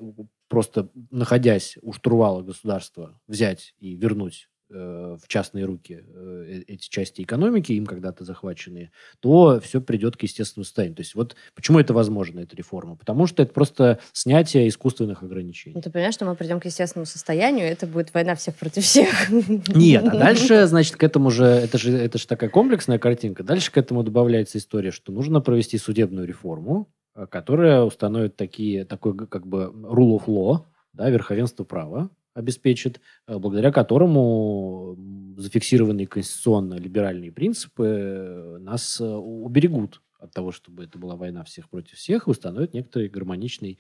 просто 0.50 0.90
находясь 1.12 1.78
у 1.82 1.94
штурвала 1.94 2.42
государства 2.42 3.20
взять 3.28 3.76
и 3.80 3.96
вернуть 3.96 4.50
в 4.70 5.28
частные 5.28 5.66
руки 5.66 6.04
э, 6.06 6.46
э, 6.48 6.64
эти 6.68 6.90
части 6.90 7.22
экономики, 7.22 7.72
им 7.74 7.86
когда-то 7.86 8.24
захваченные, 8.24 8.92
то 9.20 9.60
все 9.60 9.82
придет 9.82 10.16
к 10.16 10.24
естественному 10.24 10.66
состоянию. 10.66 10.96
То 10.96 11.02
есть 11.02 11.16
вот 11.16 11.36
почему 11.56 11.80
это 11.80 11.94
возможно, 11.94 12.40
эта 12.40 12.56
реформа? 12.56 12.96
Потому 12.96 13.26
что 13.26 13.42
это 13.42 13.54
просто 13.54 14.00
снятие 14.14 14.68
искусственных 14.68 15.24
ограничений. 15.24 15.76
Ну, 15.76 15.82
ты 15.82 15.90
понимаешь, 15.90 16.14
что 16.14 16.26
мы 16.26 16.36
придем 16.36 16.60
к 16.60 16.66
естественному 16.66 17.06
состоянию, 17.06 17.66
это 17.66 17.88
будет 17.88 18.14
война 18.14 18.36
всех 18.36 18.56
против 18.56 18.84
всех. 18.84 19.30
Нет, 19.30 20.06
а 20.06 20.18
дальше, 20.18 20.66
значит, 20.68 20.96
к 20.96 21.04
этому 21.04 21.32
же, 21.32 21.46
это 21.46 21.78
же, 21.78 21.92
это 21.92 22.18
же 22.18 22.28
такая 22.28 22.50
комплексная 22.50 23.00
картинка, 23.00 23.44
дальше 23.44 23.72
к 23.72 23.78
этому 23.78 24.04
добавляется 24.04 24.58
история, 24.58 24.92
что 24.92 25.12
нужно 25.12 25.42
провести 25.42 25.78
судебную 25.78 26.28
реформу, 26.28 26.92
которая 27.30 27.82
установит 27.82 28.36
такие, 28.36 28.86
такой 28.86 29.18
как 29.28 29.48
бы 29.48 29.72
rule 29.74 30.20
of 30.20 30.26
law, 30.26 30.60
да, 30.94 31.10
верховенство 31.10 31.64
права, 31.64 32.10
обеспечит, 32.34 33.02
э, 33.28 33.38
благодаря 33.38 33.72
которому 33.72 34.98
зафиксированные 35.38 36.08
конституционно-либеральные 36.08 37.32
принципы 37.32 37.86
э, 37.86 38.58
нас 38.60 39.00
э, 39.02 39.06
уберегут 39.06 40.02
от 40.20 40.34
того, 40.34 40.52
чтобы 40.52 40.84
это 40.84 40.98
была 40.98 41.16
война 41.16 41.44
всех 41.44 41.70
против 41.70 41.98
всех, 41.98 42.28
и 42.28 42.32
установят 42.32 42.74
некоторый 42.74 43.08
гармоничный 43.08 43.80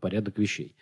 порядок 0.00 0.36
вещей. 0.36 0.74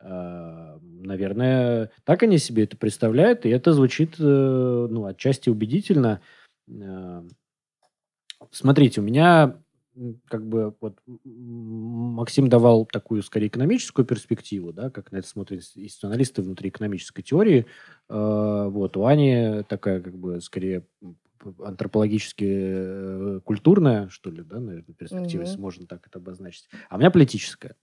Наверное, 0.00 1.90
так 2.04 2.22
они 2.22 2.38
себе 2.38 2.62
это 2.62 2.76
представляют, 2.76 3.44
и 3.46 3.48
это 3.48 3.72
звучит 3.72 4.16
ну, 4.20 5.06
отчасти 5.06 5.50
убедительно. 5.50 6.20
Смотрите, 8.52 9.00
у 9.00 9.04
меня 9.04 9.60
как 10.28 10.46
бы 10.46 10.74
вот 10.80 10.98
Максим 11.24 12.48
давал 12.48 12.86
такую 12.86 13.22
скорее 13.22 13.48
экономическую 13.48 14.06
перспективу, 14.06 14.72
да, 14.72 14.90
как 14.90 15.12
на 15.12 15.18
это 15.18 15.28
смотрят 15.28 15.60
институционалисты 15.60 16.42
внутри 16.42 16.70
экономической 16.70 17.22
теории. 17.22 17.66
Э, 18.08 18.68
вот 18.70 18.96
у 18.96 19.04
Ани 19.04 19.62
такая 19.68 20.00
как 20.00 20.16
бы 20.16 20.40
скорее 20.40 20.84
антропологически 21.64 22.46
э, 22.48 23.40
культурная, 23.44 24.08
что 24.08 24.30
ли, 24.30 24.42
да, 24.42 24.60
наверное, 24.60 24.94
перспектива, 24.94 25.42
mm-hmm. 25.42 25.46
если 25.46 25.60
можно 25.60 25.86
так 25.86 26.06
это 26.06 26.18
обозначить. 26.18 26.68
А 26.88 26.96
у 26.96 26.98
меня 26.98 27.10
политическая. 27.10 27.76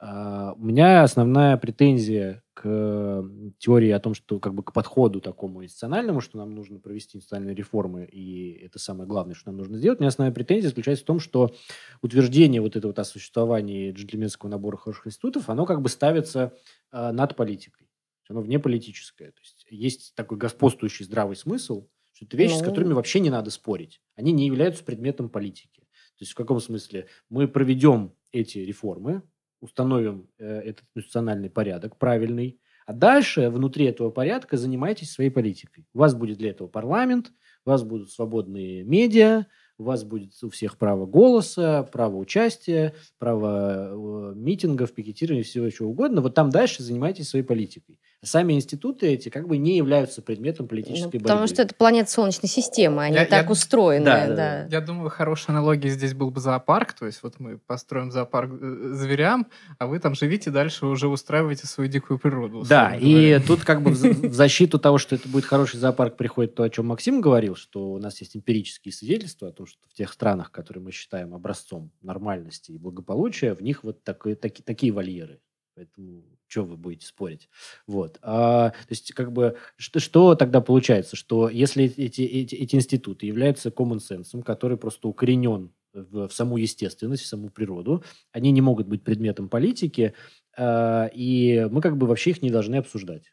А, 0.00 0.52
у 0.56 0.64
меня 0.64 1.02
основная 1.02 1.56
претензия 1.56 2.42
к 2.52 3.24
теории 3.58 3.90
о 3.90 4.00
том, 4.00 4.14
что 4.14 4.38
как 4.38 4.54
бы 4.54 4.62
к 4.62 4.72
подходу 4.72 5.20
такому 5.20 5.64
институциональному, 5.64 6.20
что 6.20 6.38
нам 6.38 6.54
нужно 6.54 6.78
провести 6.78 7.18
институциональные 7.18 7.54
реформы, 7.54 8.04
и 8.04 8.52
это 8.64 8.78
самое 8.78 9.08
главное, 9.08 9.34
что 9.34 9.50
нам 9.50 9.56
нужно 9.56 9.78
сделать. 9.78 9.98
У 10.00 10.02
меня 10.02 10.08
основная 10.08 10.34
претензия 10.34 10.68
заключается 10.68 11.04
в 11.04 11.06
том, 11.06 11.20
что 11.20 11.54
утверждение 12.02 12.60
вот 12.60 12.76
этого 12.76 12.90
вот 12.90 12.98
о 12.98 13.04
существовании 13.04 13.92
джентльменского 13.92 14.50
набора 14.50 14.76
хороших 14.76 15.06
институтов, 15.06 15.48
оно 15.48 15.66
как 15.66 15.80
бы 15.80 15.88
ставится 15.88 16.52
э, 16.92 17.10
над 17.10 17.34
политикой. 17.34 17.88
Оно 18.28 18.40
вне 18.40 18.58
политическое. 18.58 19.32
То 19.32 19.40
есть 19.40 19.66
есть 19.68 20.14
такой 20.14 20.38
господствующий 20.38 21.04
здравый 21.04 21.36
смысл, 21.36 21.88
что 22.14 22.26
это 22.26 22.36
вещи, 22.36 22.54
ну... 22.54 22.60
с 22.60 22.62
которыми 22.62 22.92
вообще 22.92 23.20
не 23.20 23.30
надо 23.30 23.50
спорить. 23.50 24.00
Они 24.16 24.32
не 24.32 24.46
являются 24.46 24.84
предметом 24.84 25.28
политики. 25.28 25.80
То 25.80 26.22
есть 26.22 26.32
в 26.32 26.36
каком 26.36 26.60
смысле? 26.60 27.08
Мы 27.28 27.48
проведем 27.48 28.14
эти 28.32 28.58
реформы, 28.58 29.22
установим 29.60 30.28
э, 30.38 30.60
этот 30.60 30.84
институциональный 30.94 31.50
порядок 31.50 31.98
правильный, 31.98 32.60
а 32.86 32.92
дальше 32.92 33.48
внутри 33.48 33.86
этого 33.86 34.10
порядка 34.10 34.56
занимайтесь 34.56 35.10
своей 35.10 35.30
политикой. 35.30 35.86
У 35.94 35.98
вас 35.98 36.14
будет 36.14 36.38
для 36.38 36.50
этого 36.50 36.68
парламент, 36.68 37.32
у 37.64 37.70
вас 37.70 37.82
будут 37.82 38.10
свободные 38.10 38.84
медиа, 38.84 39.46
у 39.78 39.84
вас 39.84 40.04
будет 40.04 40.32
у 40.42 40.50
всех 40.50 40.76
право 40.76 41.06
голоса, 41.06 41.82
право 41.84 42.16
участия, 42.16 42.94
право 43.18 43.88
э, 43.90 44.34
митингов, 44.36 44.92
пикетирования, 44.92 45.42
всего 45.42 45.68
чего 45.70 45.90
угодно. 45.90 46.20
Вот 46.20 46.34
там 46.34 46.50
дальше 46.50 46.82
занимайтесь 46.82 47.28
своей 47.28 47.44
политикой. 47.44 47.98
А 48.24 48.26
сами 48.26 48.54
институты 48.54 49.08
эти 49.08 49.28
как 49.28 49.46
бы 49.46 49.58
не 49.58 49.76
являются 49.76 50.22
предметом 50.22 50.66
политической 50.66 51.04
ну, 51.04 51.10
борьбы. 51.10 51.24
Потому 51.24 51.46
что 51.46 51.60
это 51.60 51.74
планета 51.74 52.10
Солнечной 52.10 52.48
системы, 52.48 53.02
они 53.02 53.16
я, 53.16 53.26
так 53.26 53.44
я, 53.44 53.52
устроены. 53.52 54.04
Да, 54.06 54.26
да. 54.28 54.34
Да. 54.34 54.66
Я 54.70 54.80
думаю, 54.80 55.10
хорошая 55.10 55.54
аналогия 55.54 55.90
здесь 55.90 56.14
был 56.14 56.30
бы 56.30 56.40
зоопарк. 56.40 56.94
То 56.94 57.04
есть 57.04 57.22
вот 57.22 57.38
мы 57.38 57.58
построим 57.58 58.10
зоопарк 58.10 58.50
э, 58.50 58.92
зверям, 58.94 59.46
а 59.78 59.86
вы 59.86 59.98
там 59.98 60.14
живите 60.14 60.50
дальше, 60.50 60.86
уже 60.86 61.08
устраиваете 61.08 61.66
свою 61.66 61.90
дикую 61.90 62.18
природу. 62.18 62.64
Да, 62.66 62.96
и 62.98 63.38
тут 63.46 63.62
как 63.62 63.82
бы 63.82 63.90
в 63.90 64.32
защиту 64.32 64.78
того, 64.78 64.96
что 64.96 65.16
это 65.16 65.28
будет 65.28 65.44
хороший 65.44 65.76
зоопарк, 65.78 66.16
приходит 66.16 66.54
то, 66.54 66.62
о 66.62 66.70
чем 66.70 66.86
Максим 66.86 67.20
говорил, 67.20 67.56
что 67.56 67.92
у 67.92 67.98
нас 67.98 68.20
есть 68.22 68.38
эмпирические 68.38 68.94
свидетельства 68.94 69.48
о 69.48 69.52
том, 69.52 69.66
что 69.66 69.78
в 69.90 69.92
тех 69.92 70.10
странах, 70.10 70.50
которые 70.50 70.82
мы 70.82 70.92
считаем 70.92 71.34
образцом 71.34 71.90
нормальности 72.00 72.72
и 72.72 72.78
благополучия, 72.78 73.54
в 73.54 73.60
них 73.60 73.84
вот 73.84 74.02
такие, 74.02 74.34
такие, 74.34 74.64
такие 74.64 74.92
вольеры. 74.92 75.40
Поэтому 75.74 76.22
что 76.46 76.64
вы 76.64 76.76
будете 76.76 77.06
спорить? 77.06 77.48
Вот. 77.86 78.18
А, 78.22 78.70
то 78.70 78.90
есть, 78.90 79.12
как 79.12 79.32
бы, 79.32 79.56
что, 79.76 79.98
что 79.98 80.34
тогда 80.34 80.60
получается? 80.60 81.16
Что 81.16 81.48
если 81.48 81.84
эти, 81.84 82.22
эти, 82.22 82.54
эти 82.54 82.76
институты 82.76 83.26
являются 83.26 83.70
common 83.70 83.98
sense, 83.98 84.40
который 84.42 84.76
просто 84.76 85.08
укоренен 85.08 85.72
в, 85.92 86.28
в 86.28 86.32
саму 86.32 86.56
естественность, 86.56 87.24
в 87.24 87.26
саму 87.26 87.50
природу, 87.50 88.04
они 88.32 88.50
не 88.52 88.60
могут 88.60 88.86
быть 88.86 89.02
предметом 89.02 89.48
политики, 89.48 90.14
а, 90.56 91.10
и 91.12 91.66
мы 91.70 91.80
как 91.80 91.96
бы 91.96 92.06
вообще 92.06 92.30
их 92.30 92.42
не 92.42 92.50
должны 92.50 92.76
обсуждать. 92.76 93.32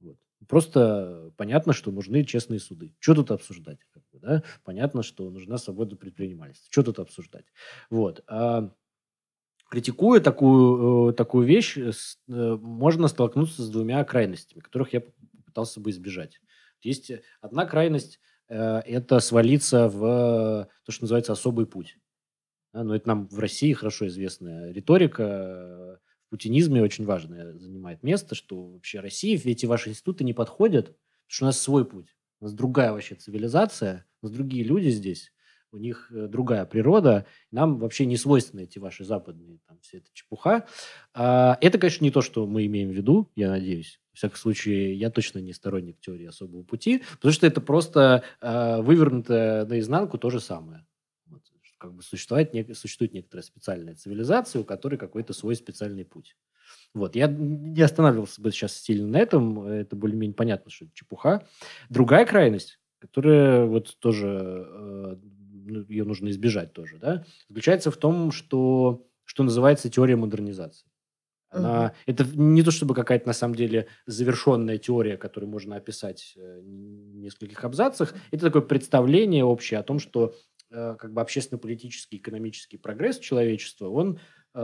Вот. 0.00 0.16
Просто 0.48 1.32
понятно, 1.36 1.72
что 1.72 1.90
нужны 1.90 2.24
честные 2.24 2.60
суды. 2.60 2.94
Что 3.00 3.16
тут 3.16 3.30
обсуждать? 3.30 3.80
Как 3.92 4.02
бы, 4.12 4.18
да? 4.18 4.42
Понятно, 4.64 5.02
что 5.02 5.28
нужна 5.30 5.58
свобода 5.58 5.96
предпринимательства. 5.96 6.68
Что 6.70 6.84
тут 6.84 6.98
обсуждать? 7.00 7.46
Вот. 7.90 8.24
А, 8.28 8.72
критикуя 9.72 10.20
такую, 10.20 11.08
э, 11.08 11.12
такую 11.14 11.46
вещь, 11.46 11.78
э, 11.78 11.92
можно 12.28 13.08
столкнуться 13.08 13.62
с 13.62 13.70
двумя 13.70 14.04
крайностями, 14.04 14.60
которых 14.60 14.92
я 14.92 15.02
пытался 15.46 15.80
бы 15.80 15.88
избежать. 15.88 16.42
Есть 16.82 17.10
одна 17.40 17.64
крайность 17.64 18.20
э,– 18.50 18.80
это 18.86 19.18
свалиться 19.20 19.88
в 19.88 20.68
то, 20.84 20.92
что 20.92 21.04
называется 21.04 21.32
особый 21.32 21.64
путь. 21.64 21.96
Да, 22.74 22.84
но 22.84 22.94
это 22.94 23.08
нам 23.08 23.28
в 23.28 23.38
России 23.38 23.72
хорошо 23.72 24.08
известная 24.08 24.72
риторика. 24.72 25.98
В 26.26 26.28
путинизме 26.28 26.82
очень 26.82 27.06
важное 27.06 27.54
занимает 27.54 28.02
место, 28.02 28.34
что 28.34 28.72
вообще 28.72 29.00
России 29.00 29.40
эти 29.42 29.64
ваши 29.64 29.88
институты 29.88 30.22
не 30.22 30.34
подходят, 30.34 30.88
потому 30.88 30.98
что 31.28 31.44
у 31.44 31.46
нас 31.46 31.58
свой 31.58 31.86
путь. 31.86 32.14
У 32.40 32.44
нас 32.44 32.52
другая 32.52 32.92
вообще 32.92 33.14
цивилизация, 33.14 34.04
у 34.20 34.26
нас 34.26 34.34
другие 34.34 34.64
люди 34.64 34.90
здесь 34.90 35.32
у 35.72 35.78
них 35.78 36.10
э, 36.12 36.26
другая 36.28 36.64
природа. 36.66 37.26
Нам 37.50 37.78
вообще 37.78 38.06
не 38.06 38.16
свойственны 38.16 38.62
эти 38.64 38.78
ваши 38.78 39.04
западные, 39.04 39.58
там, 39.66 39.78
все 39.80 39.98
эта 39.98 40.08
чепуха. 40.12 40.66
А, 41.14 41.58
это, 41.60 41.78
конечно, 41.78 42.04
не 42.04 42.10
то, 42.10 42.20
что 42.20 42.46
мы 42.46 42.66
имеем 42.66 42.90
в 42.90 42.92
виду, 42.92 43.30
я 43.34 43.50
надеюсь. 43.50 44.00
В 44.12 44.18
всяком 44.18 44.36
случае, 44.36 44.94
я 44.94 45.10
точно 45.10 45.38
не 45.38 45.54
сторонник 45.54 45.98
теории 45.98 46.26
особого 46.26 46.62
пути, 46.62 47.02
потому 47.12 47.32
что 47.32 47.46
это 47.46 47.60
просто 47.62 48.22
э, 48.40 48.82
вывернуто 48.82 49.66
наизнанку 49.68 50.18
то 50.18 50.28
же 50.28 50.38
самое. 50.38 50.86
Вот, 51.26 51.42
как 51.78 51.94
бы 51.94 52.02
существует, 52.02 52.54
нек- 52.54 52.74
существует 52.74 53.14
некоторая 53.14 53.42
специальная 53.42 53.94
цивилизация, 53.94 54.60
у 54.60 54.64
которой 54.64 54.96
какой-то 54.96 55.32
свой 55.32 55.56
специальный 55.56 56.04
путь. 56.04 56.36
Вот. 56.92 57.16
Я 57.16 57.26
не 57.26 57.80
останавливался 57.80 58.42
бы 58.42 58.50
сейчас 58.50 58.76
сильно 58.76 59.08
на 59.08 59.16
этом. 59.16 59.66
Это 59.66 59.96
более-менее 59.96 60.34
понятно, 60.34 60.70
что 60.70 60.84
это 60.84 60.94
чепуха. 60.94 61.46
Другая 61.88 62.26
крайность, 62.26 62.78
которая 62.98 63.64
вот 63.64 63.96
тоже 63.98 64.66
э, 64.68 65.16
ее 65.88 66.04
нужно 66.04 66.30
избежать 66.30 66.72
тоже, 66.72 66.98
да, 66.98 67.24
заключается 67.48 67.90
в 67.90 67.96
том, 67.96 68.32
что, 68.32 69.06
что 69.24 69.42
называется 69.42 69.88
теория 69.90 70.16
модернизации. 70.16 70.86
Она, 71.50 71.86
uh-huh. 71.86 71.92
Это 72.06 72.24
не 72.34 72.62
то 72.62 72.70
чтобы 72.70 72.94
какая-то 72.94 73.26
на 73.26 73.34
самом 73.34 73.54
деле 73.54 73.86
завершенная 74.06 74.78
теория, 74.78 75.18
которую 75.18 75.50
можно 75.50 75.76
описать 75.76 76.32
э, 76.36 76.60
в 76.60 77.16
нескольких 77.16 77.62
абзацах. 77.64 78.14
Это 78.30 78.46
такое 78.46 78.62
представление 78.62 79.44
общее 79.44 79.78
о 79.78 79.82
том, 79.82 79.98
что 79.98 80.34
э, 80.70 80.96
как 80.98 81.12
бы 81.12 81.20
общественно-политический, 81.20 82.16
экономический 82.16 82.78
прогресс 82.78 83.18
человечества, 83.18 83.88
он 83.88 84.18
э, 84.54 84.60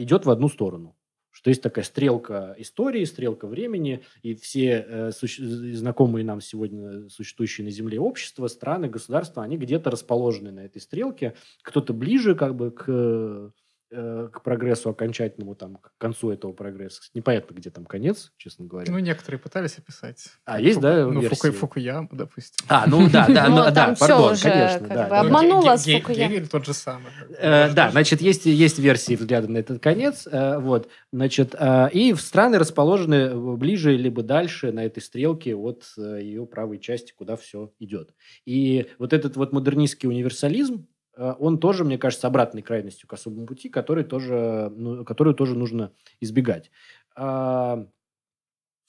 идет 0.00 0.26
в 0.26 0.30
одну 0.30 0.48
сторону 0.48 0.96
что 1.44 1.50
есть 1.50 1.60
такая 1.60 1.84
стрелка 1.84 2.54
истории, 2.56 3.04
стрелка 3.04 3.46
времени, 3.46 4.02
и 4.22 4.34
все 4.34 4.82
э, 4.88 5.10
знакомые 5.10 6.24
нам 6.24 6.40
сегодня 6.40 7.10
существующие 7.10 7.66
на 7.66 7.70
Земле 7.70 8.00
общества, 8.00 8.46
страны, 8.46 8.88
государства, 8.88 9.42
они 9.42 9.58
где-то 9.58 9.90
расположены 9.90 10.52
на 10.52 10.60
этой 10.60 10.80
стрелке. 10.80 11.34
Кто-то 11.60 11.92
ближе 11.92 12.34
как 12.34 12.56
бы 12.56 12.70
к 12.70 13.52
э, 13.94 14.28
к 14.32 14.42
прогрессу 14.42 14.90
окончательному, 14.90 15.54
там, 15.54 15.76
к 15.76 15.92
концу 15.98 16.30
этого 16.30 16.52
прогресса. 16.52 17.02
Непонятно, 17.14 17.54
где 17.54 17.70
там 17.70 17.84
конец, 17.84 18.32
честно 18.36 18.66
говоря. 18.66 18.90
Ну, 18.92 18.98
некоторые 18.98 19.38
пытались 19.38 19.78
описать. 19.78 20.24
А, 20.44 20.60
есть, 20.60 20.80
да, 20.80 21.06
Ну, 21.06 21.20
версии? 21.20 21.34
Фуку, 21.36 21.52
Фукуяма, 21.56 22.08
допустим. 22.12 22.66
А, 22.68 22.86
ну 22.86 23.08
да, 23.08 23.26
да, 23.28 23.48
Ну, 23.48 23.56
ну, 23.64 23.70
да, 23.72 23.94
пардон, 23.98 24.32
уже 24.32 24.42
конечно, 24.42 24.88
да. 24.88 25.20
обманула 25.20 25.76
Ге- 25.84 26.00
Фукуяма. 26.00 26.46
Тот 26.46 26.66
же 26.66 26.74
самый. 26.74 27.06
Э, 27.38 27.72
да, 27.72 27.90
значит, 27.90 28.20
есть, 28.20 28.46
есть 28.46 28.78
версии 28.78 29.14
взгляда 29.14 29.48
на 29.48 29.58
этот 29.58 29.82
конец. 29.82 30.26
э, 30.30 30.58
вот, 30.58 30.88
значит, 31.12 31.54
э, 31.58 31.88
и 31.92 32.12
в 32.12 32.20
страны 32.20 32.58
расположены 32.58 33.34
ближе 33.56 33.96
либо 33.96 34.22
дальше 34.22 34.72
на 34.72 34.84
этой 34.84 35.00
стрелке 35.00 35.54
от 35.54 35.84
э, 35.96 36.20
ее 36.22 36.46
правой 36.46 36.78
части, 36.78 37.12
куда 37.16 37.36
все 37.36 37.72
идет. 37.78 38.14
И 38.44 38.86
вот 38.98 39.12
этот 39.12 39.36
вот 39.36 39.52
модернистский 39.52 40.08
универсализм, 40.08 40.86
он 41.16 41.58
тоже, 41.58 41.84
мне 41.84 41.98
кажется, 41.98 42.26
обратной 42.26 42.62
крайностью 42.62 43.08
к 43.08 43.12
особому 43.12 43.46
пути, 43.46 43.68
который 43.68 44.04
тоже, 44.04 44.72
ну, 44.76 45.04
которую 45.04 45.34
тоже 45.34 45.54
нужно 45.56 45.92
избегать. 46.20 46.70
А, 47.16 47.86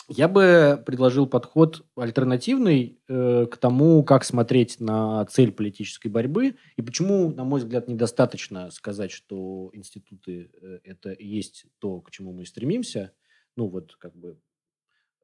Я 0.08 0.28
бы 0.28 0.84
предложил 0.86 1.26
подход 1.26 1.84
альтернативный 1.96 3.00
э, 3.08 3.48
к 3.48 3.58
тому, 3.58 4.04
как 4.04 4.24
смотреть 4.24 4.80
на 4.80 5.26
цель 5.26 5.52
политической 5.52 6.10
борьбы 6.10 6.58
и 6.78 6.82
почему, 6.84 7.32
на 7.32 7.44
мой 7.44 7.60
взгляд, 7.60 7.88
недостаточно 7.88 8.70
сказать, 8.70 9.10
что 9.12 9.72
институты 9.74 10.52
э, 10.62 10.80
это 10.84 11.12
и 11.12 11.26
есть 11.28 11.66
то, 11.80 12.02
к 12.02 12.12
чему 12.12 12.34
мы 12.34 12.46
стремимся. 12.46 13.14
Ну 13.56 13.68
вот 13.68 13.96
как 13.96 14.16
бы 14.16 14.38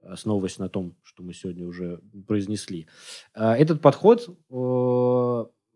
основываясь 0.04 0.58
на 0.58 0.68
том, 0.68 0.96
что 1.04 1.22
мы 1.22 1.34
сегодня 1.34 1.64
уже 1.68 2.02
произнесли. 2.28 2.88
А, 3.36 3.56
Этот 3.56 3.82
подход 3.82 4.28
э, 4.28 4.34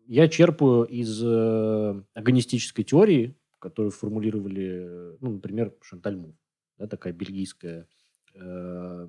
я 0.06 0.28
черпаю 0.28 0.84
из 0.84 1.22
э, 1.24 2.02
агонистической 2.14 2.84
теории, 2.84 3.34
которую 3.58 3.90
формулировали, 3.92 5.12
э, 5.12 5.16
ну, 5.20 5.32
например, 5.32 5.72
Шанталь 5.82 6.16
Муф, 6.16 6.34
да, 6.78 6.86
такая 6.86 7.12
бельгийская 7.12 7.86
э, 8.34 9.06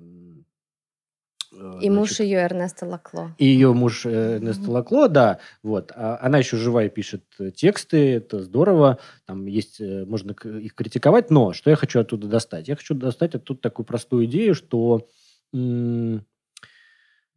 э, 1.52 1.78
И 1.82 1.90
муж 1.90 2.20
ее 2.20 2.38
Эрнесто 2.38 2.86
Лакло. 2.86 3.34
и 3.38 3.44
ее 3.46 3.72
муж 3.72 4.04
э, 4.06 4.36
Эрнесто 4.36 4.70
Лакло, 4.70 5.08
да, 5.08 5.38
вот. 5.62 5.92
А 5.94 6.18
она 6.20 6.38
еще 6.38 6.56
жива 6.56 6.84
и 6.84 6.88
пишет 6.90 7.24
тексты, 7.56 8.14
это 8.14 8.40
здорово. 8.42 8.98
Там 9.26 9.46
есть, 9.46 9.80
можно 9.80 10.32
их 10.32 10.74
критиковать, 10.74 11.30
но 11.30 11.52
что 11.52 11.70
я 11.70 11.76
хочу 11.76 12.00
оттуда 12.00 12.26
достать? 12.28 12.68
Я 12.68 12.76
хочу 12.76 12.94
достать 12.94 13.34
оттуда 13.34 13.60
такую 13.60 13.86
простую 13.86 14.26
идею, 14.26 14.54
что 14.54 15.06
м, 15.54 16.24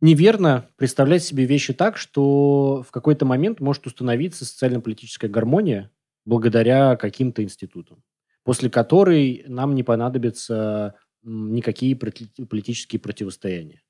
неверно 0.01 0.67
представлять 0.77 1.23
себе 1.23 1.45
вещи 1.45 1.73
так, 1.73 1.97
что 1.97 2.83
в 2.87 2.91
какой-то 2.91 3.25
момент 3.25 3.59
может 3.59 3.85
установиться 3.85 4.45
социально-политическая 4.45 5.27
гармония 5.27 5.91
благодаря 6.25 6.95
каким-то 6.97 7.43
институтам, 7.43 8.03
после 8.43 8.69
которой 8.69 9.43
нам 9.47 9.75
не 9.75 9.83
понадобятся 9.83 10.95
никакие 11.23 11.95
политические 11.95 12.99
противостояния. 12.99 13.81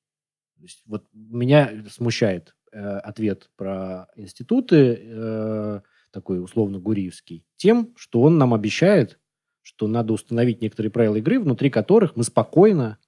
То 0.57 0.63
есть 0.63 0.83
вот 0.85 1.05
меня 1.13 1.85
смущает 1.89 2.55
э, 2.71 2.79
ответ 2.79 3.49
про 3.55 4.07
институты, 4.15 4.99
э, 5.01 5.81
такой 6.11 6.43
условно 6.43 6.77
гуриевский, 6.77 7.45
тем, 7.55 7.93
что 7.95 8.21
он 8.21 8.37
нам 8.37 8.53
обещает, 8.53 9.17
что 9.61 9.87
надо 9.87 10.13
установить 10.13 10.61
некоторые 10.61 10.91
правила 10.91 11.15
игры, 11.15 11.39
внутри 11.39 11.69
которых 11.69 12.15
мы 12.15 12.23
спокойно 12.23 12.99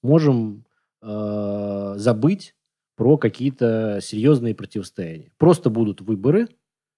сможем 0.00 0.65
э, 1.02 1.94
забыть 1.96 2.54
про 2.96 3.18
какие-то 3.18 4.00
серьезные 4.02 4.54
противостояния. 4.54 5.32
Просто 5.36 5.70
будут 5.70 6.00
выборы, 6.00 6.48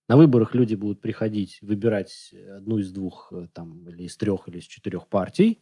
на 0.08 0.16
выборах 0.16 0.54
люди 0.54 0.74
будут 0.74 1.00
приходить, 1.00 1.58
выбирать 1.60 2.32
одну 2.56 2.78
из 2.78 2.92
двух, 2.92 3.32
э, 3.32 3.48
там, 3.52 3.88
или 3.88 4.04
из 4.04 4.16
трех, 4.16 4.48
или 4.48 4.58
из 4.58 4.64
четырех 4.64 5.06
партий, 5.08 5.60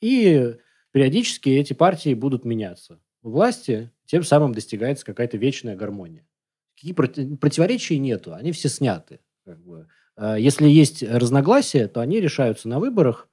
и 0.00 0.56
периодически 0.92 1.48
эти 1.50 1.72
партии 1.72 2.14
будут 2.14 2.44
меняться 2.44 3.00
у 3.22 3.30
власти, 3.30 3.90
тем 4.06 4.22
самым 4.22 4.54
достигается 4.54 5.04
какая-то 5.04 5.36
вечная 5.36 5.76
гармония. 5.76 6.26
Какие 6.74 6.92
проти- 6.92 7.36
противоречий 7.36 7.98
нету, 7.98 8.34
они 8.34 8.52
все 8.52 8.68
сняты. 8.68 9.20
Как 9.44 9.58
бы. 9.64 9.88
А 10.16 10.36
Если 10.36 10.68
есть 10.68 11.02
разногласия, 11.02 11.88
то 11.88 12.00
они 12.00 12.20
решаются 12.20 12.68
на 12.68 12.78
выборах. 12.78 13.27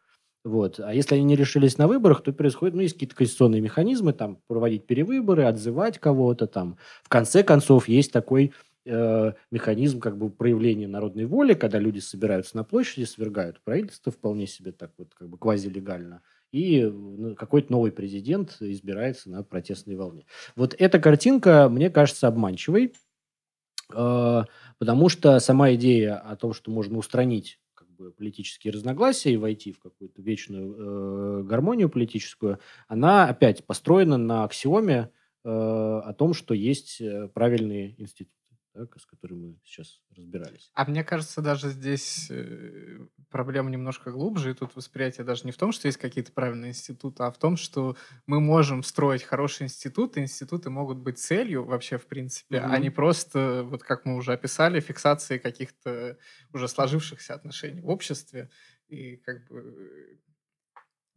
Вот. 0.46 0.80
А 0.80 0.94
если 0.94 1.16
они 1.16 1.24
не 1.24 1.36
решились 1.36 1.80
на 1.80 1.88
выборах, 1.88 2.22
то 2.22 2.32
происходит, 2.32 2.76
ну, 2.76 2.82
есть 2.82 2.94
какие-то 2.94 3.16
конституционные 3.16 3.62
механизмы, 3.62 4.14
там, 4.14 4.38
проводить 4.48 4.86
перевыборы, 4.86 5.46
отзывать 5.46 5.98
кого-то, 5.98 6.46
там. 6.46 6.78
В 7.04 7.10
конце 7.10 7.42
концов, 7.42 7.88
есть 7.88 8.12
такой 8.12 8.54
э, 8.86 9.32
механизм 9.50 10.00
как 10.00 10.20
бы 10.20 10.30
проявления 10.30 10.88
народной 10.88 11.26
воли, 11.26 11.56
когда 11.56 11.80
люди 11.80 11.98
собираются 11.98 12.56
на 12.58 12.64
площади, 12.64 13.06
свергают 13.06 13.60
правительство 13.64 14.12
вполне 14.12 14.46
себе 14.46 14.72
так 14.72 14.92
вот 15.00 15.16
как 15.16 15.30
бы 15.30 15.40
квазилегально, 15.40 16.22
и 16.52 16.84
ну, 16.84 17.34
какой-то 17.36 17.72
новый 17.72 17.92
президент 17.92 18.58
избирается 18.60 19.32
на 19.32 19.42
протестной 19.44 19.96
волне. 19.96 20.28
Вот 20.56 20.76
эта 20.78 21.00
картинка, 21.00 21.70
мне 21.70 21.90
кажется, 21.90 22.28
обманчивой, 22.28 22.94
э, 23.92 24.44
потому 24.78 25.10
что 25.10 25.40
сама 25.40 25.74
идея 25.74 26.18
о 26.18 26.36
том, 26.36 26.54
что 26.54 26.70
можно 26.70 27.00
устранить 27.00 27.60
бы, 27.96 28.12
политические 28.12 28.74
разногласия 28.74 29.34
и 29.34 29.38
войти 29.38 29.72
в 29.72 29.80
какую-то 29.80 30.22
вечную 30.22 30.76
э, 30.76 31.44
гармонию 31.44 31.90
политическую, 31.90 32.60
она 32.88 33.28
опять 33.28 33.66
построена 33.66 34.18
на 34.18 34.44
аксиоме 34.44 35.12
э, 35.44 35.50
о 35.50 36.14
том, 36.14 36.34
что 36.34 36.54
есть 36.54 37.02
э, 37.02 37.28
правильные 37.34 38.00
институты, 38.02 38.36
да, 38.74 38.88
с 38.98 39.06
которыми 39.06 39.48
мы 39.48 39.60
сейчас 39.64 40.02
разбирались. 40.16 40.70
А 40.74 40.86
мне 40.86 41.04
кажется, 41.04 41.42
даже 41.42 41.70
здесь 41.70 42.28
э, 42.30 42.95
проблема 43.36 43.70
немножко 43.70 44.12
глубже, 44.12 44.52
и 44.52 44.54
тут 44.54 44.78
восприятие 44.78 45.26
даже 45.26 45.44
не 45.44 45.52
в 45.52 45.58
том, 45.58 45.74
что 45.74 45.88
есть 45.90 45.98
какие-то 45.98 46.32
правильные 46.32 46.70
институты, 46.72 47.24
а 47.24 47.32
в 47.32 47.38
том, 47.38 47.58
что 47.58 47.98
мы 48.28 48.40
можем 48.40 48.82
строить 48.82 49.24
хорошие 49.24 49.66
институты, 49.66 50.22
институты 50.22 50.70
могут 50.70 51.00
быть 51.00 51.20
целью 51.20 51.66
вообще, 51.66 51.98
в 51.98 52.08
принципе, 52.08 52.60
а 52.62 52.80
Мгм. 52.80 52.80
не 52.80 52.90
просто, 52.92 53.64
вот 53.66 53.84
как 53.84 54.06
мы 54.06 54.16
уже 54.16 54.32
описали, 54.32 54.80
фиксации 54.80 55.38
каких-то 55.38 56.18
уже 56.54 56.70
сложившихся 56.70 57.34
отношений 57.34 57.82
в 57.82 57.90
обществе. 57.90 58.50
И 58.88 59.18
как 59.18 59.46
бы 59.50 60.18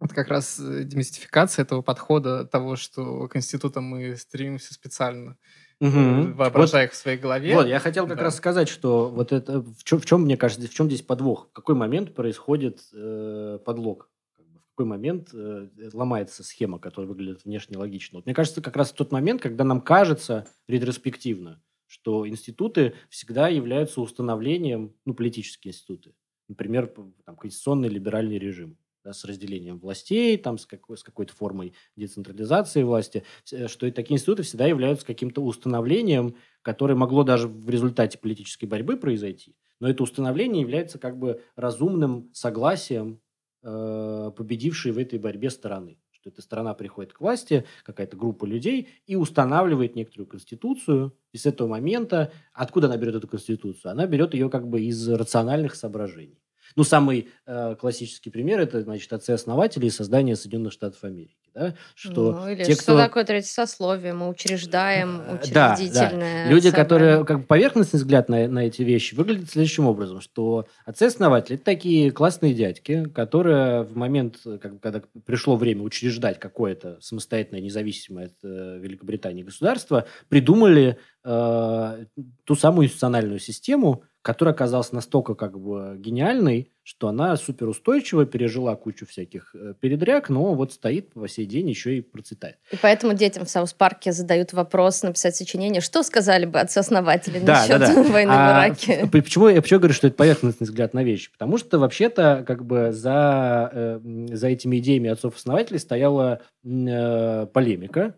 вот 0.01 0.13
как 0.13 0.29
раз 0.29 0.59
э, 0.61 0.85
демистификация 0.85 1.65
этого 1.65 1.83
подхода 1.83 2.45
того, 2.45 2.77
что 2.77 3.29
к 3.29 3.37
институтам 3.37 3.85
мы 3.85 4.17
стремимся 4.17 4.75
специально, 4.75 5.37
Мгм. 5.81 6.35
воображая 6.37 6.87
их 6.87 6.93
в 6.93 6.97
своей 6.97 7.19
голове. 7.19 7.55
Вот, 7.55 7.67
я 7.69 7.79
хотел 7.79 8.07
как 8.07 8.17
Да. 8.19 8.25
раз 8.25 8.37
сказать, 8.37 8.69
что 8.69 9.09
вот 9.11 9.33
это 9.33 9.61
в 9.63 9.85
чем, 9.85 10.01
в 10.01 10.07
чем 10.07 10.23
мне 10.23 10.37
кажется, 10.37 10.67
в 10.67 10.75
чем 10.75 10.87
здесь 10.89 11.03
подвох? 11.03 11.49
В 11.51 11.53
какой 11.53 11.75
момент 11.77 12.15
происходит 12.15 12.81
э, 12.93 13.59
подлог? 13.65 14.11
В 14.39 14.77
какой 14.77 14.87
момент 14.87 15.31
э, 15.35 15.69
ломается 15.93 16.45
схема, 16.45 16.79
которая 16.79 17.09
выглядит 17.09 17.45
внешне 17.45 17.77
логично? 17.79 18.19
Вот 18.19 18.27
мне 18.27 18.35
кажется, 18.35 18.61
как 18.63 18.77
раз 18.77 18.91
в 18.93 18.95
тот 18.95 19.13
момент, 19.13 19.41
когда 19.43 19.65
нам 19.65 19.81
кажется 19.81 20.47
ретроспективно, 20.69 21.63
что 21.87 22.29
институты 22.29 22.95
всегда 23.09 23.49
являются 23.49 24.01
установлением, 24.01 24.95
ну, 25.05 25.15
политические 25.15 25.73
институты. 25.73 26.15
Например, 26.49 26.87
там, 27.25 27.37
конституционный 27.37 27.89
либеральный 27.89 28.39
режим 28.39 28.79
да, 29.09 29.15
с 29.15 29.25
разделением 29.25 29.79
властей, 29.79 30.37
там, 30.37 30.59
с, 30.59 30.67
какой, 30.67 30.99
с 30.99 31.03
какой-то 31.03 31.33
формой 31.33 31.73
децентрализации 31.97 32.83
власти, 32.83 33.25
что 33.45 33.87
и 33.87 33.91
такие 33.91 34.17
институты 34.17 34.43
всегда 34.43 34.67
являются 34.67 35.07
каким-то 35.07 35.43
установлением, 35.43 36.37
которое 36.63 36.95
могло 36.95 37.25
даже 37.25 37.49
в 37.49 37.71
результате 37.71 38.19
политической 38.19 38.67
борьбы 38.67 38.97
произойти, 38.99 39.57
но 39.81 39.89
это 39.89 40.03
установление 40.03 40.61
является 40.61 40.99
как 40.99 41.19
бы 41.19 41.41
разумным 41.57 42.29
согласием 42.35 43.21
э, 43.63 44.31
победившей 44.37 44.93
в 44.93 44.99
этой 44.99 45.19
борьбе 45.19 45.51
стороны. 45.51 45.99
Что 46.11 46.31
эта 46.31 46.43
сторона 46.43 46.75
приходит 46.75 47.13
к 47.13 47.21
власти, 47.21 47.65
какая-то 47.85 48.17
группа 48.17 48.45
людей, 48.45 48.89
и 49.07 49.15
устанавливает 49.15 49.95
некоторую 49.95 50.27
конституцию. 50.27 51.17
И 51.33 51.39
с 51.39 51.47
этого 51.47 51.69
момента, 51.69 52.33
откуда 52.53 52.89
она 52.89 52.97
берет 52.97 53.15
эту 53.15 53.29
конституцию? 53.29 53.93
Она 53.93 54.07
берет 54.07 54.35
ее 54.35 54.51
как 54.51 54.69
бы 54.69 54.83
из 54.83 55.09
рациональных 55.09 55.77
соображений. 55.77 56.43
Ну, 56.77 56.85
самый 56.85 57.29
э, 57.47 57.77
классический 57.79 58.31
пример– 58.31 58.61
это, 58.61 58.83
значит, 58.83 59.13
отцы-основатели 59.13 59.87
и 59.87 59.91
создание 59.91 60.37
Соединенных 60.37 60.73
Штатов 60.73 61.05
Америки. 61.05 61.35
Да? 61.55 61.75
Что 61.95 62.33
ну, 62.33 62.49
или 62.49 62.65
те, 62.65 62.75
что 62.75 62.83
кто... 62.83 62.99
такое 62.99 63.25
третье 63.25 63.49
сословие? 63.49 64.13
Мы 64.13 64.29
учреждаем 64.29 65.19
Э, 65.29 65.39
да, 65.53 65.69
да. 65.69 65.75
учредительное 65.75 66.49
Люди, 66.49 66.67
собрание. 66.67 66.85
которые 66.85 67.25
как 67.25 67.41
бы 67.41 67.47
поверхностный 67.47 67.99
взгляд 67.99 68.29
на, 68.29 68.49
на 68.49 68.67
эти 68.67 68.83
вещи 68.83 69.15
выглядит 69.15 69.51
следующим 69.51 69.87
образом, 69.87 70.21
что 70.21 70.67
отцы-основатели 70.85 71.57
это 71.57 71.65
такие 71.65 72.11
классные 72.11 72.55
дядьки, 72.55 73.09
которые 73.15 73.83
в 73.83 73.97
момент, 73.97 74.39
как 74.61 74.75
бы, 74.75 74.79
когда 74.79 75.03
пришло 75.25 75.57
время 75.57 75.83
учреждать 75.83 76.39
какое-то 76.39 76.99
самостоятельное, 77.01 77.61
независимое 77.61 78.27
от 78.27 78.35
э, 78.43 78.79
Великобритании 78.79 79.43
государство, 79.43 80.07
придумали 80.29 80.99
э, 81.25 82.05
ту 82.45 82.55
самую 82.55 82.87
институциональную 82.87 83.39
систему, 83.39 84.05
которая 84.29 84.55
оказалась 84.55 84.93
настолько 84.93 85.35
как 85.35 85.59
бы 85.59 85.97
гениальной, 85.99 86.71
что 86.83 87.09
она 87.09 87.35
суперустойчива, 87.39 88.27
пережила 88.27 88.77
кучу 88.77 89.07
всяких 89.07 89.55
э, 89.55 89.73
передряг, 89.81 90.29
но 90.29 90.53
вот 90.53 90.75
стоит 90.75 91.15
по 91.15 91.27
сей 91.29 91.47
день 91.47 91.67
еще 91.71 91.97
и 91.97 92.03
процветает. 92.03 92.57
И 92.71 92.77
поэтому 92.77 93.15
детям 93.15 93.47
в 93.47 93.49
Саус-парке 93.49 94.13
задают 94.13 94.53
вопрос 94.53 95.03
написать 95.03 95.35
сочинение, 95.35 95.81
что 95.81 96.03
сказали 96.03 96.45
бы 96.45 96.61
отцы-основатели 96.61 97.39
Да, 97.39 97.55
насчет 97.55 97.79
да, 97.81 97.95
да. 97.95 98.03
войны 98.13 98.31
в 98.33 98.35
А 98.35 98.67
Ираке. 98.69 99.07
п- 99.11 99.23
Почему 99.23 99.49
я 99.49 99.63
почему 99.63 99.81
говорю, 99.81 99.95
что 99.95 100.09
это 100.09 100.17
поверхностный 100.17 100.67
взгляд 100.67 100.93
на 100.93 101.03
вещи? 101.03 101.33
Потому 101.33 101.57
что 101.57 101.79
вообще-то 101.79 102.45
как 102.47 102.67
бы 102.67 102.93
за, 102.93 103.71
э, 103.73 104.01
за 104.35 104.49
этими 104.49 104.77
идеями 104.77 105.09
отцов-основателей 105.09 105.79
стояла 105.79 106.43
э, 106.67 107.47
полемика. 107.47 108.15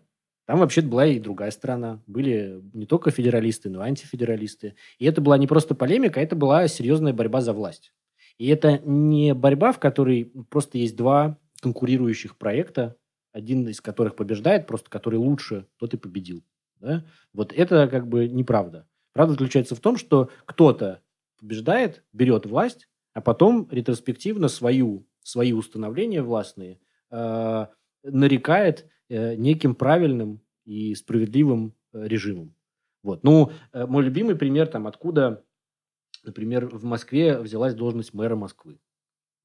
Там 0.51 0.59
вообще-то 0.59 0.89
была 0.89 1.05
и 1.05 1.17
другая 1.17 1.49
сторона. 1.49 2.01
Были 2.07 2.61
не 2.73 2.85
только 2.85 3.09
федералисты, 3.09 3.69
но 3.69 3.85
и 3.85 3.87
антифедералисты. 3.87 4.75
И 4.99 5.05
это 5.05 5.21
была 5.21 5.37
не 5.37 5.47
просто 5.47 5.75
полемика, 5.75 6.19
это 6.19 6.35
была 6.35 6.67
серьезная 6.67 7.13
борьба 7.13 7.39
за 7.39 7.53
власть. 7.53 7.93
И 8.37 8.49
это 8.49 8.79
не 8.79 9.33
борьба, 9.33 9.71
в 9.71 9.79
которой 9.79 10.25
просто 10.49 10.77
есть 10.77 10.97
два 10.97 11.39
конкурирующих 11.61 12.37
проекта, 12.37 12.97
один 13.31 13.65
из 13.69 13.79
которых 13.79 14.17
побеждает, 14.17 14.67
просто 14.67 14.89
который 14.89 15.15
лучше, 15.15 15.67
тот 15.77 15.93
и 15.93 15.97
победил. 15.97 16.43
Да? 16.81 17.05
Вот 17.31 17.53
это 17.53 17.87
как 17.87 18.09
бы 18.09 18.27
неправда. 18.27 18.85
Правда 19.13 19.35
заключается 19.35 19.75
в 19.75 19.79
том, 19.79 19.95
что 19.95 20.31
кто-то 20.43 21.01
побеждает, 21.39 22.03
берет 22.11 22.45
власть, 22.45 22.89
а 23.13 23.21
потом 23.21 23.69
ретроспективно 23.71 24.49
свою, 24.49 25.07
свои 25.23 25.53
установления 25.53 26.21
властные 26.21 26.81
э, 27.09 27.67
нарекает 28.03 28.89
неким 29.35 29.75
правильным 29.75 30.41
и 30.65 30.95
справедливым 30.95 31.73
э, 31.93 32.07
режимом. 32.07 32.55
Вот. 33.03 33.23
Ну, 33.23 33.51
э, 33.73 33.85
мой 33.85 34.03
любимый 34.03 34.35
пример, 34.35 34.67
там, 34.67 34.87
откуда, 34.87 35.43
например, 36.23 36.67
в 36.67 36.83
Москве 36.83 37.39
взялась 37.39 37.73
должность 37.73 38.13
мэра 38.13 38.35
Москвы. 38.35 38.79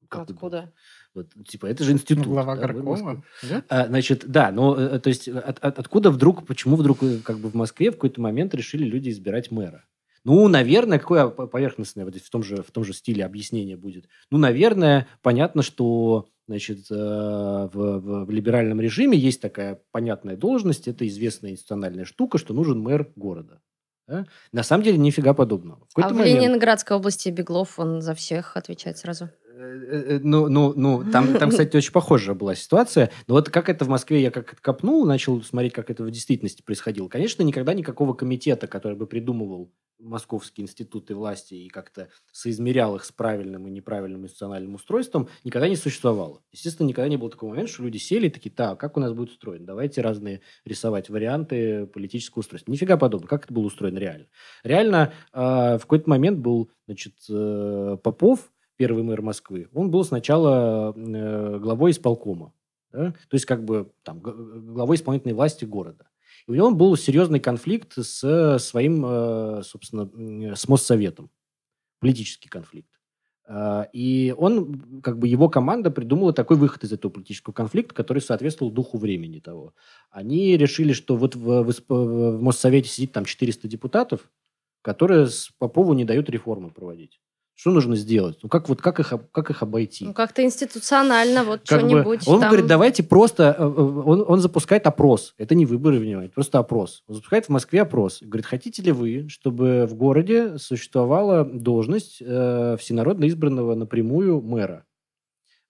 Как 0.09 0.29
Откуда? 0.29 0.73
Вот, 1.13 1.33
типа, 1.47 1.65
это 1.65 1.83
же 1.83 1.91
институт. 1.91 2.25
Ну, 2.25 2.31
Глава 2.31 2.55
да, 2.55 2.67
горкома. 2.67 3.23
Нет? 3.43 3.65
А, 3.67 3.87
Значит, 3.87 4.25
да, 4.25 4.51
но 4.51 4.75
э, 4.79 4.99
то 4.99 5.09
есть 5.09 5.27
от- 5.27 5.59
от- 5.59 5.79
откуда 5.79 6.11
вдруг, 6.11 6.45
почему 6.45 6.77
вдруг 6.77 7.03
э, 7.03 7.17
как 7.23 7.39
бы 7.39 7.49
в 7.49 7.55
Москве 7.55 7.89
в 7.91 7.95
какой-то 7.95 8.21
момент 8.21 8.55
решили 8.55 8.85
люди 8.85 9.09
избирать 9.09 9.51
мэра? 9.51 9.85
Ну, 10.23 10.47
наверное, 10.47 10.99
какое 10.99 11.27
по- 11.27 11.47
поверхностное 11.47 12.05
вот 12.05 12.15
в 12.15 12.29
том 12.29 12.43
же 12.43 12.61
в 12.63 12.71
том 12.71 12.85
же 12.85 12.93
стиле 12.93 13.25
объяснение 13.25 13.75
будет. 13.75 14.07
Ну, 14.31 14.37
наверное, 14.37 15.07
понятно, 15.21 15.61
что 15.61 16.29
значит 16.47 16.89
э, 16.89 16.95
в, 16.95 17.69
в- 17.73 18.25
в 18.25 18.29
либеральном 18.31 18.79
режиме 18.81 19.17
есть 19.17 19.41
такая 19.41 19.81
понятная 19.91 20.35
должность, 20.37 20.87
это 20.87 21.07
известная 21.07 21.51
институциональная 21.51 22.05
штука, 22.05 22.37
что 22.37 22.53
нужен 22.53 22.79
мэр 22.79 23.11
города. 23.15 23.61
да? 24.07 24.25
На 24.53 24.63
самом 24.63 24.83
деле 24.83 24.97
нифига 24.97 25.33
подобного. 25.33 25.85
В 25.95 25.99
А 25.99 26.09
в 26.09 26.13
момент- 26.13 26.41
Ленинградской 26.41 26.95
области 26.97 27.29
Беглов, 27.29 27.77
он 27.79 28.01
за 28.01 28.13
всех 28.15 28.55
отвечает 28.55 28.97
сразу. 28.97 29.29
Э, 29.57 30.15
э, 30.15 30.19
Ну, 30.23 30.49
ну, 30.49 30.73
ну, 30.75 31.03
там, 31.11 31.33
там, 31.33 31.49
кстати, 31.49 31.75
очень 31.75 31.91
похожая 31.91 32.35
была 32.35 32.53
ситуация. 32.55 33.11
Но 33.27 33.33
вот 33.33 33.49
как 33.49 33.69
это 33.69 33.85
в 33.85 33.89
Москве, 33.89 34.21
я 34.21 34.31
как 34.31 34.61
копнул, 34.61 35.05
начал 35.05 35.41
смотреть, 35.41 35.73
как 35.73 35.89
это 35.89 36.03
в 36.03 36.11
действительности 36.11 36.61
происходило. 36.61 37.07
Конечно, 37.07 37.43
никогда 37.43 37.73
никакого 37.73 38.13
комитета, 38.13 38.67
который 38.67 38.95
бы 38.97 39.07
придумывал 39.07 39.71
московские 39.99 40.65
институты 40.65 41.15
власти 41.15 41.55
и 41.55 41.69
как-то 41.69 42.09
соизмерял 42.31 42.95
их 42.95 43.03
с 43.03 43.11
правильным 43.11 43.67
и 43.67 43.71
неправильным 43.71 44.25
институциональным 44.25 44.75
устройством, 44.75 45.27
никогда 45.43 45.67
не 45.67 45.75
существовало. 45.75 46.43
Естественно, 46.51 46.87
никогда 46.87 47.09
не 47.09 47.17
было 47.17 47.31
такого 47.31 47.49
момента, 47.49 47.71
что 47.71 47.81
люди 47.81 47.97
сели 47.97 48.27
и 48.27 48.29
такие, 48.29 48.51
так, 48.51 48.79
как 48.79 48.95
у 48.95 48.99
нас 48.99 49.13
будет 49.13 49.31
устроено? 49.31 49.65
Давайте 49.65 50.01
разные 50.01 50.41
рисовать 50.65 51.09
варианты 51.09 51.87
политического 51.87 52.41
устройства. 52.41 52.71
Нифига 52.71 52.97
подобного. 52.97 53.27
Как 53.27 53.45
это 53.45 53.53
было 53.53 53.65
устроено 53.65 53.97
реально? 53.97 54.27
Реально 54.63 55.13
э, 55.33 55.39
в 55.77 55.79
какой-то 55.81 56.07
момент 56.09 56.37
был, 56.37 56.69
значит, 56.85 57.15
э, 57.27 57.97
Попов, 58.03 58.51
первый 58.77 59.03
мэр 59.03 59.21
Москвы, 59.21 59.67
он 59.73 59.91
был 59.91 60.03
сначала 60.03 60.93
э, 60.95 61.59
главой 61.59 61.91
исполкома, 61.91 62.53
да? 62.91 63.11
то 63.11 63.33
есть 63.33 63.45
как 63.45 63.65
бы 63.65 63.91
там 64.03 64.19
главой 64.21 64.95
исполнительной 64.95 65.33
власти 65.33 65.65
города. 65.65 66.07
И 66.47 66.51
у 66.51 66.53
него 66.53 66.71
был 66.71 66.95
серьезный 66.95 67.39
конфликт 67.39 67.93
с 67.97 68.59
своим, 68.59 69.03
э, 69.05 69.63
собственно, 69.63 70.55
с 70.55 70.67
Моссоветом, 70.67 71.29
политический 71.99 72.49
конфликт. 72.49 72.89
И 73.93 74.35
он, 74.37 75.01
как 75.01 75.17
бы 75.19 75.29
его 75.29 75.47
команда 75.47 75.89
придумала 75.89 76.33
такой 76.33 76.57
выход 76.57 76.83
из 76.83 76.91
этого 76.91 77.11
политического 77.11 77.53
конфликта, 77.53 77.95
который 77.95 78.19
соответствовал 78.19 78.73
духу 78.73 78.97
времени 78.97 79.39
того. 79.39 79.73
Они 80.09 80.57
решили, 80.57 80.91
что 80.91 81.15
вот 81.15 81.37
в, 81.37 81.63
в 81.63 81.73
в 81.87 82.41
Моссовете 82.41 82.89
сидит 82.89 83.13
там 83.13 83.23
400 83.23 83.69
депутатов, 83.69 84.29
которые 84.81 85.27
с 85.27 85.49
Попову 85.57 85.93
не 85.93 86.03
дают 86.03 86.29
реформы 86.29 86.71
проводить. 86.71 87.21
Что 87.59 87.71
нужно 87.71 87.95
сделать? 87.95 88.37
Ну, 88.43 88.49
как, 88.49 88.69
вот, 88.69 88.83
как, 88.83 88.99
их, 88.99 89.11
как 89.31 89.49
их 89.49 89.63
обойти? 89.63 90.05
Ну, 90.05 90.13
как-то 90.13 90.43
институционально, 90.43 91.43
вот 91.43 91.61
Как 91.67 91.81
бы 91.81 91.89
что-нибудь 91.89 92.27
он 92.27 92.39
там. 92.39 92.49
говорит, 92.49 92.67
давайте 92.67 93.01
просто... 93.01 93.55
э, 93.57 93.63
э, 93.63 93.65
Он, 93.65 94.23
он 94.27 94.39
запускает 94.41 94.85
опрос. 94.85 95.33
Это 95.39 95.55
не 95.55 95.65
выборы, 95.65 95.97
внимание, 95.97 96.29
просто 96.29 96.59
опрос. 96.59 97.03
Он 97.07 97.15
запускает 97.15 97.45
в 97.47 97.49
Москве 97.49 97.81
опрос. 97.81 98.19
Говорит, 98.21 98.45
хотите 98.45 98.83
ли 98.83 98.91
вы, 98.91 99.27
чтобы 99.29 99.87
в 99.89 99.95
городе 99.95 100.59
существовала 100.59 101.43
должность 101.45 102.21
э, 102.21 102.77
всенародно 102.79 103.27
избранного 103.27 103.73
напрямую 103.73 104.39
мэра? 104.39 104.85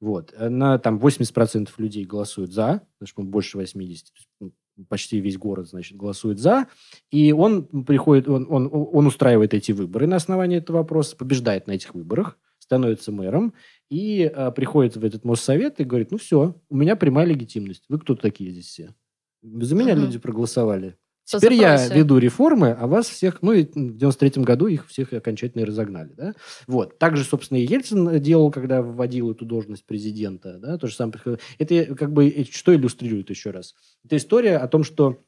Вот. 0.02 0.34
На 0.38 0.80
там 0.80 0.98
80% 1.00 1.70
людей 1.78 2.04
голосуют 2.04 2.52
за, 2.52 2.82
потому 3.00 3.08
что 3.08 3.22
больше 3.24 3.58
80, 3.58 4.08
то 4.08 4.12
есть, 4.14 4.27
почти 4.90 5.20
весь 5.20 5.38
город, 5.38 5.68
значит, 5.70 5.98
голосует 5.98 6.40
за. 6.40 6.68
И 7.12 7.32
он 7.32 7.66
приходит, 7.84 8.28
он, 8.28 8.48
он, 8.50 8.70
он 8.72 9.08
устраивает 9.08 9.54
эти 9.54 9.72
выборы 9.72 10.08
на 10.08 10.18
основании 10.18 10.58
этого 10.58 10.78
вопроса, 10.78 11.16
побеждает 11.16 11.68
на 11.68 11.72
этих 11.74 11.94
выборах, 11.94 12.38
становится 12.60 13.12
мэром 13.12 13.54
и 13.90 14.32
э, 14.34 14.52
приходит 14.52 14.98
в 14.98 15.04
этот 15.06 15.24
Моссовет 15.24 15.80
и 15.80 15.84
говорит, 15.84 16.12
ну 16.12 16.18
все, 16.18 16.56
у 16.70 16.76
меня 16.76 16.96
прямая 16.96 17.26
легитимность. 17.26 17.86
Вы 17.90 18.00
кто 18.00 18.16
такие 18.16 18.52
здесь 18.52 18.68
все? 18.68 18.94
За 19.42 19.76
меня 19.76 19.96
Мгм. 19.96 20.06
люди 20.06 20.20
проголосовали. 20.20 20.98
По 21.32 21.40
Теперь 21.40 21.56
я 21.56 21.88
веду 21.88 22.18
реформы, 22.18 22.72
а 22.72 22.88
вас 22.88 23.08
всех, 23.10 23.42
ну, 23.42 23.52
и 23.52 23.66
в 23.66 23.98
93 23.98 24.44
году 24.44 24.68
их 24.68 24.88
всех 24.88 25.12
окончательно 25.12 25.62
и 25.62 25.66
разогнали, 25.66 26.14
да? 26.14 26.34
Вот. 26.68 26.98
Также, 27.00 27.26
собственно, 27.26 27.58
и 27.58 27.66
Ельцин 27.66 28.22
делал, 28.22 28.50
когда 28.50 28.82
вводил 28.82 29.32
эту 29.32 29.46
должность 29.46 29.86
президента, 29.86 30.58
да, 30.58 30.78
то 30.78 30.88
же 30.88 30.96
самое. 30.96 31.20
Это 31.60 31.96
как 31.96 32.14
бы 32.14 32.30
э, 32.30 32.46
что 32.50 32.74
иллюстрирует 32.74 33.30
еще 33.30 33.52
раз? 33.52 33.76
Это 34.06 34.16
история 34.16 34.58
о 34.58 34.68
том, 34.70 34.86
что 34.86 35.22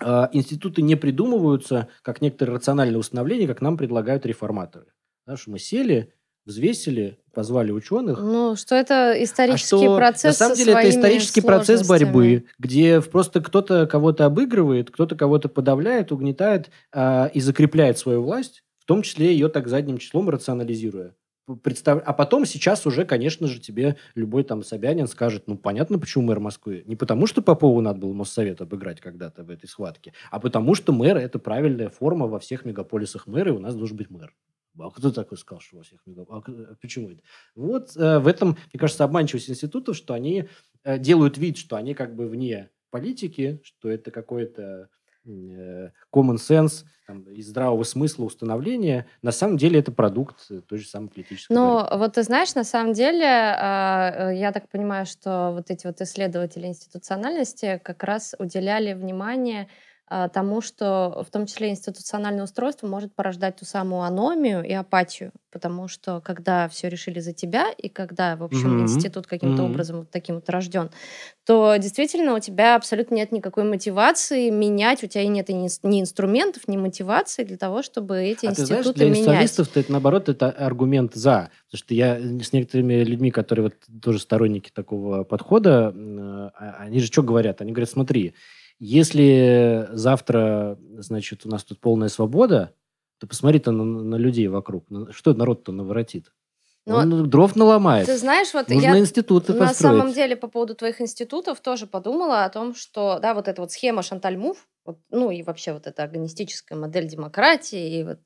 э, 0.00 0.28
институты 0.32 0.80
не 0.80 0.96
придумываются 0.96 1.88
как 2.02 2.22
некоторые 2.22 2.56
рациональные 2.56 2.98
установления, 2.98 3.46
как 3.46 3.60
нам 3.60 3.76
предлагают 3.76 4.24
реформаторы. 4.24 4.86
Да, 5.26 5.36
что 5.36 5.50
мы 5.50 5.58
сели, 5.58 6.14
взвесили, 6.48 7.18
позвали 7.34 7.70
ученых, 7.70 8.18
Ну, 8.20 8.56
что 8.56 8.74
это 8.74 9.12
а 9.12 9.22
исторический 9.22 9.76
что 9.76 9.96
процесс 9.96 10.40
на 10.40 10.46
самом 10.46 10.56
деле 10.56 10.72
это 10.72 10.88
исторический 10.88 11.40
процесс 11.42 11.86
борьбы, 11.86 12.46
где 12.58 13.00
просто 13.00 13.40
кто-то 13.40 13.86
кого-то 13.86 14.24
обыгрывает, 14.24 14.90
кто-то 14.90 15.14
кого-то 15.14 15.48
подавляет, 15.48 16.10
угнетает 16.10 16.70
а, 16.92 17.30
и 17.32 17.40
закрепляет 17.40 17.98
свою 17.98 18.22
власть, 18.22 18.64
в 18.78 18.86
том 18.86 19.02
числе 19.02 19.32
ее 19.32 19.48
так 19.48 19.68
задним 19.68 19.98
числом 19.98 20.30
рационализируя. 20.30 21.14
Представ... 21.62 22.02
А 22.04 22.12
потом 22.12 22.44
сейчас 22.44 22.86
уже, 22.86 23.04
конечно 23.04 23.46
же, 23.46 23.58
тебе 23.60 23.96
любой 24.14 24.42
там 24.42 24.62
Собянин 24.62 25.06
скажет, 25.06 25.44
ну, 25.46 25.56
понятно, 25.56 25.98
почему 25.98 26.24
мэр 26.24 26.40
Москвы. 26.40 26.82
Не 26.86 26.96
потому, 26.96 27.26
что 27.26 27.40
Попову 27.40 27.80
надо 27.80 28.00
было 28.00 28.12
Моссовет 28.12 28.60
обыграть 28.60 29.00
когда-то 29.00 29.44
в 29.44 29.50
этой 29.50 29.66
схватке, 29.66 30.12
а 30.30 30.40
потому, 30.40 30.74
что 30.74 30.92
мэр– 30.92 31.16
это 31.18 31.38
правильная 31.38 31.88
форма 31.88 32.26
во 32.26 32.38
всех 32.38 32.64
мегаполисах 32.64 33.26
мэра, 33.26 33.52
и 33.52 33.56
у 33.56 33.60
нас 33.60 33.74
должен 33.74 33.96
быть 33.96 34.10
мэр. 34.10 34.34
А 34.80 34.90
кто 34.90 35.10
такой 35.10 35.38
сказал, 35.38 35.60
что 35.60 35.76
во 35.78 35.82
всех 35.82 36.00
мегаполисах? 36.06 36.48
А 36.48 36.74
к- 36.74 36.80
почему 36.80 37.10
это? 37.10 37.22
Вот 37.54 37.96
э, 37.96 38.18
в 38.18 38.26
этом, 38.26 38.50
мне 38.72 38.78
кажется, 38.80 39.04
обманчивость 39.04 39.50
институтов, 39.50 39.96
что 39.96 40.14
они 40.14 40.48
э, 40.84 40.98
делают 40.98 41.38
вид, 41.38 41.56
что 41.56 41.76
они 41.76 41.94
как 41.94 42.14
бы 42.14 42.26
вне 42.28 42.70
политики, 42.90 43.60
что 43.64 43.88
это 43.90 44.10
какое-то 44.10 44.88
э, 45.26 45.90
common 46.14 46.36
sense 46.36 46.84
там, 47.06 47.22
и 47.24 47.42
здравого 47.42 47.82
смысла 47.84 48.24
установления. 48.24 49.06
На 49.22 49.32
самом 49.32 49.56
деле 49.56 49.80
это 49.80 49.92
продукт 49.92 50.46
э, 50.50 50.60
той 50.60 50.78
же 50.78 50.86
самой 50.88 51.08
политической 51.10 51.52
Ну, 51.54 51.74
борьбы. 51.82 51.98
вот 51.98 52.14
ты 52.14 52.22
знаешь, 52.22 52.54
на 52.54 52.64
самом 52.64 52.92
деле, 52.92 53.26
а, 53.26 54.30
э, 54.32 54.36
я 54.38 54.52
так 54.52 54.68
понимаю, 54.70 55.06
что 55.06 55.52
вот 55.54 55.70
эти 55.70 55.86
вот 55.86 56.00
исследователи 56.00 56.66
институциональности 56.66 57.80
как 57.82 58.04
раз 58.04 58.34
уделяли 58.38 58.92
внимание 58.94 59.68
тому, 60.32 60.60
что 60.60 61.24
в 61.26 61.30
том 61.30 61.46
числе 61.46 61.70
институциональное 61.70 62.44
устройство 62.44 62.86
может 62.86 63.14
порождать 63.14 63.56
ту 63.56 63.64
самую 63.64 64.02
аномию 64.02 64.64
и 64.64 64.72
апатию, 64.72 65.32
потому 65.52 65.88
что 65.88 66.20
когда 66.20 66.68
все 66.68 66.88
решили 66.88 67.20
за 67.20 67.32
тебя, 67.32 67.70
и 67.76 67.88
когда, 67.88 68.36
в 68.36 68.42
общем, 68.42 68.70
Мгм. 68.72 68.82
институт 68.82 69.26
каким-то 69.26 69.62
Мгм. 69.62 69.70
образом 69.72 69.98
вот 70.00 70.10
таким 70.10 70.36
вот 70.36 70.48
рожден, 70.48 70.90
то 71.44 71.76
действительно 71.76 72.34
у 72.34 72.38
тебя 72.40 72.76
абсолютно 72.76 73.14
нет 73.14 73.32
никакой 73.32 73.64
мотивации 73.64 74.50
менять, 74.50 75.02
у 75.02 75.06
тебя 75.06 75.26
нет 75.26 75.50
и 75.50 75.54
ни, 75.54 75.68
ни 75.86 76.00
инструментов, 76.00 76.68
ни 76.68 76.76
мотивации 76.76 77.44
для 77.44 77.56
того, 77.56 77.82
чтобы 77.82 78.18
эти 78.22 78.46
А 78.46 78.50
ты 78.54 78.64
знаешь, 78.66 78.84
институты 78.84 78.98
для 79.00 79.06
менять. 79.06 79.16
институционалистов 79.16 79.76
это 79.76 79.92
наоборот 79.92 80.28
это 80.28 80.50
аргумент 80.50 81.14
за. 81.14 81.50
Потому 81.70 81.78
что 81.84 81.94
я 81.94 82.18
с 82.18 82.52
некоторыми 82.52 83.02
людьми, 83.02 83.30
которые 83.30 83.64
вот 83.64 83.74
тоже 84.02 84.18
сторонники 84.20 84.70
такого 84.72 85.24
подхода, 85.24 85.88
а- 85.88 86.76
они 86.80 87.00
же 87.00 87.06
что 87.06 87.22
говорят? 87.22 87.60
Они 87.60 87.72
говорят, 87.72 87.90
смотри, 87.90 88.34
если 88.78 89.88
завтра, 89.92 90.78
значит, 90.98 91.46
у 91.46 91.48
нас 91.48 91.64
тут 91.64 91.80
полная 91.80 92.08
свобода, 92.08 92.74
то 93.18 93.26
посмотри-то 93.26 93.72
на, 93.72 93.84
на 93.84 94.16
людей 94.16 94.48
вокруг. 94.48 94.86
Что 95.10 95.34
народ-то 95.34 95.72
наворотит? 95.72 96.32
Но 96.86 96.96
Он 96.96 97.28
дров 97.28 97.54
наломает. 97.54 98.06
Ты 98.06 98.16
знаешь, 98.16 98.54
вот 98.54 98.68
Нужно 98.70 98.94
я 98.94 98.98
институты 98.98 99.52
на 99.52 99.66
построить. 99.66 99.98
самом 99.98 100.12
деле 100.12 100.36
по 100.36 100.48
поводу 100.48 100.74
твоих 100.74 101.02
институтов 101.02 101.60
тоже 101.60 101.86
подумала 101.86 102.44
о 102.44 102.48
том, 102.48 102.74
что, 102.74 103.18
да, 103.20 103.34
вот 103.34 103.46
эта 103.46 103.60
вот 103.60 103.72
схема 103.72 104.02
Шанталь 104.02 104.38
Мув, 104.38 104.66
вот, 104.88 104.98
ну 105.10 105.30
и 105.30 105.42
вообще 105.42 105.74
вот 105.74 105.86
эта 105.86 106.02
агонистическая 106.02 106.78
модель 106.78 107.06
демократии 107.06 107.98
и 107.98 108.04
вот 108.04 108.20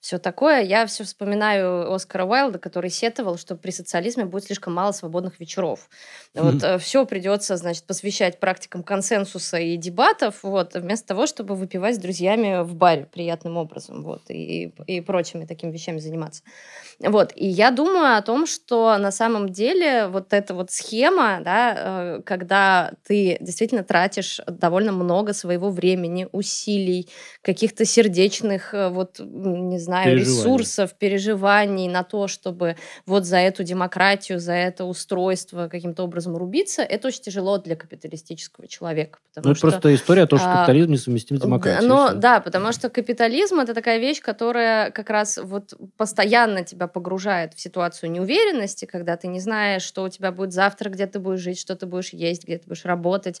все 0.00 0.18
такое, 0.18 0.62
я 0.62 0.86
все 0.86 1.02
вспоминаю 1.02 1.92
Оскара 1.92 2.24
Уайлда, 2.24 2.60
который 2.60 2.90
сетовал, 2.90 3.38
что 3.38 3.56
при 3.56 3.72
социализме 3.72 4.24
будет 4.24 4.44
слишком 4.44 4.72
мало 4.72 4.92
свободных 4.92 5.40
вечеров. 5.40 5.88
Вот 6.34 6.80
все 6.80 7.04
придется, 7.06 7.56
значит, 7.56 7.84
посвящать 7.84 8.38
практикам 8.38 8.84
консенсуса 8.84 9.58
и 9.58 9.76
дебатов, 9.76 10.44
вот, 10.44 10.74
вместо 10.74 11.08
того, 11.08 11.26
чтобы 11.26 11.56
выпивать 11.56 11.96
с 11.96 11.98
друзьями 11.98 12.62
в 12.62 12.76
баре 12.76 13.06
приятным 13.06 13.56
образом, 13.56 14.04
вот, 14.04 14.22
и, 14.28 14.72
и 14.86 15.00
прочими 15.00 15.44
такими 15.44 15.72
вещами 15.72 15.98
заниматься. 15.98 16.44
Вот, 17.00 17.32
и 17.34 17.46
я 17.46 17.72
думаю 17.72 18.16
о 18.16 18.22
том, 18.22 18.46
что 18.46 18.96
на 18.96 19.10
самом 19.10 19.48
деле 19.48 20.06
вот 20.06 20.32
эта 20.32 20.54
вот 20.54 20.70
схема, 20.70 21.40
да, 21.44 21.74
э, 21.76 22.22
когда 22.24 22.92
ты 23.06 23.38
действительно 23.40 23.82
тратишь 23.82 24.40
довольно 24.46 24.92
много 24.92 25.32
своего 25.32 25.70
времени, 25.70 25.95
усилий, 26.32 27.08
каких-то 27.42 27.84
сердечных, 27.84 28.74
э, 28.74 28.88
вот, 28.88 29.18
не 29.20 29.78
знаю, 29.78 30.12
Переживаний. 30.12 30.40
ресурсов, 30.40 30.94
переживаний 30.94 31.88
на 31.88 32.02
то, 32.02 32.28
чтобы 32.28 32.76
вот 33.06 33.24
за 33.24 33.38
эту 33.38 33.64
демократию, 33.64 34.38
за 34.38 34.52
это 34.52 34.84
устройство 34.84 35.68
каким-то 35.68 36.04
образом 36.04 36.36
рубиться, 36.36 36.82
это 36.82 37.08
очень 37.08 37.22
тяжело 37.22 37.58
для 37.58 37.76
капиталистического 37.76 38.68
человека. 38.68 39.18
Ну, 39.36 39.50
это 39.50 39.60
просто 39.60 39.94
история 39.94 40.22
о 40.22 40.26
том, 40.26 40.38
что 40.38 40.50
а, 40.50 40.56
капитализм 40.58 40.92
несовместим 40.92 41.38
с 41.38 41.40
демократией. 41.40 41.86
но 41.88 42.12
да, 42.14 42.40
потому 42.40 42.72
что 42.72 42.88
капитализм 42.88 43.60
это 43.60 43.74
такая 43.74 43.98
вещь, 43.98 44.20
которая 44.20 44.90
как 44.90 45.10
раз 45.10 45.38
вот 45.42 45.74
постоянно 45.96 46.64
тебя 46.64 46.86
погружает 46.86 47.54
в 47.54 47.60
ситуацию 47.60 48.10
неуверенности, 48.10 48.84
когда 48.84 49.16
ты 49.16 49.28
не 49.28 49.40
знаешь, 49.40 49.82
что 49.82 50.02
у 50.02 50.08
тебя 50.08 50.32
будет 50.32 50.52
завтра, 50.52 50.90
где 50.90 51.06
ты 51.06 51.18
будешь 51.18 51.40
жить, 51.40 51.58
что 51.60 51.76
ты 51.76 51.86
будешь 51.86 52.12
есть, 52.12 52.44
где 52.44 52.58
ты 52.58 52.66
будешь 52.66 52.84
работать. 52.84 53.40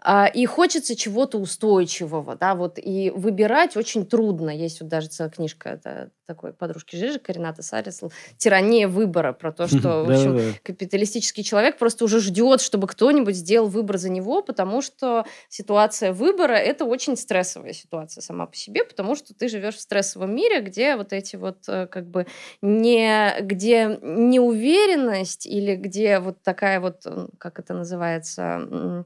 А, 0.00 0.26
И 0.26 0.46
хочется 0.46 0.96
чего-то 0.96 1.38
устойчивого, 1.38 1.91
да, 2.36 2.54
вот, 2.54 2.78
и 2.78 3.10
выбирать 3.14 3.76
очень 3.76 4.06
трудно. 4.06 4.50
Есть 4.50 4.80
вот 4.80 4.88
даже 4.88 5.08
целая 5.08 5.30
книжка 5.30 5.70
это 5.70 6.10
такой 6.26 6.52
подружки 6.52 6.96
Жижика, 6.96 7.32
Рената 7.32 7.62
Сарисл, 7.62 8.10
«Тирания 8.38 8.88
выбора», 8.88 9.32
про 9.32 9.52
то, 9.52 9.66
что, 9.66 10.04
в 10.04 10.10
общем, 10.10 10.54
капиталистический 10.62 11.44
человек 11.44 11.78
просто 11.78 12.04
уже 12.04 12.20
ждет, 12.20 12.60
чтобы 12.60 12.86
кто-нибудь 12.86 13.36
сделал 13.36 13.68
выбор 13.68 13.98
за 13.98 14.08
него, 14.08 14.42
потому 14.42 14.82
что 14.82 15.26
ситуация 15.48 16.12
выбора– 16.12 16.52
это 16.54 16.84
очень 16.84 17.16
стрессовая 17.16 17.72
ситуация 17.72 18.22
сама 18.22 18.46
по 18.46 18.56
себе, 18.56 18.84
потому 18.84 19.14
что 19.14 19.34
ты 19.34 19.48
живешь 19.48 19.76
в 19.76 19.80
стрессовом 19.80 20.34
мире, 20.34 20.60
где 20.60 20.96
вот 20.96 21.12
эти 21.12 21.36
вот 21.36 21.68
э, 21.68 21.86
как 21.86 22.08
бы 22.08 22.26
не, 22.62 23.34
где 23.40 23.98
неуверенность 24.00 25.46
или 25.46 25.76
где 25.76 26.18
вот 26.18 26.42
такая 26.42 26.80
вот, 26.80 27.06
как 27.38 27.58
это 27.58 27.74
называется, 27.74 29.04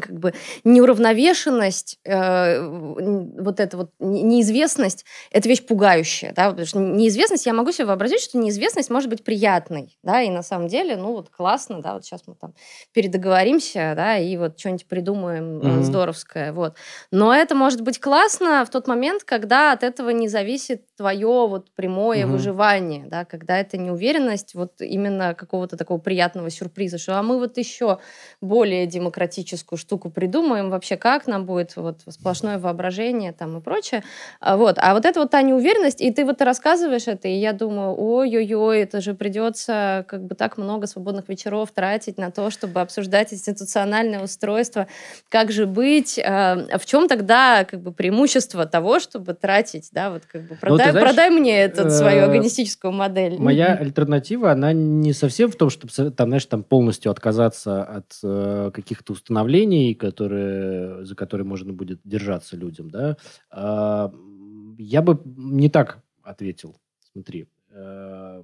как 0.00 0.18
бы 0.18 0.32
неуравновешенность, 0.64 1.98
э, 2.04 2.60
вот 2.66 3.60
эта 3.60 3.76
вот 3.76 3.90
не- 3.98 4.22
неизвестность, 4.22 5.04
это 5.30 5.48
вещь 5.48 5.64
пугающая, 5.66 6.32
да, 6.34 6.50
потому 6.50 6.66
что 6.66 6.78
неизвестность, 6.80 7.46
я 7.46 7.52
могу 7.52 7.72
себе 7.72 7.86
вообразить, 7.86 8.20
что 8.20 8.38
неизвестность 8.38 8.90
может 8.90 9.10
быть 9.10 9.24
приятной, 9.24 9.96
да, 10.02 10.22
и 10.22 10.30
на 10.30 10.42
самом 10.42 10.68
деле, 10.68 10.96
ну 10.96 11.12
вот 11.12 11.30
классно, 11.30 11.80
да, 11.82 11.94
вот 11.94 12.04
сейчас 12.04 12.22
мы 12.26 12.34
там 12.34 12.54
передоговоримся, 12.92 13.92
да, 13.96 14.18
и 14.18 14.36
вот 14.36 14.58
что-нибудь 14.58 14.86
придумаем 14.86 15.58
Мгм. 15.62 15.82
здоровское, 15.82 16.52
вот. 16.52 16.76
Но 17.10 17.34
это 17.34 17.54
может 17.54 17.80
быть 17.82 18.00
классно 18.00 18.64
в 18.64 18.70
тот 18.70 18.86
момент, 18.88 19.24
когда 19.24 19.72
от 19.72 19.82
этого 19.82 20.10
не 20.10 20.28
зависит 20.28 20.82
твое 20.96 21.26
вот 21.48 21.72
прямое 21.74 22.22
Мгм. 22.24 22.32
выживание, 22.32 23.06
да, 23.06 23.24
когда 23.24 23.58
это 23.58 23.76
неуверенность 23.78 24.54
вот 24.54 24.80
именно 24.80 25.34
какого-то 25.34 25.76
такого 25.76 25.98
приятного 25.98 26.50
сюрприза, 26.50 26.98
что 26.98 27.18
а 27.18 27.22
мы 27.22 27.38
вот 27.38 27.58
еще 27.58 27.98
более 28.40 28.86
демократическую 28.86 29.78
штуку 29.86 30.10
придумаем, 30.10 30.70
вообще 30.70 30.96
как 30.96 31.28
нам 31.28 31.46
будет 31.46 31.76
вот 31.76 32.00
сплошное 32.08 32.58
воображение 32.58 33.32
там 33.32 33.58
и 33.58 33.60
прочее. 33.60 34.02
А 34.40 34.56
Вот. 34.56 34.78
А 34.78 34.94
вот 34.94 35.04
это 35.04 35.20
вот 35.20 35.30
та 35.30 35.42
неуверенность, 35.42 36.00
и 36.00 36.10
ты 36.10 36.24
вот 36.24 36.42
рассказываешь 36.42 37.06
это, 37.06 37.28
и 37.28 37.34
я 37.34 37.52
думаю, 37.52 37.94
ой-ой-ой, 37.96 38.80
это 38.80 39.00
же 39.00 39.14
придется 39.14 40.04
как 40.08 40.24
бы 40.24 40.34
так 40.34 40.58
много 40.58 40.88
свободных 40.88 41.28
вечеров 41.28 41.70
тратить 41.70 42.18
на 42.18 42.32
то, 42.32 42.50
чтобы 42.50 42.80
обсуждать 42.80 43.32
институциональное 43.32 44.24
устройство. 44.24 44.88
Как 45.28 45.52
же 45.52 45.66
быть? 45.66 46.18
А 46.18 46.78
В 46.78 46.84
чем 46.84 47.06
тогда 47.06 47.64
как 47.64 47.80
бы 47.80 47.92
преимущество 47.92 48.66
того, 48.66 48.98
чтобы 48.98 49.34
тратить, 49.34 49.90
да, 49.92 50.10
вот 50.10 50.22
как 50.26 50.48
бы 50.48 50.56
продай, 50.56 50.90
знаешь, 50.90 51.06
продай 51.06 51.30
мне 51.30 51.60
эту 51.60 51.90
свою 51.90 52.22
э, 52.22 52.24
агонистическую 52.24 52.92
модель. 52.92 53.36
Моя 53.38 53.74
альтернатива, 53.74 54.50
она 54.50 54.72
не 54.72 55.12
совсем 55.12 55.48
в 55.48 55.54
том, 55.54 55.70
чтобы 55.70 55.92
там, 56.10 56.28
знаешь, 56.28 56.46
там 56.46 56.64
полностью 56.64 57.12
отказаться 57.12 57.84
от 57.84 58.18
э, 58.24 58.70
каких-то 58.74 59.12
установлений, 59.12 59.75
которые, 59.94 61.04
за 61.04 61.14
которые 61.14 61.46
можно 61.46 61.72
будет 61.72 62.00
держаться 62.04 62.56
людям, 62.56 62.90
да. 62.90 63.16
М, 63.52 64.76
я 64.78 65.02
бы 65.02 65.20
не 65.24 65.68
так 65.68 66.02
ответил. 66.22 66.76
Смотри, 67.12 67.48
э, 67.70 68.42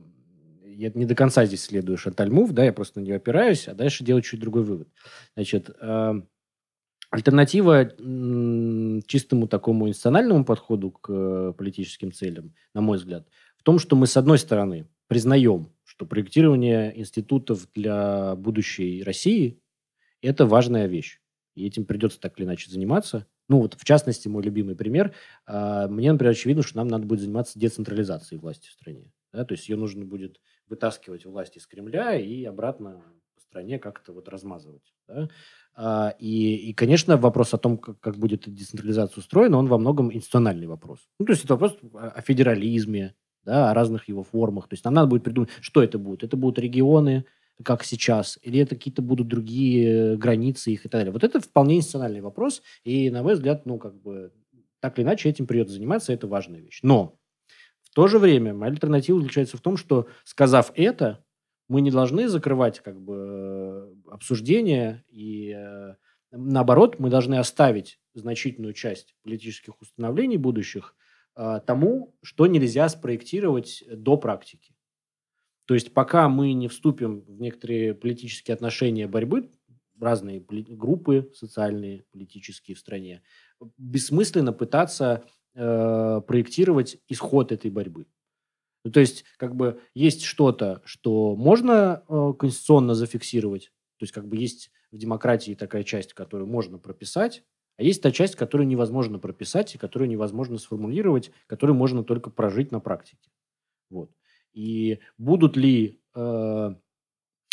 я 0.64 0.90
не 0.94 1.04
до 1.04 1.14
конца 1.14 1.44
здесь 1.44 1.64
следую 1.64 1.98
Шанталь 1.98 2.30
Мув, 2.30 2.52
да, 2.52 2.64
я 2.64 2.72
просто 2.72 3.00
на 3.00 3.04
нее 3.04 3.16
опираюсь, 3.16 3.68
а 3.68 3.74
дальше 3.74 4.04
делаю 4.04 4.22
чуть 4.22 4.40
другой 4.40 4.62
вывод. 4.62 4.88
Значит, 5.34 5.70
э, 5.80 6.22
альтернатива 7.10 7.84
чистому 9.06 9.46
такому 9.46 9.88
институциональному 9.88 10.44
подходу 10.44 10.90
к 10.90 11.10
э, 11.12 11.52
политическим 11.56 12.12
целям, 12.12 12.54
на 12.74 12.80
мой 12.80 12.96
взгляд, 12.98 13.28
в 13.58 13.62
том, 13.62 13.78
что 13.78 13.96
мы, 13.96 14.06
с 14.06 14.16
одной 14.16 14.38
стороны, 14.38 14.88
признаем, 15.08 15.68
что 15.84 16.06
проектирование 16.06 16.98
институтов 16.98 17.68
для 17.74 18.34
будущей 18.36 19.02
России– 19.02 19.60
это 20.22 20.46
важная 20.46 20.86
вещь. 20.86 21.20
И 21.54 21.66
этим 21.66 21.84
придется 21.84 22.20
так 22.20 22.38
или 22.38 22.46
иначе 22.46 22.70
заниматься. 22.70 23.26
Ну, 23.48 23.60
вот, 23.60 23.74
в 23.74 23.84
частности, 23.84 24.28
мой 24.28 24.42
любимый 24.42 24.76
пример. 24.76 25.14
а, 25.46 25.88
Мне, 25.88 26.12
например, 26.12 26.32
очевидно, 26.32 26.62
что 26.62 26.78
нам 26.78 26.88
надо 26.88 27.06
будет 27.06 27.20
заниматься 27.20 27.58
децентрализацией 27.58 28.40
власти 28.40 28.68
в 28.68 28.72
стране. 28.72 29.12
Да? 29.32 29.44
То 29.44 29.52
есть 29.52 29.68
ее 29.68 29.76
нужно 29.76 30.04
будет 30.04 30.40
вытаскивать 30.68 31.26
власть 31.26 31.56
из 31.56 31.66
Кремля 31.66 32.16
и 32.16 32.44
обратно 32.44 33.02
по 33.34 33.40
стране 33.40 33.78
как-то 33.78 34.12
вот 34.12 34.28
размазывать. 34.28 34.94
Да? 35.06 35.28
А, 35.74 36.14
И, 36.18 36.56
и, 36.70 36.72
конечно, 36.72 37.16
вопрос 37.16 37.52
о 37.54 37.58
том, 37.58 37.76
как, 37.76 38.00
как 38.00 38.16
будет 38.16 38.52
децентрализация 38.52 39.20
устроена, 39.20 39.58
он 39.58 39.66
во 39.66 39.78
многом 39.78 40.12
институциональный 40.12 40.66
вопрос. 40.66 41.00
Ну, 41.18 41.26
то 41.26 41.32
есть 41.32 41.44
это 41.44 41.56
вопрос 41.56 41.76
о 41.92 42.20
федерализме, 42.22 43.14
да, 43.44 43.70
о 43.70 43.74
разных 43.74 44.08
его 44.08 44.22
формах. 44.22 44.68
То 44.68 44.74
есть 44.74 44.84
нам 44.84 44.94
надо 44.94 45.08
будет 45.08 45.24
придумать, 45.24 45.50
что 45.60 45.82
это 45.82 45.98
будет. 45.98 46.22
Это 46.22 46.36
будут 46.36 46.58
регионы, 46.58 47.26
как 47.64 47.84
сейчас, 47.84 48.38
или 48.42 48.60
это 48.60 48.76
какие-то 48.76 49.02
будут 49.02 49.28
другие 49.28 50.16
границы 50.16 50.72
их 50.72 50.86
и 50.86 50.88
так 50.88 51.00
далее. 51.00 51.12
Вот 51.12 51.24
это 51.24 51.40
вполне 51.40 51.76
институциональный 51.76 52.20
вопрос, 52.20 52.62
и, 52.84 53.10
на 53.10 53.22
мой 53.22 53.34
взгляд, 53.34 53.66
ну, 53.66 53.78
как 53.78 54.00
бы, 54.00 54.32
так 54.80 54.98
или 54.98 55.04
иначе, 55.04 55.28
этим 55.28 55.46
придется 55.46 55.74
заниматься, 55.74 56.12
это 56.12 56.26
важная 56.26 56.60
вещь. 56.60 56.80
Но 56.82 57.18
в 57.82 57.94
то 57.94 58.08
же 58.08 58.18
время 58.18 58.54
моя 58.54 58.72
альтернатива 58.72 59.20
заключается 59.20 59.56
в 59.56 59.60
том, 59.60 59.76
что, 59.76 60.08
сказав 60.24 60.72
это, 60.74 61.24
мы 61.68 61.80
не 61.80 61.90
должны 61.90 62.28
закрывать 62.28 62.80
как 62.80 63.00
бы 63.00 63.14
э, 63.16 64.10
обсуждение 64.10 65.04
и 65.08 65.54
э, 65.56 65.94
наоборот 66.30 66.98
мы 66.98 67.08
должны 67.08 67.36
оставить 67.36 67.98
значительную 68.14 68.74
часть 68.74 69.14
политических 69.22 69.80
установлений 69.80 70.36
будущих 70.36 70.94
э, 71.36 71.60
тому, 71.66 72.14
что 72.22 72.46
нельзя 72.46 72.88
спроектировать 72.88 73.84
до 73.90 74.16
практики. 74.16 74.71
То 75.72 75.74
есть 75.74 75.94
пока 75.94 76.28
мы 76.28 76.52
не 76.52 76.68
вступим 76.68 77.22
в 77.22 77.40
некоторые 77.40 77.94
политические 77.94 78.52
отношения 78.52 79.08
борьбы, 79.08 79.48
разные 79.98 80.38
группы 80.38 81.32
социальные, 81.34 82.04
политические 82.12 82.74
в 82.74 82.78
стране, 82.78 83.22
бессмысленно 83.78 84.52
пытаться 84.52 85.24
э, 85.54 86.20
проектировать 86.26 86.98
исход 87.08 87.52
этой 87.52 87.70
борьбы. 87.70 88.06
Ну, 88.84 88.90
то 88.90 89.00
есть, 89.00 89.24
как 89.38 89.56
бы 89.56 89.80
есть 89.94 90.24
что-то, 90.24 90.82
что 90.84 91.36
можно 91.36 92.02
э, 92.06 92.34
конституционно 92.38 92.94
зафиксировать, 92.94 93.72
то 93.96 94.02
есть, 94.02 94.12
как 94.12 94.28
бы 94.28 94.36
есть 94.36 94.70
в 94.90 94.98
демократии 94.98 95.54
такая 95.54 95.84
часть, 95.84 96.12
которую 96.12 96.50
можно 96.50 96.76
прописать, 96.76 97.44
а 97.78 97.82
есть 97.82 98.02
та 98.02 98.10
часть, 98.10 98.36
которую 98.36 98.68
невозможно 98.68 99.18
прописать 99.18 99.74
и 99.74 99.78
которую 99.78 100.10
невозможно 100.10 100.58
сформулировать, 100.58 101.30
которую 101.46 101.76
можно 101.76 102.04
только 102.04 102.28
прожить 102.28 102.72
на 102.72 102.80
практике. 102.80 103.30
Вот. 103.88 104.10
И 104.52 104.98
будут 105.18 105.56
ли 105.56 106.00
э, 106.14 106.74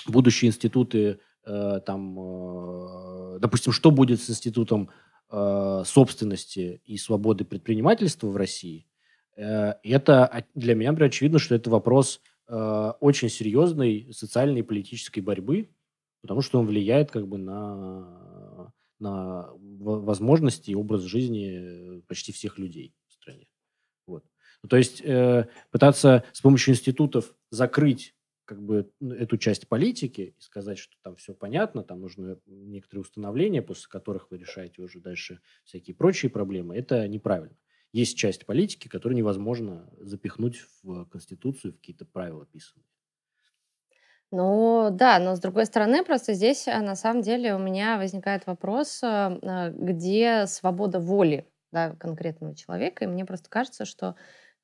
будущие 0.07 0.49
институты, 0.49 1.19
э, 1.45 1.79
там, 1.85 2.19
э, 2.19 3.39
допустим, 3.39 3.71
что 3.71 3.91
будет 3.91 4.21
с 4.21 4.29
институтом 4.29 4.89
э, 5.31 5.83
собственности 5.85 6.81
и 6.85 6.97
свободы 6.97 7.45
предпринимательства 7.45 8.27
в 8.27 8.35
России, 8.35 8.87
э, 9.37 9.73
это 9.83 10.45
для 10.55 10.75
меня, 10.75 10.91
например, 10.91 11.09
очевидно, 11.09 11.39
что 11.39 11.55
это 11.55 11.69
вопрос 11.69 12.21
э, 12.47 12.93
очень 12.99 13.29
серьезной 13.29 14.09
социальной 14.11 14.59
и 14.59 14.63
политической 14.63 15.21
борьбы, 15.21 15.69
потому 16.21 16.41
что 16.41 16.59
он 16.59 16.65
влияет 16.65 17.11
как 17.11 17.27
бы 17.27 17.37
на, 17.37 18.73
на 18.99 19.49
во- 19.53 20.01
возможности 20.01 20.71
и 20.71 20.75
образ 20.75 21.03
жизни 21.03 22.01
почти 22.07 22.33
всех 22.33 22.57
людей. 22.57 22.93
Ну, 24.63 24.69
то 24.69 24.77
есть 24.77 25.01
э, 25.01 25.47
пытаться 25.71 26.23
с 26.33 26.41
помощью 26.41 26.73
институтов 26.73 27.33
закрыть 27.49 28.15
как 28.45 28.61
бы 28.63 28.91
эту 28.99 29.37
часть 29.37 29.67
политики 29.67 30.33
и 30.37 30.41
сказать, 30.41 30.79
что 30.79 30.95
там 31.03 31.15
все 31.15 31.35
понятно, 31.35 31.83
там 31.83 32.01
нужны 32.01 32.37
некоторые 32.47 33.01
установления, 33.01 33.61
после 33.61 33.87
которых 33.89 34.31
вы 34.31 34.39
решаете 34.39 34.81
уже 34.81 34.99
дальше 34.99 35.39
всякие 35.63 35.95
прочие 35.95 36.31
проблемы, 36.31 36.75
это 36.75 37.07
неправильно. 37.07 37.55
Есть 37.91 38.17
часть 38.17 38.45
политики, 38.45 38.87
которую 38.87 39.17
невозможно 39.17 39.87
запихнуть 39.99 40.63
в 40.81 41.05
Конституцию, 41.05 41.73
в 41.73 41.75
какие-то 41.77 42.05
правила 42.05 42.45
писанные. 42.45 42.85
Ну 44.31 44.89
да, 44.91 45.17
но 45.17 45.35
с 45.35 45.39
другой 45.39 45.65
стороны, 45.65 46.03
просто 46.03 46.33
здесь 46.33 46.67
э, 46.67 46.79
на 46.81 46.95
самом 46.95 47.21
деле 47.23 47.55
у 47.55 47.57
меня 47.57 47.97
возникает 47.97 48.45
вопрос, 48.45 49.01
э, 49.01 49.07
э, 49.41 49.71
где 49.71 50.45
свобода 50.45 50.99
воли 50.99 51.47
да, 51.71 51.95
конкретного 51.95 52.55
человека. 52.55 53.05
И 53.05 53.07
мне 53.07 53.25
просто 53.25 53.49
кажется, 53.49 53.85
что 53.85 54.15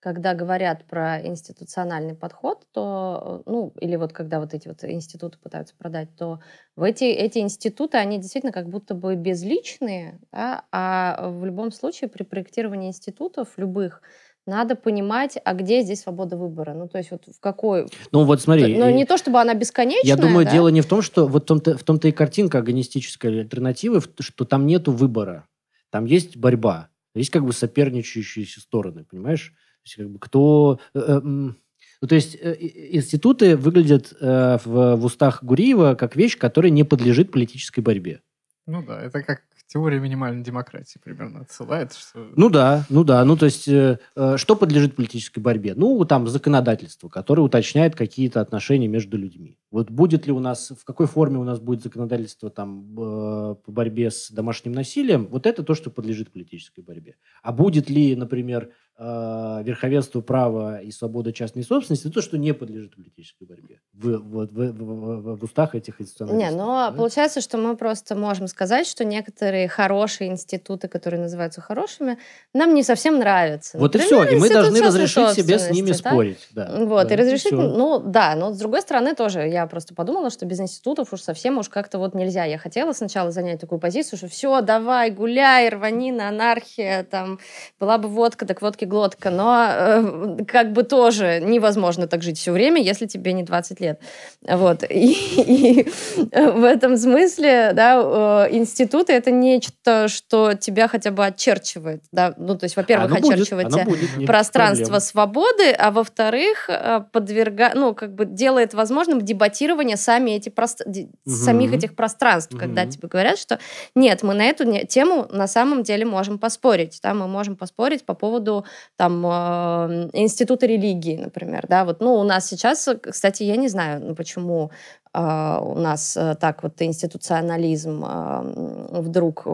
когда 0.05 0.35
говорят 0.35 0.85
про 0.85 1.19
институциональный 1.25 2.13
подход, 2.13 2.67
то, 2.71 3.41
ну, 3.47 3.73
или 3.79 3.95
вот 3.95 4.13
когда 4.13 4.39
вот 4.39 4.53
эти 4.53 4.67
вот 4.67 4.83
институты 4.83 5.39
пытаются 5.41 5.73
продать, 5.75 6.09
то 6.15 6.41
в 6.75 6.83
эти, 6.83 7.05
эти 7.05 7.39
институты, 7.39 7.97
они 7.97 8.19
действительно 8.19 8.53
как 8.53 8.69
будто 8.69 8.93
бы 8.93 9.15
безличные, 9.15 10.19
да, 10.31 10.65
а 10.71 11.31
в 11.31 11.43
любом 11.43 11.71
случае 11.71 12.07
при 12.07 12.21
проектировании 12.21 12.89
институтов 12.89 13.47
любых 13.57 14.03
надо 14.45 14.75
понимать, 14.75 15.39
а 15.43 15.55
где 15.55 15.81
здесь 15.81 16.01
свобода 16.01 16.37
выбора. 16.37 16.75
Ну, 16.75 16.87
то 16.87 16.99
есть 16.99 17.09
вот 17.09 17.23
в 17.25 17.39
какой... 17.39 17.87
Ну, 18.11 18.25
вот 18.25 18.39
смотри. 18.39 18.77
Ну, 18.77 18.87
не 18.91 19.05
то, 19.05 19.17
чтобы 19.17 19.41
она 19.41 19.55
бесконечная. 19.55 20.07
Я 20.07 20.17
думаю, 20.17 20.45
да? 20.45 20.51
дело 20.51 20.67
не 20.67 20.81
в 20.81 20.85
том, 20.85 21.01
что... 21.01 21.25
Вот 21.25 21.45
в 21.45 21.45
том-то, 21.47 21.79
в 21.79 21.83
том-то 21.83 22.09
и 22.09 22.11
картинка 22.11 22.59
агонистической 22.59 23.39
альтернативы, 23.39 24.01
что 24.19 24.45
там 24.45 24.67
нету 24.67 24.91
выбора. 24.91 25.47
Там 25.89 26.05
есть 26.05 26.37
борьба. 26.37 26.89
Есть 27.15 27.31
как 27.31 27.43
бы 27.43 27.53
соперничающие 27.53 28.45
стороны, 28.45 29.03
понимаешь? 29.03 29.55
Есть 29.85 29.97
как 29.97 30.09
бы 30.09 30.19
кто... 30.19 30.79
Э, 30.93 30.99
э, 30.99 31.21
ну, 31.21 32.07
то 32.07 32.15
есть 32.15 32.35
э, 32.35 32.55
институты 32.59 33.55
выглядят 33.55 34.13
в, 34.19 34.61
в 34.65 35.05
устах 35.05 35.43
Гуриева 35.43 35.95
как 35.95 36.15
вещь, 36.15 36.37
которая 36.37 36.71
не 36.71 36.83
подлежит 36.83 37.31
политической 37.31 37.79
борьбе. 37.79 38.21
Ну 38.67 38.83
да, 38.83 39.01
это 39.01 39.21
как 39.21 39.43
теория 39.67 39.99
минимальной 39.99 40.43
демократии 40.43 40.99
примерно 41.03 41.41
отсылает. 41.41 41.93
Что... 41.93 42.27
Ну 42.35 42.49
да, 42.49 42.85
ну 42.89 43.03
да. 43.03 43.23
Ну 43.25 43.35
то 43.37 43.45
есть 43.45 43.67
э, 43.67 43.99
э, 44.15 44.37
что 44.37 44.55
подлежит 44.55 44.95
политической 44.95 45.39
борьбе? 45.39 45.73
Ну 45.75 46.03
там 46.05 46.27
законодательство, 46.27 47.09
которое 47.09 47.41
уточняет 47.41 47.95
какие-то 47.95 48.41
отношения 48.41 48.87
между 48.87 49.17
людьми. 49.17 49.57
Вот 49.71 49.89
будет 49.89 50.25
ли 50.25 50.31
у 50.31 50.39
нас, 50.39 50.71
в 50.71 50.85
какой 50.85 51.07
форме 51.07 51.37
у 51.37 51.43
нас 51.43 51.59
будет 51.59 51.83
законодательство 51.83 52.49
там 52.49 52.93
э, 52.93 53.55
по 53.55 53.71
борьбе 53.71 54.11
с 54.11 54.31
домашним 54.31 54.73
насилием, 54.73 55.27
вот 55.27 55.45
это 55.45 55.63
то, 55.63 55.73
что 55.73 55.89
подлежит 55.89 56.31
политической 56.31 56.81
борьбе. 56.81 57.15
А 57.41 57.51
будет 57.51 57.89
ли, 57.89 58.15
например, 58.15 58.71
э, 58.97 59.61
верховенство 59.65 60.21
права 60.21 60.81
и 60.81 60.91
свобода 60.91 61.33
частной 61.33 61.63
собственности, 61.63 62.09
то, 62.09 62.21
что 62.21 62.37
не 62.37 62.53
подлежит 62.53 62.95
политической 62.95 63.45
борьбе 63.45 63.81
в, 63.93 64.17
в, 64.17 64.47
в, 64.47 64.71
в, 64.71 65.37
в 65.37 65.43
устах 65.43 65.75
этих 65.75 65.99
институционалистов. 65.99 66.51
Не, 66.51 66.57
но 66.57 66.89
да? 66.89 66.91
получается, 66.95 67.41
что 67.41 67.57
мы 67.57 67.75
просто 67.75 68.15
можем 68.15 68.47
сказать, 68.47 68.87
что 68.87 69.03
некоторые 69.03 69.54
хорошие 69.67 70.29
институты, 70.29 70.87
которые 70.87 71.21
называются 71.21 71.61
хорошими, 71.61 72.17
нам 72.53 72.73
не 72.73 72.83
совсем 72.83 73.19
нравятся. 73.19 73.77
Вот 73.77 73.93
Например, 73.93 74.23
и 74.23 74.27
все, 74.27 74.35
и 74.35 74.39
мы 74.39 74.49
должны 74.49 74.81
разрешить 74.81 75.29
себе 75.31 75.59
с 75.59 75.69
ними 75.69 75.87
да? 75.87 75.93
спорить. 75.93 76.47
Да, 76.51 76.69
вот, 76.85 77.07
да, 77.07 77.13
и 77.13 77.17
разрешить, 77.17 77.51
и 77.51 77.55
ну 77.55 77.99
да, 77.99 78.35
но 78.35 78.53
с 78.53 78.57
другой 78.57 78.81
стороны 78.81 79.15
тоже, 79.15 79.47
я 79.47 79.65
просто 79.67 79.93
подумала, 79.93 80.29
что 80.29 80.45
без 80.45 80.59
институтов 80.59 81.13
уж 81.13 81.21
совсем 81.21 81.57
уж 81.57 81.69
как-то 81.69 81.97
вот 81.99 82.15
нельзя. 82.15 82.45
Я 82.45 82.57
хотела 82.57 82.93
сначала 82.93 83.31
занять 83.31 83.59
такую 83.59 83.79
позицию, 83.79 84.17
что 84.17 84.27
все, 84.27 84.61
давай, 84.61 85.11
гуляй, 85.11 85.69
рванина, 85.69 86.29
анархия, 86.29 87.03
там, 87.03 87.39
была 87.79 87.97
бы 87.97 88.07
водка, 88.07 88.45
так 88.45 88.61
водки 88.61 88.85
глотка, 88.85 89.29
но 89.29 89.67
э, 89.69 90.45
как 90.47 90.71
бы 90.73 90.83
тоже 90.83 91.39
невозможно 91.41 92.07
так 92.07 92.21
жить 92.21 92.37
все 92.37 92.51
время, 92.51 92.81
если 92.81 93.05
тебе 93.05 93.33
не 93.33 93.43
20 93.43 93.79
лет. 93.79 93.99
Вот. 94.41 94.83
И, 94.89 95.13
и 95.37 95.89
в 96.15 96.63
этом 96.63 96.97
смысле, 96.97 97.71
да, 97.73 98.47
э, 98.49 98.55
институты— 98.55 99.13
это 99.15 99.31
нечто, 99.45 100.07
что 100.07 100.53
тебя 100.53 100.87
хотя 100.87 101.11
бы 101.11 101.25
очерчивает, 101.25 102.03
да, 102.11 102.33
ну, 102.37 102.57
то 102.57 102.65
есть, 102.65 102.75
во-первых, 102.75 103.11
оно 103.11 103.29
очерчивает 103.29 103.69
будет, 103.85 104.25
пространство 104.25 104.85
проблем. 104.85 105.01
свободы, 105.01 105.71
а 105.71 105.91
во-вторых, 105.91 106.69
э, 106.69 107.01
подверга, 107.11 107.71
ну, 107.75 107.93
как 107.93 108.13
бы 108.15 108.25
делает 108.25 108.73
возможным 108.73 109.21
дебатирование 109.21 109.97
сами 109.97 110.31
эти 110.31 110.49
прост... 110.49 110.81
угу. 110.85 111.07
самих 111.25 111.73
этих 111.73 111.95
пространств, 111.95 112.53
угу. 112.53 112.59
когда 112.59 112.85
тебе 112.85 113.07
говорят, 113.07 113.37
что 113.37 113.59
нет, 113.95 114.23
мы 114.23 114.33
на 114.33 114.45
эту 114.45 114.65
тему 114.85 115.27
на 115.31 115.47
самом 115.47 115.83
деле 115.83 116.05
можем 116.05 116.39
поспорить, 116.39 116.99
да, 117.03 117.13
мы 117.13 117.27
можем 117.27 117.55
поспорить 117.55 118.05
по 118.05 118.13
поводу 118.13 118.65
там 118.97 119.25
э, 119.25 120.09
института 120.13 120.65
религии, 120.65 121.17
например, 121.17 121.65
да, 121.67 121.85
вот, 121.85 122.01
ну, 122.01 122.15
у 122.15 122.23
нас 122.23 122.47
сейчас, 122.47 122.89
кстати, 123.01 123.43
я 123.43 123.55
не 123.55 123.67
знаю, 123.67 124.01
ну, 124.03 124.15
почему 124.15 124.71
э, 125.04 125.04
у 125.17 125.79
нас 125.79 126.17
э, 126.17 126.35
так 126.35 126.63
вот 126.63 126.81
институционализм 126.81 128.03
э, 128.03 129.01
вдруг 129.01 129.47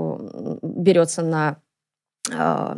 берется 0.62 1.22
на 1.22 1.58
э, 2.32 2.78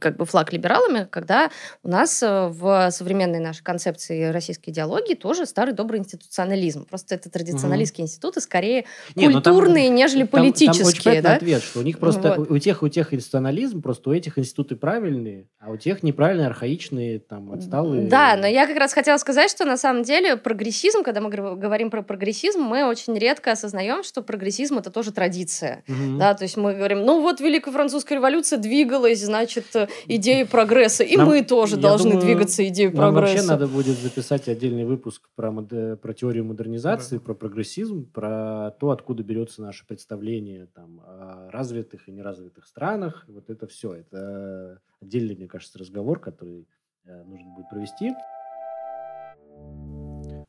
как 0.00 0.16
бы 0.16 0.24
флаг 0.24 0.52
либералами, 0.52 1.06
когда 1.10 1.50
у 1.82 1.88
нас 1.88 2.22
э, 2.22 2.48
в 2.48 2.90
современной 2.90 3.40
нашей 3.40 3.62
концепции 3.62 4.24
российской 4.30 4.70
идеологии 4.70 5.14
тоже 5.14 5.46
старый 5.46 5.74
добрый 5.74 6.00
институционализм. 6.00 6.86
Просто 6.86 7.14
это 7.14 7.30
традиционалистские 7.30 8.04
угу. 8.04 8.08
институты 8.08 8.40
скорее 8.40 8.84
Не, 9.14 9.30
культурные, 9.30 9.88
там, 9.88 9.94
нежели 9.96 10.20
там, 10.20 10.28
политические. 10.28 10.84
Там 10.84 11.12
очень 11.12 11.22
да? 11.22 11.34
ответ, 11.34 11.62
что 11.62 11.80
у 11.80 11.82
них 11.82 11.98
просто 11.98 12.34
вот. 12.36 12.50
у 12.50 12.58
тех 12.58 12.82
у 12.82 12.88
тех 12.88 13.12
институционализм, 13.14 13.82
просто 13.82 14.10
у 14.10 14.12
этих 14.12 14.38
институты 14.38 14.76
правильные, 14.76 15.48
а 15.60 15.70
у 15.70 15.76
тех 15.76 16.02
неправильные, 16.02 16.48
архаичные, 16.48 17.18
там, 17.18 17.52
отсталые. 17.52 18.08
Да, 18.08 18.36
но 18.36 18.46
я 18.46 18.66
как 18.66 18.76
раз 18.76 18.92
хотела 18.92 19.16
сказать, 19.18 19.50
что 19.50 19.64
на 19.64 19.76
самом 19.76 20.02
деле 20.02 20.36
прогрессизм, 20.36 21.02
когда 21.02 21.20
мы 21.20 21.30
говорим 21.30 21.90
про 21.90 22.02
прогрессизм, 22.02 22.60
мы 22.60 22.84
очень 22.84 23.16
редко 23.18 23.52
осознаем, 23.52 24.02
что 24.02 24.22
прогрессизм 24.22 24.78
это 24.78 24.90
тоже 24.90 25.12
традиция. 25.12 25.84
Угу. 25.88 26.18
Да, 26.18 26.34
то 26.34 26.44
есть 26.44 26.56
мы 26.56 26.74
говорим, 26.74 27.04
ну 27.04 27.20
вот 27.20 27.40
Великая 27.40 27.72
Французская 27.72 28.16
революция 28.16 28.58
двигалась, 28.58 29.20
значит, 29.20 29.43
значит, 29.44 29.76
э, 29.76 29.88
идеи 30.06 30.44
прогресса. 30.44 31.04
И 31.04 31.16
нам, 31.16 31.28
мы 31.28 31.42
тоже 31.42 31.76
должны 31.76 32.12
думаю, 32.12 32.26
двигаться 32.26 32.66
идеей 32.68 32.90
прогресса. 32.90 33.34
вообще 33.34 33.48
надо 33.48 33.66
будет 33.66 33.98
записать 33.98 34.48
отдельный 34.48 34.84
выпуск 34.84 35.28
про, 35.34 35.50
мод... 35.50 35.68
про 35.68 36.14
теорию 36.14 36.44
модернизации, 36.44 37.16
да. 37.16 37.22
про 37.22 37.34
прогрессизм, 37.34 38.10
про 38.10 38.72
то, 38.80 38.90
откуда 38.90 39.22
берется 39.22 39.62
наше 39.62 39.86
представление 39.86 40.68
там, 40.74 41.00
о 41.00 41.50
развитых 41.50 42.08
и 42.08 42.12
неразвитых 42.12 42.66
странах. 42.66 43.24
Вот 43.28 43.50
это 43.50 43.66
все. 43.66 43.94
Это 43.94 44.80
отдельный, 45.00 45.36
мне 45.36 45.46
кажется, 45.46 45.78
разговор, 45.78 46.20
который 46.20 46.66
э, 47.04 47.22
нужно 47.24 47.50
будет 47.50 47.68
провести. 47.68 48.12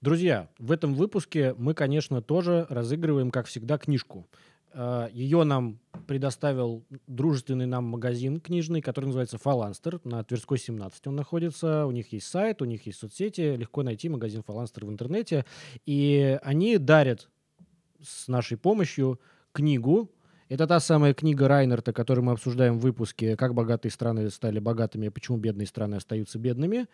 Друзья, 0.02 0.50
в 0.60 0.72
этом 0.72 0.94
выпуске 0.94 1.56
мы, 1.58 1.74
конечно, 1.74 2.22
тоже 2.22 2.68
разыгрываем, 2.70 3.32
как 3.32 3.48
всегда, 3.48 3.78
книжку. 3.80 4.28
Э, 4.76 5.08
Ее 5.12 5.44
нам 5.44 5.80
предоставил 6.06 6.86
дружественный 7.08 7.66
нам 7.66 7.86
магазин 7.86 8.40
книжный, 8.40 8.82
который 8.82 9.06
называется 9.06 9.38
Фаланстер. 9.38 10.00
На 10.04 10.24
Тверской 10.24 10.58
17 10.58 11.08
он 11.08 11.16
находится. 11.16 11.86
У 11.88 11.92
них 11.92 12.12
есть 12.14 12.28
сайт, 12.28 12.62
у 12.62 12.66
них 12.66 12.86
есть 12.86 13.00
соцсети. 13.00 13.56
Легко 13.56 13.82
найти 13.82 14.10
магазин 14.10 14.44
Фаланстер 14.44 14.86
в 14.86 14.90
интернете. 14.90 15.46
И 15.86 16.38
они 16.44 16.78
дарят 16.78 17.30
с 18.04 18.28
нашей 18.28 18.58
помощью 18.58 19.20
книгу. 19.54 20.12
Это 20.48 20.68
та 20.68 20.80
самая 20.80 21.16
книга 21.16 21.48
Райнерта, 21.48 21.92
которую 21.92 22.26
мы 22.26 22.34
обсуждаем 22.34 22.78
в 22.78 22.82
выпуске 22.82 23.36
«Как 23.36 23.56
богатые 23.56 23.92
страны 23.92 24.30
стали 24.30 24.60
богатыми, 24.60 25.08
а 25.08 25.12
почему 25.12 25.38
бедные 25.38 25.66
страны 25.66 25.96
остаются 25.96 26.38
бедными». 26.38 26.86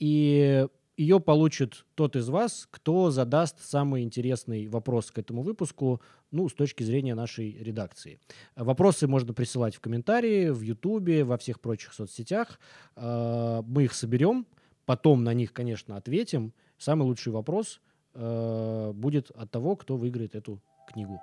И 0.00 0.66
ее 0.96 1.20
получит 1.20 1.84
тот 1.94 2.16
из 2.16 2.28
вас, 2.28 2.66
кто 2.70 3.10
задаст 3.10 3.60
самый 3.60 4.02
интересный 4.02 4.66
вопрос 4.66 5.10
к 5.10 5.18
этому 5.18 5.42
выпуску, 5.42 6.00
ну, 6.30 6.48
с 6.48 6.54
точки 6.54 6.82
зрения 6.82 7.14
нашей 7.14 7.52
редакции. 7.52 8.18
Вопросы 8.56 9.06
можно 9.06 9.34
присылать 9.34 9.74
в 9.76 9.80
комментарии, 9.80 10.48
в 10.48 10.62
Ютубе, 10.62 11.24
во 11.24 11.36
всех 11.36 11.60
прочих 11.60 11.92
соцсетях. 11.92 12.58
А, 12.94 13.62
мы 13.62 13.84
их 13.84 13.92
соберем, 13.92 14.46
потом 14.86 15.22
на 15.22 15.34
них, 15.34 15.52
конечно, 15.52 15.96
ответим. 15.96 16.54
Самый 16.78 17.02
лучший 17.02 17.32
вопрос 17.32 17.80
а, 18.14 18.92
будет 18.92 19.30
от 19.30 19.50
того, 19.50 19.76
кто 19.76 19.96
выиграет 19.96 20.34
эту 20.34 20.62
книгу. 20.88 21.20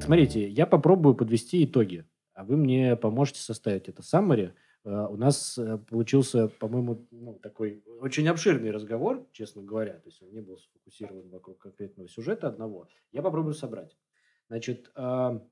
Смотрите, 0.00 0.48
я 0.48 0.66
попробую 0.66 1.14
подвести 1.14 1.64
итоги, 1.64 2.04
а 2.34 2.44
вы 2.44 2.56
мне 2.56 2.96
поможете 2.96 3.40
составить 3.40 3.88
это 3.88 4.02
Э, 4.02 4.52
у 4.88 5.16
нас 5.16 5.58
э, 5.58 5.78
получился, 5.78 6.48
по-моему, 6.48 7.06
ну, 7.10 7.34
такой 7.42 7.82
очень 8.00 8.28
обширный 8.28 8.70
разговор, 8.70 9.26
честно 9.32 9.62
говоря. 9.62 9.94
То 9.94 10.08
есть 10.08 10.22
он 10.22 10.30
не 10.30 10.40
был 10.40 10.58
сфокусирован 10.58 11.28
вокруг 11.28 11.58
конкретного 11.58 12.08
сюжета 12.08 12.48
одного. 12.48 12.88
Я 13.10 13.22
попробую 13.22 13.54
собрать. 13.54 13.96
Значит, 14.48 14.92
а, 14.94 15.44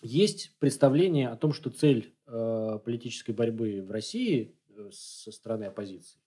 есть 0.00 0.56
представление 0.58 1.28
о 1.28 1.36
том, 1.36 1.52
что 1.52 1.68
цель 1.68 2.14
э, 2.26 2.78
политической 2.82 3.32
борьбы 3.32 3.82
в 3.82 3.90
России 3.90 4.56
со 4.90 5.32
стороны 5.32 5.64
оппозиции 5.64 6.18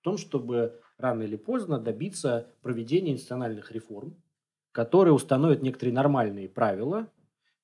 в 0.00 0.02
том, 0.02 0.16
чтобы 0.16 0.80
рано 0.96 1.22
или 1.22 1.36
поздно 1.36 1.78
добиться 1.78 2.50
проведения 2.62 3.12
институциональных 3.12 3.72
реформ, 3.72 4.16
которые 4.72 5.12
установят 5.12 5.62
некоторые 5.62 5.94
нормальные 5.94 6.48
правила 6.48 7.10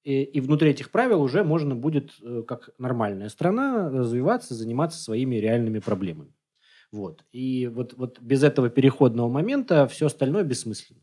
и, 0.05 0.41
внутри 0.41 0.71
этих 0.71 0.91
правил 0.91 1.23
уже 1.23 1.43
можно 1.45 1.75
будет, 1.75 2.13
э, 2.23 2.43
как 2.47 2.71
нормальная 2.79 3.31
страна, 3.31 3.91
развиваться, 3.91 4.55
заниматься 4.55 4.99
своими 4.99 5.37
реальными 5.37 5.79
проблемами. 5.79 6.35
Вот. 6.93 7.25
И 7.33 7.67
вот, 7.67 7.95
вот 7.95 8.21
без 8.21 8.43
этого 8.43 8.69
переходного 8.69 9.29
момента 9.29 9.87
все 9.89 10.07
остальное 10.07 10.45
бессмысленно. 10.45 11.01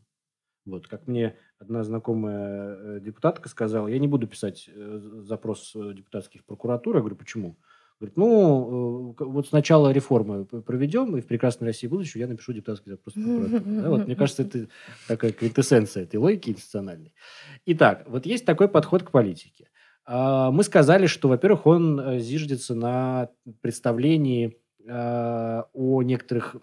Вот, 0.64 0.86
как 0.86 1.08
мне 1.08 1.36
одна 1.58 1.82
знакомая 1.82 2.76
э, 2.76 3.00
депутатка 3.00 3.48
сказала, 3.48 3.88
я 3.88 3.98
не 3.98 4.06
буду 4.06 4.28
писать 4.28 4.70
э, 4.72 5.00
запрос 5.24 5.72
депутатских 5.74 6.44
прокуратур. 6.44 6.94
Я 6.94 7.00
говорю, 7.00 7.16
почему? 7.16 7.58
Говорит, 8.02 8.16
ну, 8.16 9.14
вот 9.16 9.46
сначала 9.46 9.92
реформы 9.92 10.44
проведем, 10.44 11.16
и 11.16 11.20
в 11.20 11.26
прекрасной 11.28 11.68
России 11.68 11.86
будущего 11.86 12.18
я 12.18 12.26
напишу 12.26 12.52
депутатский 12.52 12.90
запрос. 12.90 13.14
Да, 13.14 13.90
вот, 13.90 14.06
мне 14.06 14.16
кажется, 14.16 14.42
это 14.42 14.66
такая 15.06 15.30
квинтэссенция 15.30 16.02
этой 16.02 16.16
логики 16.16 16.50
институциональной. 16.50 17.14
Итак, 17.66 18.04
вот 18.08 18.26
есть 18.26 18.44
такой 18.44 18.66
подход 18.66 19.04
к 19.04 19.12
политике. 19.12 19.68
А, 20.04 20.50
мы 20.50 20.64
сказали, 20.64 21.06
что, 21.06 21.28
во-первых, 21.28 21.64
он 21.66 22.18
зиждется 22.18 22.74
на 22.74 23.28
представлении 23.60 24.56
а, 24.88 25.68
о 25.72 26.02
некоторых 26.02 26.56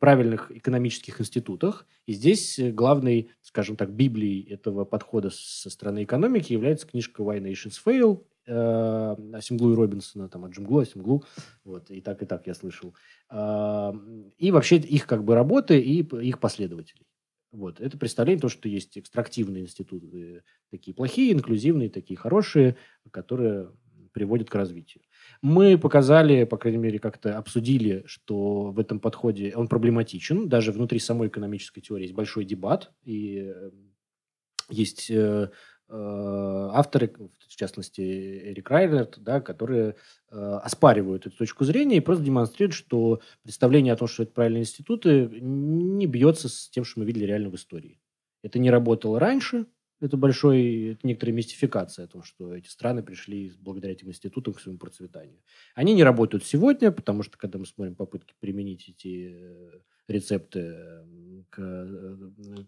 правильных 0.00 0.50
экономических 0.50 1.18
институтах. 1.18 1.86
И 2.04 2.12
здесь 2.12 2.60
главной, 2.60 3.30
скажем 3.40 3.76
так, 3.76 3.90
библией 3.90 4.42
этого 4.52 4.84
подхода 4.84 5.30
со 5.32 5.70
стороны 5.70 6.04
экономики 6.04 6.52
является 6.52 6.86
книжка 6.86 7.22
«Why 7.22 7.40
Nations 7.40 7.78
Fail» 7.82 8.20
э, 8.46 9.16
Асимглу 9.32 9.72
и 9.72 9.76
Робинсона, 9.76 10.28
там, 10.28 10.44
от 10.44 10.52
Джимглу, 10.52 10.80
Асимглу, 10.80 11.24
вот, 11.64 11.90
и 11.90 12.00
так, 12.00 12.22
и 12.22 12.26
так 12.26 12.46
я 12.46 12.54
слышал. 12.54 12.94
Э, 13.30 13.92
и 14.38 14.50
вообще 14.50 14.76
их 14.76 15.06
как 15.06 15.24
бы 15.24 15.34
работы 15.34 15.78
и 15.80 16.02
их 16.02 16.40
последователей. 16.40 17.06
Вот. 17.54 17.80
Это 17.80 17.96
представление, 17.96 18.40
то, 18.40 18.48
что 18.48 18.68
есть 18.68 18.98
экстрактивные 18.98 19.62
институты, 19.62 20.42
такие 20.70 20.92
плохие, 20.92 21.32
инклюзивные, 21.32 21.88
такие 21.88 22.16
хорошие, 22.16 22.76
которые 23.12 23.70
приводят 24.12 24.50
к 24.50 24.54
развитию. 24.54 25.04
Мы 25.42 25.78
показали, 25.78 26.44
по 26.44 26.56
крайней 26.56 26.78
мере, 26.78 26.98
как-то 26.98 27.36
обсудили, 27.36 28.02
что 28.06 28.70
в 28.70 28.78
этом 28.78 28.98
подходе 28.98 29.52
он 29.54 29.68
проблематичен. 29.68 30.48
Даже 30.48 30.72
внутри 30.72 30.98
самой 30.98 31.28
экономической 31.28 31.80
теории 31.80 32.04
есть 32.04 32.14
большой 32.14 32.44
дебат, 32.44 32.92
и 33.04 33.52
э, 33.54 33.70
есть 34.70 35.10
э, 35.10 35.50
авторы, 35.88 37.12
в 37.48 37.56
частности, 37.56 38.00
Эрик 38.00 38.70
Райнерт, 38.70 39.18
да, 39.18 39.40
которые 39.40 39.96
э, 40.30 40.36
оспаривают 40.62 41.26
эту 41.26 41.36
точку 41.36 41.64
зрения 41.64 41.98
и 41.98 42.00
просто 42.00 42.24
демонстрируют, 42.24 42.74
что 42.74 43.20
представление 43.42 43.92
о 43.92 43.96
том, 43.96 44.08
что 44.08 44.22
это 44.22 44.32
правильные 44.32 44.62
институты, 44.62 45.28
не 45.40 46.06
бьется 46.06 46.48
с 46.48 46.68
тем, 46.70 46.84
что 46.84 47.00
мы 47.00 47.06
видели 47.06 47.26
реально 47.26 47.50
в 47.50 47.54
истории. 47.54 48.00
Это 48.42 48.58
не 48.58 48.70
работало 48.70 49.20
раньше, 49.20 49.66
это 50.00 50.16
большой, 50.16 50.92
это 50.92 51.06
некоторая 51.06 51.34
мистификация 51.34 52.06
о 52.06 52.08
том, 52.08 52.22
что 52.22 52.54
эти 52.54 52.68
страны 52.68 53.02
пришли 53.02 53.52
благодаря 53.60 53.92
этим 53.92 54.08
институтам 54.08 54.54
к 54.54 54.60
своему 54.60 54.78
процветанию. 54.78 55.40
Они 55.74 55.94
не 55.94 56.04
работают 56.04 56.44
сегодня, 56.44 56.90
потому 56.92 57.22
что, 57.22 57.38
когда 57.38 57.58
мы 57.58 57.66
смотрим 57.66 57.94
попытки 57.94 58.34
применить 58.40 58.88
эти 58.88 59.34
э, 59.34 59.80
рецепты 60.08 60.76
к, 61.50 61.58
э, 61.58 62.16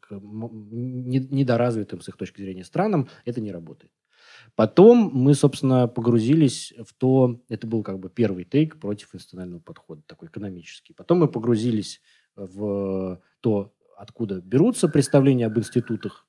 к 0.01 0.21
недоразвитым 0.21 2.01
с 2.01 2.09
их 2.09 2.17
точки 2.17 2.41
зрения 2.41 2.65
странам, 2.65 3.09
это 3.25 3.41
не 3.41 3.53
работает. 3.53 3.93
Потом 4.55 5.11
мы, 5.13 5.35
собственно, 5.35 5.89
погрузились 5.89 6.73
в 6.79 6.95
то, 6.95 7.41
это 7.49 7.67
был 7.67 7.83
как 7.83 7.99
бы 7.99 8.09
первый 8.09 8.45
тейк 8.45 8.79
против 8.79 9.15
институционального 9.15 9.61
подхода, 9.61 10.03
такой 10.07 10.29
экономический. 10.29 10.95
Потом 10.95 11.19
мы 11.19 11.29
погрузились 11.29 12.01
в 12.37 13.21
то, 13.41 13.75
откуда 13.97 14.41
берутся 14.41 14.89
представления 14.89 15.47
об 15.47 15.59
институтах, 15.59 16.26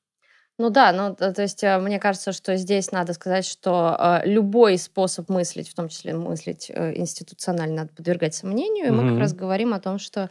ну 0.60 0.72
да, 0.72 0.92
ну 0.92 1.16
то 1.16 1.42
есть 1.42 1.64
э, 1.64 1.78
мне 1.78 2.00
кажется, 2.00 2.32
что 2.32 2.56
здесь 2.58 2.92
надо 2.92 3.14
сказать, 3.14 3.46
что 3.46 3.96
э, 4.00 4.28
любой 4.28 4.80
способ 4.80 5.30
мыслить, 5.30 5.70
в 5.70 5.76
том 5.76 5.88
числе 5.88 6.16
мыслить 6.16 6.72
э, 6.74 6.98
институционально, 6.98 7.76
надо 7.76 7.90
подвергать 7.96 8.34
сомнению. 8.34 8.88
И 8.88 8.90
мы 8.90 9.10
как 9.10 9.20
раз 9.20 9.34
говорим 9.34 9.76
о 9.76 9.80
том, 9.80 10.00
что, 10.00 10.30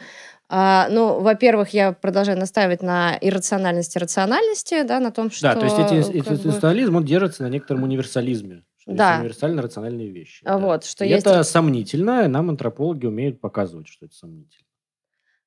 э, 0.51 0.85
ну, 0.91 1.20
во-первых, 1.20 1.68
я 1.70 1.93
продолжаю 1.93 2.39
настаивать 2.39 2.83
на 2.83 3.16
иррациональности 3.20 3.99
рациональности, 3.99 4.83
да, 4.83 4.99
на 4.99 5.12
том, 5.12 5.31
что... 5.31 5.43
Да, 5.43 5.55
то 5.55 5.64
есть 5.64 5.79
эти, 5.79 6.16
институционализм, 6.16 6.93
бы... 6.93 6.99
он 6.99 7.05
держится 7.05 7.45
на 7.45 7.49
некотором 7.49 7.85
универсализме. 7.85 8.64
Что 8.79 8.93
да. 8.95 9.11
есть 9.11 9.20
универсально-рациональные 9.20 10.11
вещи. 10.11 10.43
Вот, 10.45 10.81
да. 10.81 10.87
что 10.87 11.05
и 11.05 11.09
есть... 11.09 11.24
это 11.24 11.45
сомнительно, 11.45 12.24
и 12.24 12.29
нам 12.29 12.51
антропологи 12.51 13.07
умеют 13.07 13.41
показывать, 13.41 13.87
что 13.87 14.07
это 14.07 14.14
сомнительно. 14.14 14.66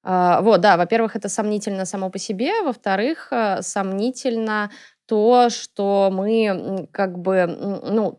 А, 0.03 0.41
вот, 0.41 0.61
да, 0.61 0.77
во-первых, 0.77 1.15
это 1.15 1.27
сомнительно 1.29 1.85
само 1.85 2.09
по 2.09 2.17
себе, 2.19 2.61
во-вторых, 2.63 3.27
э, 3.31 3.61
сомнительно 3.61 4.71
то, 5.09 5.49
что 5.49 6.11
мы 6.13 6.87
как 6.91 7.17
бы, 7.17 7.47
ну, 7.47 8.15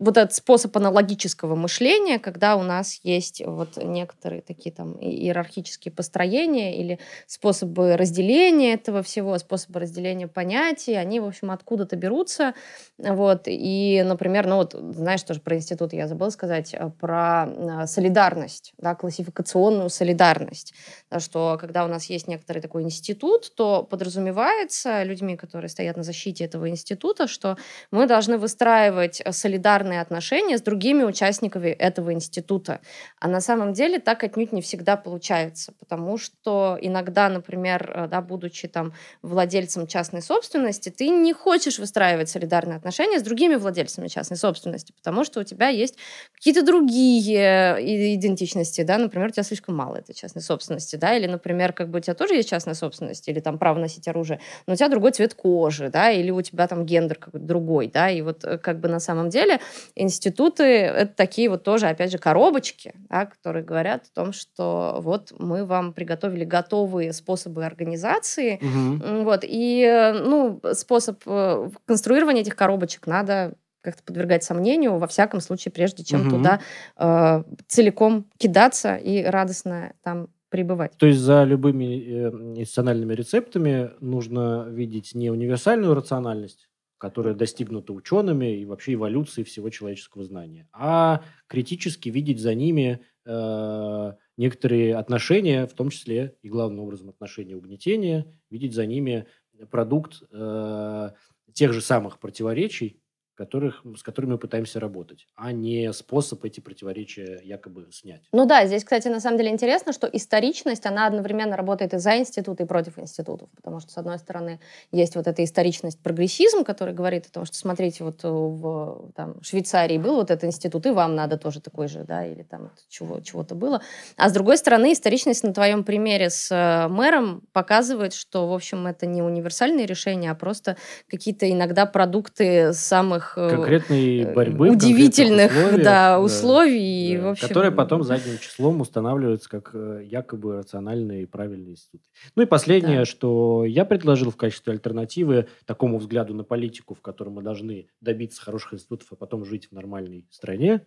вот 0.00 0.16
этот 0.16 0.34
способ 0.34 0.76
аналогического 0.76 1.54
мышления, 1.54 2.18
когда 2.18 2.56
у 2.56 2.64
нас 2.64 2.98
есть 3.04 3.42
вот 3.46 3.76
некоторые 3.76 4.42
такие 4.42 4.74
там 4.74 5.00
иерархические 5.00 5.92
построения 5.92 6.76
или 6.80 6.98
способы 7.28 7.96
разделения 7.96 8.74
этого 8.74 9.04
всего, 9.04 9.38
способы 9.38 9.78
разделения 9.78 10.26
понятий, 10.26 10.94
они, 10.94 11.20
в 11.20 11.26
общем, 11.26 11.52
откуда-то 11.52 11.94
берутся, 11.94 12.54
вот, 12.98 13.42
и, 13.46 14.02
например, 14.04 14.48
ну 14.48 14.56
вот, 14.56 14.72
знаешь, 14.72 15.22
тоже 15.22 15.38
про 15.38 15.54
институт 15.54 15.92
я 15.92 16.08
забыла 16.08 16.30
сказать, 16.30 16.74
э, 16.74 16.90
про 16.98 17.46
э, 17.46 17.86
солидарность, 17.86 18.72
да, 18.78 18.96
классификационную 18.96 19.90
солидарность, 19.90 20.74
да, 21.08 21.20
что 21.20 21.56
когда 21.60 21.84
у 21.84 21.88
нас 21.88 22.06
есть 22.06 22.26
некоторый 22.26 22.58
такой 22.58 22.82
институт, 22.82 23.54
то 23.54 23.84
подразумевается 23.84 25.04
людьми, 25.04 25.36
которые 25.36 25.68
стоят 25.68 25.96
на 25.96 26.02
защите 26.02 26.31
защите 26.32 26.44
этого 26.44 26.68
института, 26.68 27.26
что 27.26 27.56
мы 27.90 28.06
должны 28.06 28.38
выстраивать 28.38 29.22
э, 29.24 29.32
солидарные 29.32 30.00
отношения 30.00 30.58
с 30.58 30.62
другими 30.62 31.04
участниками 31.04 31.68
этого 31.68 32.12
института. 32.12 32.80
А 33.20 33.28
на 33.28 33.40
самом 33.40 33.72
деле 33.72 33.98
так 33.98 34.24
отнюдь 34.24 34.52
не 34.52 34.60
всегда 34.60 34.96
получается, 34.96 35.72
потому 35.78 36.18
что 36.18 36.78
иногда, 36.80 37.28
например, 37.28 37.92
э, 37.94 38.08
да, 38.08 38.20
будучи 38.20 38.68
там 38.68 38.92
владельцем 39.22 39.86
частной 39.86 40.22
собственности, 40.22 40.90
ты 40.90 41.08
не 41.08 41.32
хочешь 41.32 41.78
выстраивать 41.78 42.28
солидарные 42.28 42.76
отношения 42.76 43.18
с 43.18 43.22
другими 43.22 43.56
владельцами 43.56 44.08
частной 44.08 44.36
собственности, 44.36 44.92
потому 44.92 45.24
что 45.24 45.40
у 45.40 45.44
тебя 45.44 45.68
есть 45.68 45.96
какие-то 46.34 46.62
другие 46.62 47.76
э, 47.78 48.14
идентичности, 48.14 48.84
да, 48.84 48.98
например, 48.98 49.28
у 49.28 49.30
тебя 49.30 49.44
слишком 49.44 49.76
мало 49.76 49.96
этой 49.96 50.14
частной 50.14 50.42
собственности, 50.42 50.96
да, 50.96 51.16
или, 51.16 51.26
например, 51.26 51.72
как 51.72 51.88
бы 51.88 51.98
у 51.98 52.02
тебя 52.02 52.14
тоже 52.14 52.34
есть 52.34 52.48
частная 52.48 52.74
собственность, 52.74 53.28
или 53.28 53.40
там 53.40 53.58
право 53.58 53.78
носить 53.78 54.08
оружие, 54.08 54.40
но 54.66 54.74
у 54.74 54.76
тебя 54.76 54.88
другой 54.88 55.12
цвет 55.12 55.34
кожи, 55.34 55.90
да, 55.90 56.10
или 56.10 56.21
у 56.30 56.42
тебя 56.42 56.66
там 56.66 56.86
гендер 56.86 57.18
какой-то 57.18 57.46
другой, 57.46 57.88
да, 57.88 58.10
и 58.10 58.22
вот 58.22 58.44
э, 58.44 58.58
как 58.58 58.80
бы 58.80 58.88
на 58.88 59.00
самом 59.00 59.28
деле 59.28 59.60
институты— 59.94 60.62
это 60.64 61.14
такие 61.14 61.48
вот 61.48 61.64
тоже, 61.64 61.88
опять 61.88 62.10
же, 62.10 62.18
коробочки, 62.18 62.94
да, 63.08 63.26
которые 63.26 63.64
говорят 63.64 64.04
о 64.12 64.14
том, 64.14 64.32
что 64.32 64.98
вот 65.00 65.32
мы 65.38 65.64
вам 65.64 65.92
приготовили 65.92 66.44
готовые 66.44 67.12
способы 67.12 67.64
организации, 67.64 68.60
угу. 68.62 69.24
вот, 69.24 69.40
и, 69.42 69.82
э, 69.82 70.12
ну, 70.12 70.60
способ 70.72 71.22
э, 71.26 71.70
конструирования 71.86 72.42
этих 72.42 72.56
коробочек 72.56 73.06
надо 73.06 73.54
как-то 73.82 74.02
подвергать 74.04 74.44
сомнению, 74.44 74.98
во 74.98 75.06
всяком 75.06 75.40
случае, 75.40 75.72
прежде 75.72 76.04
чем 76.04 76.22
угу. 76.22 76.36
туда 76.36 76.60
э, 76.96 77.42
целиком 77.66 78.26
кидаться 78.38 78.96
и 78.96 79.22
радостно 79.22 79.92
там 80.02 80.28
пребывать. 80.52 80.96
То 80.98 81.06
есть 81.06 81.18
за 81.20 81.44
любыми 81.44 81.84
э, 81.84 82.28
институциональными 82.58 83.14
рецептами 83.14 83.90
нужно 84.00 84.66
видеть 84.68 85.14
не 85.14 85.30
универсальную 85.30 85.94
рациональность, 85.94 86.68
которая 86.98 87.34
достигнута 87.34 87.94
учеными 87.94 88.58
и 88.58 88.66
вообще 88.66 88.92
эволюцией 88.94 89.46
всего 89.46 89.70
человеческого 89.70 90.24
знания, 90.24 90.68
а 90.72 91.22
критически 91.46 92.10
видеть 92.10 92.38
за 92.38 92.54
ними 92.54 93.00
э, 93.24 94.12
некоторые 94.36 94.96
отношения, 94.96 95.66
в 95.66 95.72
том 95.72 95.88
числе 95.88 96.36
и 96.42 96.50
главным 96.50 96.80
образом 96.80 97.08
отношения 97.08 97.56
угнетения, 97.56 98.26
видеть 98.50 98.74
за 98.74 98.84
ними 98.84 99.26
продукт 99.70 100.22
э, 100.30 101.10
тех 101.54 101.72
же 101.72 101.80
самых 101.80 102.18
противоречий, 102.18 103.01
которых, 103.34 103.82
с 103.96 104.02
которыми 104.02 104.32
мы 104.32 104.38
пытаемся 104.38 104.80
работать, 104.80 105.26
а 105.36 105.52
не 105.52 105.92
способ 105.92 106.44
эти 106.44 106.60
противоречия 106.60 107.40
якобы 107.42 107.88
снять. 107.90 108.22
Ну 108.32 108.46
да, 108.46 108.66
здесь, 108.66 108.84
кстати, 108.84 109.08
на 109.08 109.20
самом 109.20 109.38
деле 109.38 109.50
интересно, 109.50 109.92
что 109.92 110.06
историчность, 110.06 110.86
она 110.86 111.06
одновременно 111.06 111.56
работает 111.56 111.94
и 111.94 111.98
за 111.98 112.18
институты, 112.18 112.64
и 112.64 112.66
против 112.66 112.98
институтов, 112.98 113.48
потому 113.56 113.80
что, 113.80 113.90
с 113.90 113.98
одной 113.98 114.18
стороны, 114.18 114.60
есть 114.90 115.16
вот 115.16 115.26
эта 115.26 115.42
историчность, 115.44 116.02
прогрессизм, 116.02 116.64
который 116.64 116.94
говорит 116.94 117.26
о 117.26 117.30
том, 117.30 117.44
что, 117.44 117.56
смотрите, 117.56 118.04
вот 118.04 118.22
в 118.22 119.12
там, 119.14 119.42
Швейцарии 119.42 119.98
был 119.98 120.16
вот 120.16 120.30
этот 120.30 120.44
институт, 120.44 120.86
и 120.86 120.90
вам 120.90 121.14
надо 121.14 121.36
тоже 121.38 121.60
такой 121.60 121.88
же, 121.88 122.04
да, 122.04 122.26
или 122.26 122.42
там 122.42 122.70
чего, 122.88 123.20
чего-то 123.20 123.54
было. 123.54 123.82
А 124.16 124.28
с 124.28 124.32
другой 124.32 124.56
стороны, 124.58 124.92
историчность 124.92 125.44
на 125.44 125.52
твоем 125.52 125.84
примере 125.84 126.30
с 126.30 126.50
э, 126.50 126.88
мэром 126.88 127.42
показывает, 127.52 128.12
что, 128.12 128.48
в 128.48 128.52
общем, 128.52 128.86
это 128.86 129.06
не 129.06 129.22
универсальные 129.22 129.86
решения, 129.86 130.30
а 130.30 130.34
просто 130.34 130.76
какие-то 131.08 131.50
иногда 131.50 131.86
продукты 131.86 132.72
самых 132.72 133.21
Э, 133.36 133.50
конкретной 133.50 134.34
борьбы, 134.34 134.70
удивительных 134.70 135.50
условиях, 135.50 135.82
да, 135.82 136.20
условий. 136.20 137.16
Да, 137.16 137.22
в 137.22 137.28
общем... 137.28 137.48
Которые 137.48 137.72
потом 137.72 138.02
задним 138.02 138.38
числом 138.38 138.80
устанавливаются 138.80 139.48
как 139.48 139.70
э, 139.74 140.02
якобы 140.04 140.58
рациональные 140.58 141.22
и 141.22 141.26
правильные 141.26 141.72
институты. 141.72 142.04
Ну 142.36 142.42
и 142.42 142.46
последнее, 142.46 143.00
да. 143.00 143.04
что 143.04 143.64
я 143.64 143.84
предложил 143.84 144.30
в 144.30 144.36
качестве 144.36 144.72
альтернативы 144.72 145.48
такому 145.64 145.98
взгляду 145.98 146.34
на 146.34 146.44
политику, 146.44 146.94
в 146.94 147.00
котором 147.00 147.34
мы 147.34 147.42
должны 147.42 147.88
добиться 148.00 148.42
хороших 148.42 148.74
институтов, 148.74 149.08
а 149.10 149.16
потом 149.16 149.44
жить 149.44 149.68
в 149.70 149.72
нормальной 149.72 150.26
стране, 150.30 150.86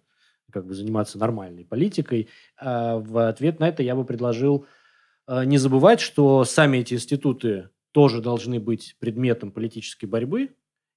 как 0.52 0.66
бы 0.66 0.74
заниматься 0.74 1.18
нормальной 1.18 1.66
политикой. 1.66 2.30
А 2.58 2.98
в 2.98 3.28
ответ 3.28 3.60
на 3.60 3.68
это 3.68 3.84
я 3.84 3.96
бы 3.96 4.06
предложил 4.06 4.66
не 5.28 5.58
забывать, 5.58 6.02
что 6.02 6.46
сами 6.46 6.78
эти 6.78 6.94
институты 6.94 7.70
тоже 7.92 8.22
должны 8.22 8.60
быть 8.60 8.96
предметом 9.00 9.52
политической 9.52 10.06
борьбы, 10.06 10.52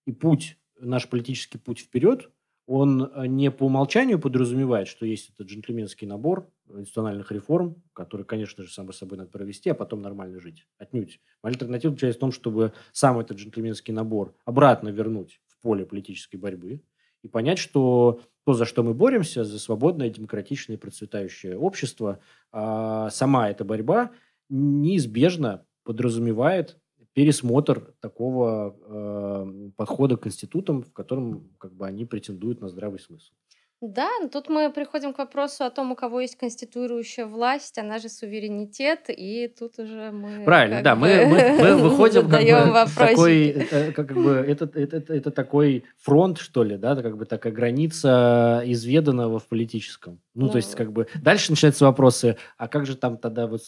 и 0.09 0.13
путь, 0.13 0.58
наш 0.81 1.09
политический 1.09 1.59
путь 1.59 1.81
вперед, 1.81 2.31
он 2.67 3.11
а, 3.15 3.27
не 3.27 3.51
по 3.51 3.65
умолчанию 3.65 4.19
подразумевает, 4.19 4.89
что 4.89 5.07
есть 5.07 5.31
этот 5.31 5.47
джентльменский 5.47 6.07
набор 6.07 6.51
институциональных 6.69 7.33
реформ, 7.33 7.83
которые, 7.95 8.27
конечно 8.27 8.63
же, 8.63 8.71
само 8.71 8.93
собой 8.93 9.17
надо 9.17 9.31
провести, 9.31 9.71
а 9.71 9.75
потом 9.75 10.03
нормально 10.03 10.39
жить. 10.39 10.67
Отнюдь. 10.77 11.19
Альтернатива 11.43 11.93
заключается 11.93 12.19
в 12.19 12.21
том, 12.21 12.33
чтобы 12.33 12.75
сам 12.93 13.19
этот 13.19 13.39
джентльменский 13.39 13.95
набор 13.95 14.35
обратно 14.45 14.91
вернуть 14.91 15.41
в 15.47 15.61
поле 15.63 15.87
политической 15.87 16.37
борьбы 16.37 16.83
и 17.23 17.29
понять, 17.29 17.59
что 17.59 18.21
то, 18.45 18.53
за 18.53 18.67
что 18.67 18.83
мы 18.83 18.93
боремся, 18.93 19.45
за 19.45 19.59
свободное, 19.59 20.11
демократичное 20.11 20.77
и 20.77 20.81
процветающее 20.81 21.59
общество, 21.59 22.21
а 22.53 23.09
сама 23.11 23.49
эта 23.51 23.65
борьба 23.65 24.11
неизбежно 24.51 25.67
подразумевает 25.85 26.79
пересмотр 27.19 27.81
такого 28.01 28.77
э, 28.87 29.71
подхода 29.77 30.17
к 30.17 30.29
институтам, 30.29 30.83
в 30.83 30.93
котором 30.93 31.51
как 31.59 31.73
бы 31.73 31.85
они 31.85 32.05
претендуют 32.05 32.61
на 32.61 32.69
здравый 32.69 33.01
смысл. 33.01 33.33
Да, 33.81 34.09
но 34.21 34.29
тут 34.29 34.49
мы 34.49 34.73
приходим 34.73 35.13
к 35.13 35.19
вопросу 35.19 35.65
о 35.65 35.71
том, 35.71 35.91
у 35.91 35.97
кого 35.97 36.21
есть 36.21 36.37
конституирующая 36.37 37.27
власть, 37.27 37.77
она 37.79 37.99
же 37.99 38.09
суверенитет, 38.09 39.07
и 39.09 39.49
тут 39.49 39.81
уже 39.81 40.13
мы... 40.13 40.45
Правильно, 40.45 40.81
да, 40.83 40.95
мы, 40.95 41.27
мы, 41.27 41.53
мы 41.59 41.77
выходим 41.89 42.29
как 42.29 42.43
бы 42.43 42.93
такой, 42.97 43.47
это, 43.49 43.93
как 43.93 44.13
бы, 44.13 44.33
это, 44.33 44.71
это, 44.75 44.97
это, 44.97 45.15
это 45.15 45.31
такой 45.33 45.85
фронт, 45.97 46.39
что 46.39 46.63
ли, 46.63 46.77
да, 46.77 46.95
как 47.03 47.17
бы 47.17 47.25
такая 47.25 47.53
граница 47.53 48.63
изведанного 48.65 49.41
в 49.41 49.47
политическом. 49.49 50.21
Ну, 50.39 50.47
ну, 50.47 50.53
то 50.53 50.57
есть, 50.57 50.75
как 50.75 50.93
бы, 50.93 51.07
дальше 51.21 51.51
начинаются 51.51 51.85
вопросы, 51.85 52.37
а 52.57 52.69
как 52.69 52.87
же 52.87 52.97
там 52.97 53.19
тогда 53.19 53.47
вот 53.47 53.63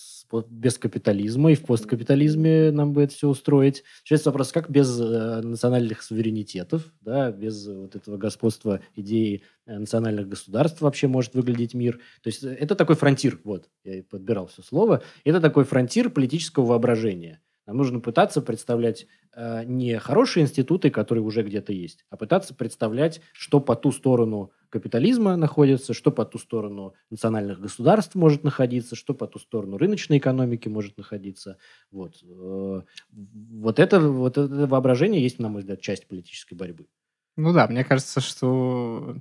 без 0.48 0.78
капитализма 0.78 1.52
и 1.52 1.54
в 1.54 1.64
посткапитализме 1.64 2.70
нам 2.70 2.92
бы 2.92 3.02
это 3.02 3.14
все 3.14 3.28
устроить? 3.28 3.82
Начинается 4.02 4.30
вопрос, 4.30 4.52
как 4.52 4.70
без 4.70 5.00
э, 5.00 5.40
национальных 5.42 6.02
суверенитетов, 6.02 6.84
да, 7.00 7.30
без 7.30 7.66
вот 7.66 7.96
этого 7.96 8.16
господства 8.16 8.80
идеи 8.94 9.42
Э, 9.70 9.78
национальных 9.78 10.28
государств 10.28 10.80
вообще 10.80 11.06
может 11.06 11.34
выглядеть 11.34 11.74
мир. 11.74 12.00
То 12.22 12.28
есть 12.28 12.42
э, 12.42 12.48
это 12.48 12.74
такой 12.74 12.96
фронтир, 12.96 13.40
вот, 13.44 13.68
я 13.84 14.02
подбирал 14.02 14.48
все 14.48 14.62
слово, 14.62 15.02
это 15.24 15.40
такой 15.40 15.64
фронтир 15.64 16.10
политического 16.10 16.66
воображения. 16.66 17.40
Нам 17.70 17.76
нужно 17.76 18.00
пытаться 18.00 18.42
представлять 18.42 19.06
э, 19.32 19.62
не 19.62 19.96
хорошие 20.00 20.42
институты, 20.42 20.90
которые 20.90 21.22
уже 21.22 21.44
где-то 21.44 21.72
есть, 21.72 22.04
а 22.10 22.16
пытаться 22.16 22.52
представлять, 22.52 23.20
что 23.32 23.60
по 23.60 23.76
ту 23.76 23.92
сторону 23.92 24.50
капитализма 24.70 25.36
находится, 25.36 25.94
что 25.94 26.10
по 26.10 26.24
ту 26.24 26.38
сторону 26.38 26.94
национальных 27.10 27.60
государств 27.60 28.16
может 28.16 28.42
находиться, 28.42 28.96
что 28.96 29.14
по 29.14 29.28
ту 29.28 29.38
сторону 29.38 29.76
рыночной 29.76 30.18
экономики 30.18 30.66
может 30.66 30.98
находиться. 30.98 31.58
Вот, 31.92 32.16
э, 32.24 32.82
вот, 33.12 33.78
это, 33.78 34.00
вот 34.00 34.36
это 34.36 34.66
воображение 34.66 35.22
есть, 35.22 35.38
на 35.38 35.48
мой 35.48 35.60
взгляд, 35.60 35.80
часть 35.80 36.08
политической 36.08 36.54
борьбы. 36.54 36.88
Ну 37.36 37.52
да, 37.52 37.68
мне 37.68 37.84
кажется, 37.84 38.20
что 38.20 39.14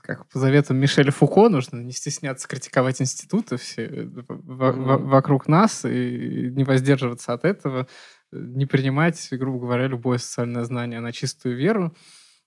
как 0.00 0.28
по 0.28 0.38
заветам 0.38 0.76
Мишеля 0.76 1.10
Фуко, 1.10 1.48
нужно 1.48 1.80
не 1.80 1.92
стесняться 1.92 2.48
критиковать 2.48 3.00
институты 3.00 3.56
все 3.56 3.84
э, 3.84 4.08
вокруг 4.28 5.48
нас 5.48 5.84
и 5.84 6.50
не 6.50 6.64
воздерживаться 6.64 7.32
от 7.32 7.44
этого, 7.44 7.86
не 8.32 8.66
принимать, 8.66 9.28
грубо 9.32 9.60
говоря, 9.60 9.86
любое 9.86 10.18
социальное 10.18 10.64
знание 10.64 11.00
на 11.00 11.12
чистую 11.12 11.56
веру, 11.56 11.94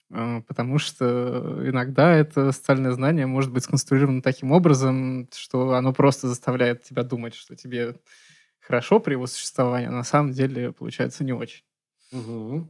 э, 0.10 0.42
потому 0.48 0.80
что 0.80 1.68
иногда 1.68 2.16
это 2.16 2.52
социальное 2.52 2.92
знание 2.92 3.26
может 3.26 3.52
быть 3.52 3.64
сконструировано 3.64 4.22
таким 4.22 4.52
образом, 4.52 5.30
что 5.34 5.74
оно 5.74 5.94
просто 5.94 6.28
заставляет 6.28 6.84
тебя 6.84 7.04
думать, 7.04 7.36
что 7.36 7.56
тебе 7.56 7.96
хорошо 8.60 9.00
при 9.00 9.14
его 9.14 9.28
существовании, 9.28 9.90
а 9.90 9.92
на 9.92 10.04
самом 10.04 10.32
деле 10.32 10.72
получается 10.72 11.24
не 11.24 11.34
очень. 11.34 11.64
Угу. 12.12 12.68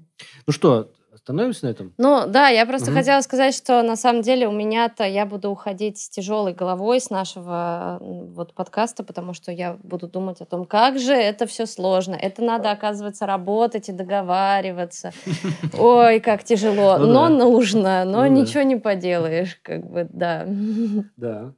Ну 0.48 0.54
что, 0.54 0.92
Остановимся 1.14 1.68
на 1.68 1.70
этом? 1.70 1.94
Ну 2.00 2.24
да, 2.28 2.48
я 2.48 2.66
просто 2.66 2.90
угу. 2.90 2.98
хотела 2.98 3.22
сказать, 3.22 3.54
что 3.56 3.84
на 3.84 3.96
самом 3.96 4.24
деле 4.24 4.48
у 4.48 4.52
меня-то 4.52 5.04
я 5.04 5.28
буду 5.28 5.52
уходить 5.52 6.00
с 6.00 6.10
тяжелой 6.10 6.54
головой 6.54 7.00
с 7.00 7.12
нашего 7.12 8.00
вот 8.02 8.54
подкаста, 8.56 9.04
потому 9.04 9.34
что 9.34 9.52
я 9.52 9.78
буду 9.84 10.08
думать 10.08 10.42
о 10.42 10.46
том, 10.46 10.66
как 10.66 10.98
же 10.98 11.14
это 11.14 11.46
все 11.46 11.68
сложно. 11.68 12.16
Это 12.16 12.44
надо, 12.44 12.72
оказывается, 12.72 13.28
работать 13.28 13.90
и 13.90 13.92
договариваться. 13.92 15.12
Ой, 15.78 16.20
как 16.20 16.44
тяжело. 16.44 16.98
Ну, 16.98 17.06
но 17.06 17.30
нужно, 17.30 18.06
но 18.06 18.24
ну, 18.24 18.28
ничего 18.28 18.64
не 18.64 18.78
поделаешь, 18.78 19.60
как 19.62 19.86
бы, 19.86 20.08
да. 20.12 20.48
Да. 21.18 21.54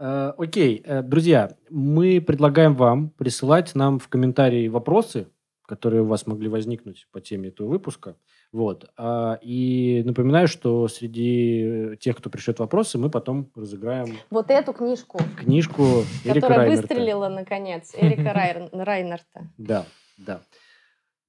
Uh, 0.00 0.32
окей, 0.38 0.80
uh, 0.86 1.02
друзья, 1.02 1.56
мы 1.70 2.20
предлагаем 2.20 2.76
вам 2.76 3.10
присылать 3.10 3.74
нам 3.74 3.98
в 3.98 4.06
комментарии 4.06 4.68
вопросы, 4.68 5.26
которые 5.66 6.02
у 6.02 6.06
вас 6.06 6.26
могли 6.26 6.48
возникнуть 6.48 7.08
по 7.10 7.20
теме 7.20 7.48
этого 7.48 7.68
выпуска. 7.68 8.16
Вот. 8.50 8.90
А, 8.96 9.38
и 9.42 10.02
напоминаю, 10.06 10.48
что 10.48 10.88
среди 10.88 11.96
тех, 12.00 12.16
кто 12.16 12.30
пришлет 12.30 12.58
вопросы, 12.58 12.96
мы 12.96 13.10
потом 13.10 13.50
разыграем... 13.54 14.16
Вот 14.30 14.50
эту 14.50 14.72
книжку. 14.72 15.18
Книжку 15.38 15.82
Эрика 16.24 16.40
Которая 16.40 16.58
Райнерта. 16.60 16.80
выстрелила, 16.82 17.28
наконец, 17.28 17.94
Эрика 17.94 18.32
Райнерта. 18.72 19.50
Да, 19.58 19.84
да. 20.16 20.40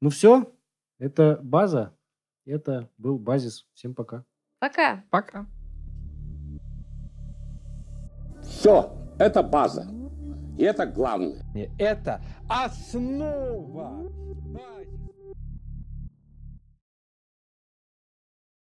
Ну 0.01 0.09
все, 0.09 0.49
это 0.97 1.39
база. 1.43 1.93
Это 2.45 2.89
был 2.97 3.19
базис. 3.19 3.65
Всем 3.73 3.93
пока. 3.93 4.23
Пока. 4.59 5.03
Пока. 5.09 5.45
Все, 8.41 8.91
это 9.19 9.43
база. 9.43 9.87
И 10.57 10.63
это 10.63 10.85
главное. 10.85 11.43
Это 11.77 12.21
основа. 12.47 14.09
Базис. 14.53 15.08